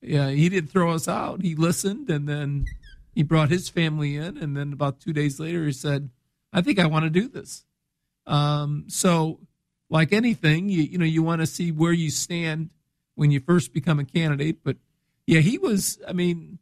yeah, 0.00 0.30
he 0.30 0.48
didn't 0.48 0.70
throw 0.70 0.92
us 0.92 1.08
out. 1.08 1.42
He 1.42 1.54
listened, 1.54 2.10
and 2.10 2.28
then 2.28 2.66
he 3.14 3.22
brought 3.22 3.50
his 3.50 3.68
family 3.68 4.16
in, 4.16 4.36
and 4.36 4.56
then 4.56 4.72
about 4.72 5.00
two 5.00 5.12
days 5.12 5.40
later, 5.40 5.64
he 5.64 5.72
said, 5.72 6.10
"I 6.52 6.62
think 6.62 6.78
I 6.78 6.86
want 6.86 7.04
to 7.04 7.10
do 7.10 7.28
this." 7.28 7.64
Um, 8.26 8.84
so, 8.88 9.40
like 9.90 10.12
anything, 10.12 10.68
you 10.68 10.82
you 10.82 10.98
know, 10.98 11.04
you 11.04 11.22
want 11.22 11.40
to 11.40 11.46
see 11.46 11.72
where 11.72 11.92
you 11.92 12.10
stand 12.10 12.70
when 13.14 13.30
you 13.30 13.40
first 13.40 13.72
become 13.72 13.98
a 13.98 14.04
candidate. 14.04 14.62
But 14.62 14.76
yeah, 15.26 15.40
he 15.40 15.58
was. 15.58 15.98
I 16.06 16.12
mean, 16.12 16.58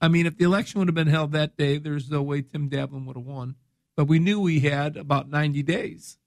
I 0.00 0.08
mean, 0.08 0.26
if 0.26 0.36
the 0.36 0.44
election 0.44 0.78
would 0.80 0.88
have 0.88 0.94
been 0.94 1.06
held 1.06 1.32
that 1.32 1.56
day, 1.56 1.78
there's 1.78 2.10
no 2.10 2.22
way 2.22 2.42
Tim 2.42 2.68
Davlin 2.68 3.06
would 3.06 3.16
have 3.16 3.26
won. 3.26 3.56
But 3.96 4.06
we 4.06 4.18
knew 4.18 4.40
we 4.40 4.60
had 4.60 4.96
about 4.96 5.28
90 5.28 5.62
days, 5.62 6.18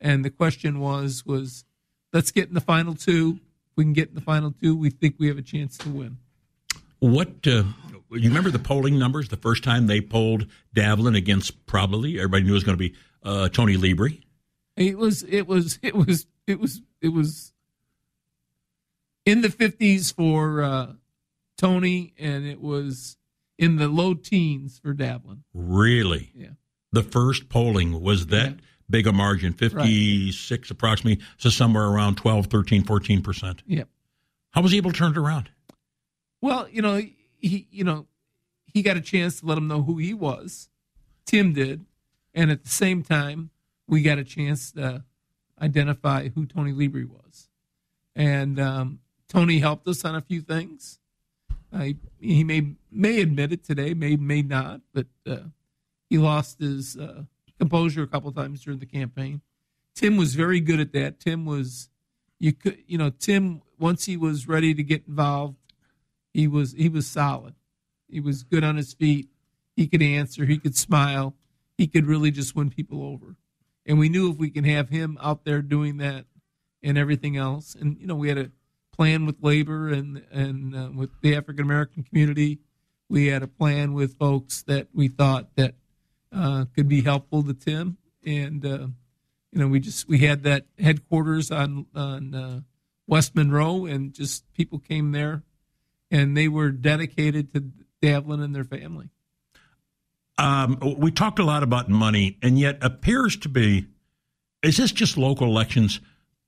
and 0.00 0.24
the 0.24 0.30
question 0.30 0.80
was 0.80 1.26
was 1.26 1.64
let's 2.12 2.30
get 2.30 2.48
in 2.48 2.54
the 2.54 2.60
final 2.60 2.94
two. 2.94 3.40
If 3.70 3.76
we 3.76 3.84
can 3.84 3.92
get 3.92 4.08
in 4.08 4.14
the 4.14 4.20
final 4.20 4.52
two, 4.52 4.76
we 4.76 4.90
think 4.90 5.16
we 5.18 5.28
have 5.28 5.38
a 5.38 5.42
chance 5.42 5.76
to 5.78 5.88
win. 5.88 6.18
What 7.00 7.46
uh, 7.46 7.64
you 8.10 8.28
remember 8.28 8.50
the 8.50 8.58
polling 8.58 8.98
numbers 8.98 9.28
the 9.28 9.36
first 9.36 9.62
time 9.62 9.86
they 9.86 10.00
polled 10.00 10.46
Davlin 10.74 11.16
against 11.16 11.66
probably 11.66 12.18
everybody 12.18 12.44
knew 12.44 12.50
it 12.50 12.54
was 12.54 12.64
going 12.64 12.78
to 12.78 12.88
be 12.88 12.94
uh, 13.22 13.48
Tony 13.48 13.76
Libri. 13.76 14.22
It 14.78 14.98
was 14.98 15.22
it 15.24 15.46
was 15.46 15.78
it 15.82 15.94
was 15.94 16.26
it 16.46 16.60
was 16.60 16.82
it 17.00 17.08
was 17.08 17.52
in 19.26 19.42
the 19.42 19.50
fifties 19.50 20.10
for 20.10 20.62
uh, 20.62 20.92
Tony, 21.56 22.14
and 22.18 22.46
it 22.46 22.60
was 22.60 23.16
in 23.58 23.76
the 23.76 23.88
low 23.88 24.14
teens 24.14 24.78
for 24.78 24.94
Davlin. 24.94 25.40
Really? 25.52 26.30
Yeah. 26.34 26.50
The 26.92 27.02
first 27.02 27.48
polling 27.48 28.00
was 28.00 28.28
that 28.28 28.50
yeah. 28.50 28.56
big 28.88 29.06
a 29.06 29.12
margin, 29.12 29.52
56 29.52 30.50
right. 30.50 30.70
approximately, 30.70 31.22
so 31.36 31.50
somewhere 31.50 31.84
around 31.84 32.16
12, 32.16 32.46
13, 32.46 32.84
14%. 32.84 33.60
Yep. 33.66 33.88
How 34.52 34.62
was 34.62 34.72
he 34.72 34.78
able 34.78 34.92
to 34.92 34.96
turn 34.96 35.10
it 35.10 35.18
around? 35.18 35.50
Well, 36.40 36.68
you 36.70 36.80
know, 36.80 37.02
he 37.38 37.66
you 37.70 37.84
know, 37.84 38.06
he 38.64 38.82
got 38.82 38.96
a 38.96 39.00
chance 39.00 39.40
to 39.40 39.46
let 39.46 39.58
him 39.58 39.68
know 39.68 39.82
who 39.82 39.98
he 39.98 40.14
was. 40.14 40.68
Tim 41.26 41.52
did, 41.52 41.84
and 42.32 42.50
at 42.50 42.62
the 42.62 42.70
same 42.70 43.02
time, 43.02 43.50
we 43.88 44.02
got 44.02 44.18
a 44.18 44.24
chance 44.24 44.72
to 44.72 45.04
identify 45.60 46.28
who 46.28 46.46
Tony 46.46 46.72
Libri 46.72 47.04
was, 47.04 47.48
and 48.14 48.60
um, 48.60 49.00
Tony 49.28 49.58
helped 49.58 49.88
us 49.88 50.04
on 50.04 50.14
a 50.14 50.20
few 50.20 50.40
things. 50.40 51.00
Uh, 51.72 51.88
he 52.18 52.44
may 52.44 52.74
may 52.90 53.20
admit 53.20 53.52
it 53.52 53.64
today, 53.64 53.94
may 53.94 54.16
may 54.16 54.42
not, 54.42 54.80
but 54.92 55.06
uh, 55.26 55.38
he 56.08 56.18
lost 56.18 56.60
his 56.60 56.96
uh, 56.96 57.22
composure 57.58 58.02
a 58.02 58.06
couple 58.06 58.32
times 58.32 58.62
during 58.62 58.78
the 58.78 58.86
campaign. 58.86 59.40
Tim 59.94 60.16
was 60.16 60.34
very 60.34 60.60
good 60.60 60.80
at 60.80 60.92
that. 60.92 61.18
Tim 61.20 61.44
was, 61.44 61.88
you 62.38 62.52
could, 62.52 62.78
you 62.86 62.96
know, 62.96 63.10
Tim 63.10 63.62
once 63.78 64.04
he 64.04 64.16
was 64.16 64.48
ready 64.48 64.74
to 64.74 64.82
get 64.82 65.04
involved, 65.06 65.56
he 66.32 66.46
was 66.46 66.72
he 66.72 66.88
was 66.88 67.06
solid. 67.06 67.54
He 68.08 68.20
was 68.20 68.42
good 68.42 68.64
on 68.64 68.76
his 68.76 68.94
feet. 68.94 69.28
He 69.76 69.86
could 69.86 70.02
answer. 70.02 70.44
He 70.44 70.58
could 70.58 70.76
smile. 70.76 71.34
He 71.76 71.86
could 71.86 72.06
really 72.06 72.30
just 72.30 72.56
win 72.56 72.70
people 72.70 73.02
over. 73.02 73.36
And 73.88 73.98
we 73.98 74.10
knew 74.10 74.30
if 74.30 74.36
we 74.36 74.50
can 74.50 74.64
have 74.64 74.90
him 74.90 75.18
out 75.20 75.44
there 75.44 75.62
doing 75.62 75.96
that 75.96 76.26
and 76.82 76.98
everything 76.98 77.38
else, 77.38 77.74
and 77.74 77.98
you 77.98 78.06
know, 78.06 78.14
we 78.14 78.28
had 78.28 78.38
a 78.38 78.50
plan 78.92 79.24
with 79.24 79.36
labor 79.40 79.88
and 79.88 80.22
and 80.30 80.76
uh, 80.76 80.90
with 80.94 81.10
the 81.22 81.34
African 81.34 81.64
American 81.64 82.02
community. 82.02 82.58
We 83.08 83.28
had 83.28 83.42
a 83.42 83.48
plan 83.48 83.94
with 83.94 84.18
folks 84.18 84.62
that 84.64 84.88
we 84.92 85.08
thought 85.08 85.56
that 85.56 85.74
uh, 86.30 86.66
could 86.74 86.86
be 86.88 87.00
helpful 87.00 87.42
to 87.42 87.54
Tim, 87.54 87.96
and 88.24 88.64
uh, 88.64 88.88
you 89.52 89.58
know, 89.58 89.68
we 89.68 89.80
just 89.80 90.06
we 90.06 90.18
had 90.18 90.42
that 90.42 90.66
headquarters 90.78 91.50
on 91.50 91.86
on 91.94 92.34
uh, 92.34 92.60
West 93.06 93.34
Monroe, 93.34 93.86
and 93.86 94.12
just 94.12 94.44
people 94.52 94.78
came 94.78 95.12
there, 95.12 95.42
and 96.10 96.36
they 96.36 96.48
were 96.48 96.70
dedicated 96.70 97.54
to 97.54 97.70
Davlin 98.02 98.44
and 98.44 98.54
their 98.54 98.64
family. 98.64 99.08
Um, 100.38 100.78
we 100.98 101.10
talked 101.10 101.38
a 101.40 101.44
lot 101.44 101.62
about 101.62 101.88
money, 101.88 102.38
and 102.42 102.58
yet 102.58 102.78
appears 102.80 103.36
to 103.38 103.48
be 103.48 103.86
is 104.62 104.76
this 104.76 104.90
just 104.90 105.16
local 105.16 105.46
elections? 105.46 106.00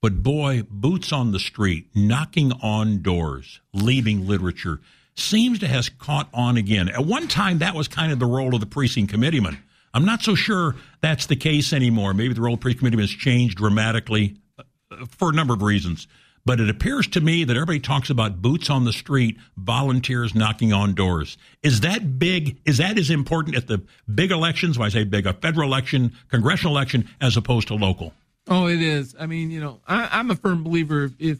But 0.03 0.23
boy, 0.23 0.63
boots 0.69 1.13
on 1.13 1.31
the 1.31 1.39
street, 1.39 1.89
knocking 1.95 2.53
on 2.63 3.03
doors, 3.03 3.61
leaving 3.73 4.27
literature 4.27 4.81
seems 5.15 5.59
to 5.59 5.69
has 5.69 5.89
caught 5.89 6.29
on 6.33 6.57
again. 6.57 6.89
At 6.89 7.05
one 7.05 7.29
time, 7.29 7.59
that 7.59 7.75
was 7.75 7.87
kind 7.89 8.11
of 8.11 8.19
the 8.19 8.27
role 8.27 8.55
of 8.55 8.61
the 8.61 8.67
precinct 8.67 9.13
committeeman. 9.13 9.59
I'm 9.93 10.05
not 10.05 10.23
so 10.23 10.35
sure 10.35 10.77
that's 11.01 11.27
the 11.27 11.37
case 11.37 11.73
anymore. 11.73 12.15
Maybe 12.15 12.33
the 12.33 12.41
role 12.41 12.55
of 12.55 12.61
precinct 12.61 12.81
committeeman 12.81 13.07
has 13.07 13.11
changed 13.11 13.59
dramatically 13.59 14.37
uh, 14.59 14.65
for 15.09 15.31
a 15.31 15.33
number 15.33 15.53
of 15.53 15.63
reasons. 15.63 16.07
But 16.45 16.59
it 16.59 16.71
appears 16.71 17.07
to 17.09 17.21
me 17.21 17.45
that 17.45 17.55
everybody 17.55 17.81
talks 17.81 18.09
about 18.09 18.41
boots 18.41 18.71
on 18.71 18.85
the 18.85 18.93
street, 18.93 19.37
volunteers 19.57 20.35
knocking 20.35 20.73
on 20.73 20.95
doors. 20.95 21.37
Is 21.63 21.81
that 21.81 22.19
big? 22.19 22.59
Is 22.65 22.79
that 22.79 22.99
as 22.99 23.11
important 23.11 23.57
at 23.57 23.67
the 23.67 23.83
big 24.13 24.31
elections? 24.31 24.79
When 24.79 24.87
I 24.87 24.89
say 24.89 25.05
big, 25.05 25.27
a 25.27 25.35
federal 25.35 25.69
election, 25.69 26.13
congressional 26.29 26.75
election, 26.75 27.09
as 27.21 27.37
opposed 27.37 27.69
to 27.69 27.75
local? 27.75 28.15
Oh, 28.49 28.67
it 28.67 28.81
is. 28.81 29.15
I 29.19 29.27
mean, 29.27 29.51
you 29.51 29.61
know, 29.61 29.81
I, 29.87 30.19
am 30.19 30.31
a 30.31 30.35
firm 30.35 30.65
believer 30.65 31.11
if, 31.19 31.39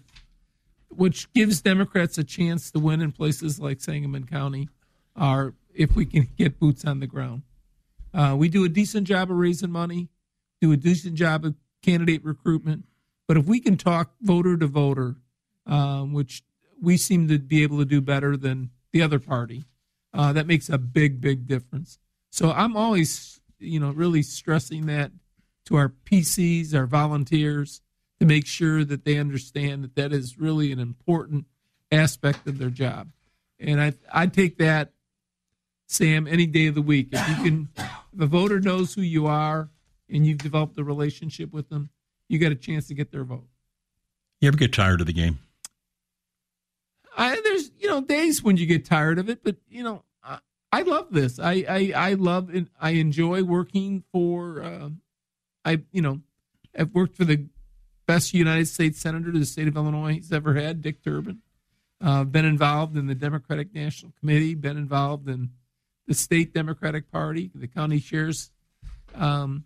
which 0.91 1.33
gives 1.33 1.63
Democrats 1.63 2.19
a 2.19 2.25
chance 2.25 2.71
to 2.73 2.79
win 2.79 3.01
in 3.01 3.11
places 3.11 3.59
like 3.59 3.81
Sangamon 3.81 4.27
County, 4.27 4.69
are 5.17 5.55
if 5.75 5.97
we 5.97 6.05
can 6.05 6.29
get 6.37 6.61
boots 6.61 6.85
on 6.85 7.01
the 7.01 7.07
ground. 7.07 7.43
Uh, 8.13 8.35
we 8.37 8.49
do 8.49 8.65
a 8.65 8.69
decent 8.69 9.07
job 9.07 9.31
of 9.31 9.37
raising 9.37 9.71
money, 9.71 10.09
do 10.61 10.73
a 10.73 10.77
decent 10.77 11.15
job 11.15 11.45
of 11.45 11.55
candidate 11.83 12.25
recruitment, 12.25 12.85
but 13.31 13.37
if 13.37 13.47
we 13.47 13.61
can 13.61 13.77
talk 13.77 14.11
voter 14.21 14.57
to 14.57 14.67
voter, 14.67 15.15
um, 15.65 16.13
which 16.13 16.43
we 16.83 16.97
seem 16.97 17.29
to 17.29 17.39
be 17.39 17.63
able 17.63 17.79
to 17.79 17.85
do 17.85 18.01
better 18.01 18.37
than 18.37 18.71
the 18.91 19.01
other 19.01 19.21
party, 19.21 19.63
uh, 20.13 20.33
that 20.33 20.49
makes 20.49 20.69
a 20.69 20.77
big, 20.77 21.21
big 21.21 21.47
difference. 21.47 22.01
So 22.31 22.51
I'm 22.51 22.77
always, 22.77 23.41
you 23.61 23.79
know, 23.79 23.93
really 23.93 24.23
stressing 24.23 24.87
that 24.87 25.13
to 25.67 25.77
our 25.77 25.91
PCs, 25.91 26.75
our 26.75 26.87
volunteers, 26.87 27.83
to 28.19 28.27
make 28.27 28.49
sure 28.49 28.85
that 28.85 29.05
they 29.05 29.17
understand 29.17 29.85
that 29.85 29.95
that 29.95 30.13
is 30.13 30.37
really 30.37 30.73
an 30.73 30.81
important 30.81 31.47
aspect 31.93 32.49
of 32.49 32.59
their 32.59 32.69
job. 32.69 33.13
And 33.61 33.81
I 33.81 33.93
I 34.13 34.27
take 34.27 34.59
that, 34.59 34.91
Sam, 35.87 36.27
any 36.27 36.47
day 36.47 36.67
of 36.67 36.75
the 36.75 36.83
week. 36.83 37.11
If 37.13 37.29
you 37.29 37.45
can, 37.45 37.69
if 38.13 38.21
a 38.23 38.27
voter 38.27 38.59
knows 38.59 38.95
who 38.95 39.03
you 39.03 39.29
are 39.29 39.69
and 40.09 40.27
you've 40.27 40.39
developed 40.39 40.77
a 40.81 40.83
relationship 40.83 41.53
with 41.53 41.69
them, 41.69 41.91
you 42.31 42.39
got 42.39 42.53
a 42.53 42.57
chance 42.57 42.87
to 42.89 42.95
get 42.95 43.11
their 43.13 43.25
vote. 43.25 43.47
You 44.41 44.49
ever 44.49 44.57
get 44.57 44.73
tired 44.73 45.01
of 45.01 45.07
the 45.07 45.13
game? 45.13 45.41
I, 47.17 47.39
there's 47.43 47.71
you 47.79 47.89
know 47.89 48.01
days 48.01 48.43
when 48.43 48.57
you 48.57 48.67
get 48.67 48.85
tired 48.85 49.19
of 49.19 49.29
it, 49.29 49.45
but 49.45 49.57
you 49.69 49.83
know 49.83 50.05
I 50.73 50.83
love 50.83 51.09
this. 51.11 51.39
I 51.39 51.65
I, 51.69 51.93
I 51.97 52.15
love 52.15 52.55
it. 52.55 52.69
I 52.81 52.91
enjoy 52.91 53.43
working 53.43 54.05
for. 54.13 54.63
Uh, 54.63 54.91
I 55.65 55.83
you 55.91 56.03
know, 56.03 56.21
I've 56.79 56.95
worked 56.95 57.17
for 57.17 57.25
the 57.25 57.47
best 58.07 58.33
United 58.33 58.69
States 58.69 59.01
senator 59.01 59.33
the 59.33 59.45
state 59.45 59.69
of 59.69 59.77
Illinois 59.77 60.17
has 60.17 60.33
ever 60.33 60.55
had, 60.55 60.83
Dick 60.83 61.03
Durbin. 61.03 61.41
Uh, 62.01 62.25
been 62.25 62.45
involved 62.45 62.97
in 62.97 63.09
the 63.09 63.15
Democratic 63.15 63.75
National 63.75 64.13
Committee. 64.19 64.55
Been 64.55 64.77
involved 64.77 65.29
in 65.29 65.51
the 66.07 66.15
state 66.15 66.55
Democratic 66.55 67.11
Party, 67.11 67.51
the 67.55 67.67
county 67.67 68.01
chairs. 68.01 68.51
Um, 69.15 69.65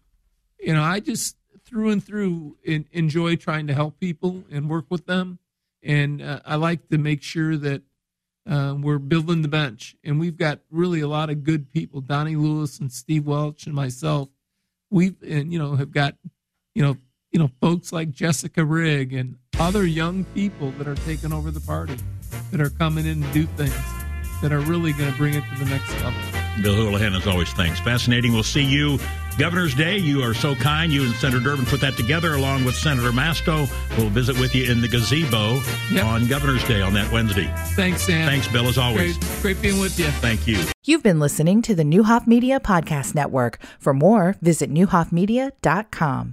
you 0.59 0.73
know, 0.73 0.83
I 0.83 1.01
just 1.01 1.37
through 1.65 1.91
and 1.91 2.05
through 2.05 2.57
in, 2.62 2.87
enjoy 2.93 3.37
trying 3.37 3.67
to 3.67 3.75
help 3.75 3.99
people 3.99 4.45
and 4.51 4.69
work 4.69 4.87
with 4.91 5.07
them, 5.07 5.39
and 5.83 6.23
uh, 6.23 6.41
I 6.45 6.57
like 6.57 6.89
to 6.89 6.99
make 6.99 7.23
sure 7.23 7.57
that 7.57 7.83
uh, 8.49 8.75
we're 8.79 8.99
building 8.99 9.43
the 9.43 9.49
bench, 9.49 9.97
and 10.05 10.21
we've 10.21 10.37
got 10.37 10.61
really 10.71 11.01
a 11.01 11.09
lot 11.09 11.31
of 11.31 11.45
good 11.45 11.73
people. 11.73 12.01
Donnie 12.01 12.37
Lewis 12.37 12.79
and 12.79 12.93
Steve 12.93 13.27
Welch 13.27 13.67
and 13.67 13.75
myself. 13.75 14.29
We've 14.91 15.17
and 15.23 15.53
you 15.53 15.59
know 15.59 15.77
have 15.77 15.91
got 15.91 16.15
you 16.75 16.83
know 16.83 16.97
you 17.33 17.39
know 17.39 17.51
folks 17.61 17.93
like 17.93 18.11
Jessica 18.11 18.65
Rigg 18.65 19.12
and 19.12 19.37
other 19.59 19.87
young 19.87 20.25
people 20.35 20.71
that 20.73 20.87
are 20.87 20.95
taking 20.95 21.33
over 21.33 21.51
the 21.51 21.61
party, 21.61 21.97
that 22.51 22.61
are 22.61 22.71
coming 22.71 23.07
in 23.07 23.23
and 23.23 23.33
do 23.33 23.47
things 23.47 23.75
that 24.43 24.53
are 24.53 24.61
really 24.61 24.93
going 24.93 25.11
to 25.11 25.17
bring 25.17 25.35
it 25.35 25.43
to 25.53 25.65
the 25.65 25.71
next 25.71 25.91
level. 26.03 26.21
Bill 26.62 26.75
Houlihan, 26.75 27.15
as 27.15 27.27
always, 27.27 27.51
thanks. 27.55 27.81
Fascinating. 27.81 28.33
We'll 28.33 28.43
see 28.43 28.62
you 28.62 28.99
Governor's 29.39 29.74
Day. 29.74 29.99
You 29.99 30.22
are 30.22 30.35
so 30.35 30.55
kind. 30.55 30.93
You 30.93 31.05
and 31.05 31.14
Senator 31.14 31.41
Durbin 31.41 31.66
put 31.66 31.80
that 31.80 31.97
together 31.97 32.35
along 32.35 32.64
with 32.64 32.74
Senator 32.74 33.11
Masto. 33.11 33.68
We'll 33.99 34.09
visit 34.09 34.39
with 34.39 34.55
you 34.55 34.70
in 34.70 34.80
the 34.80 34.89
gazebo 34.89 35.61
yep. 35.91 36.05
on 36.07 36.26
Governor's 36.26 36.64
Day 36.64 36.80
on 36.80 36.95
that 36.95 37.11
Wednesday. 37.12 37.53
Thanks, 37.74 38.03
Sam. 38.03 38.26
Thanks, 38.26 38.49
Bill, 38.49 38.66
as 38.68 38.78
always. 38.78 39.18
Great, 39.18 39.43
great 39.43 39.62
being 39.62 39.80
with 39.80 39.99
you. 39.99 40.07
Thank 40.07 40.47
you. 40.47 40.64
You've 40.85 41.03
been 41.03 41.20
listening 41.20 41.62
to 41.62 41.74
the 41.74 41.85
Neuhoff 41.85 42.26
Media 42.26 42.61
Podcast 42.61 43.14
Network. 43.14 43.59
For 43.78 43.95
more, 43.95 44.37
visit 44.41 44.72
neuhoffmedia.com. 44.72 46.32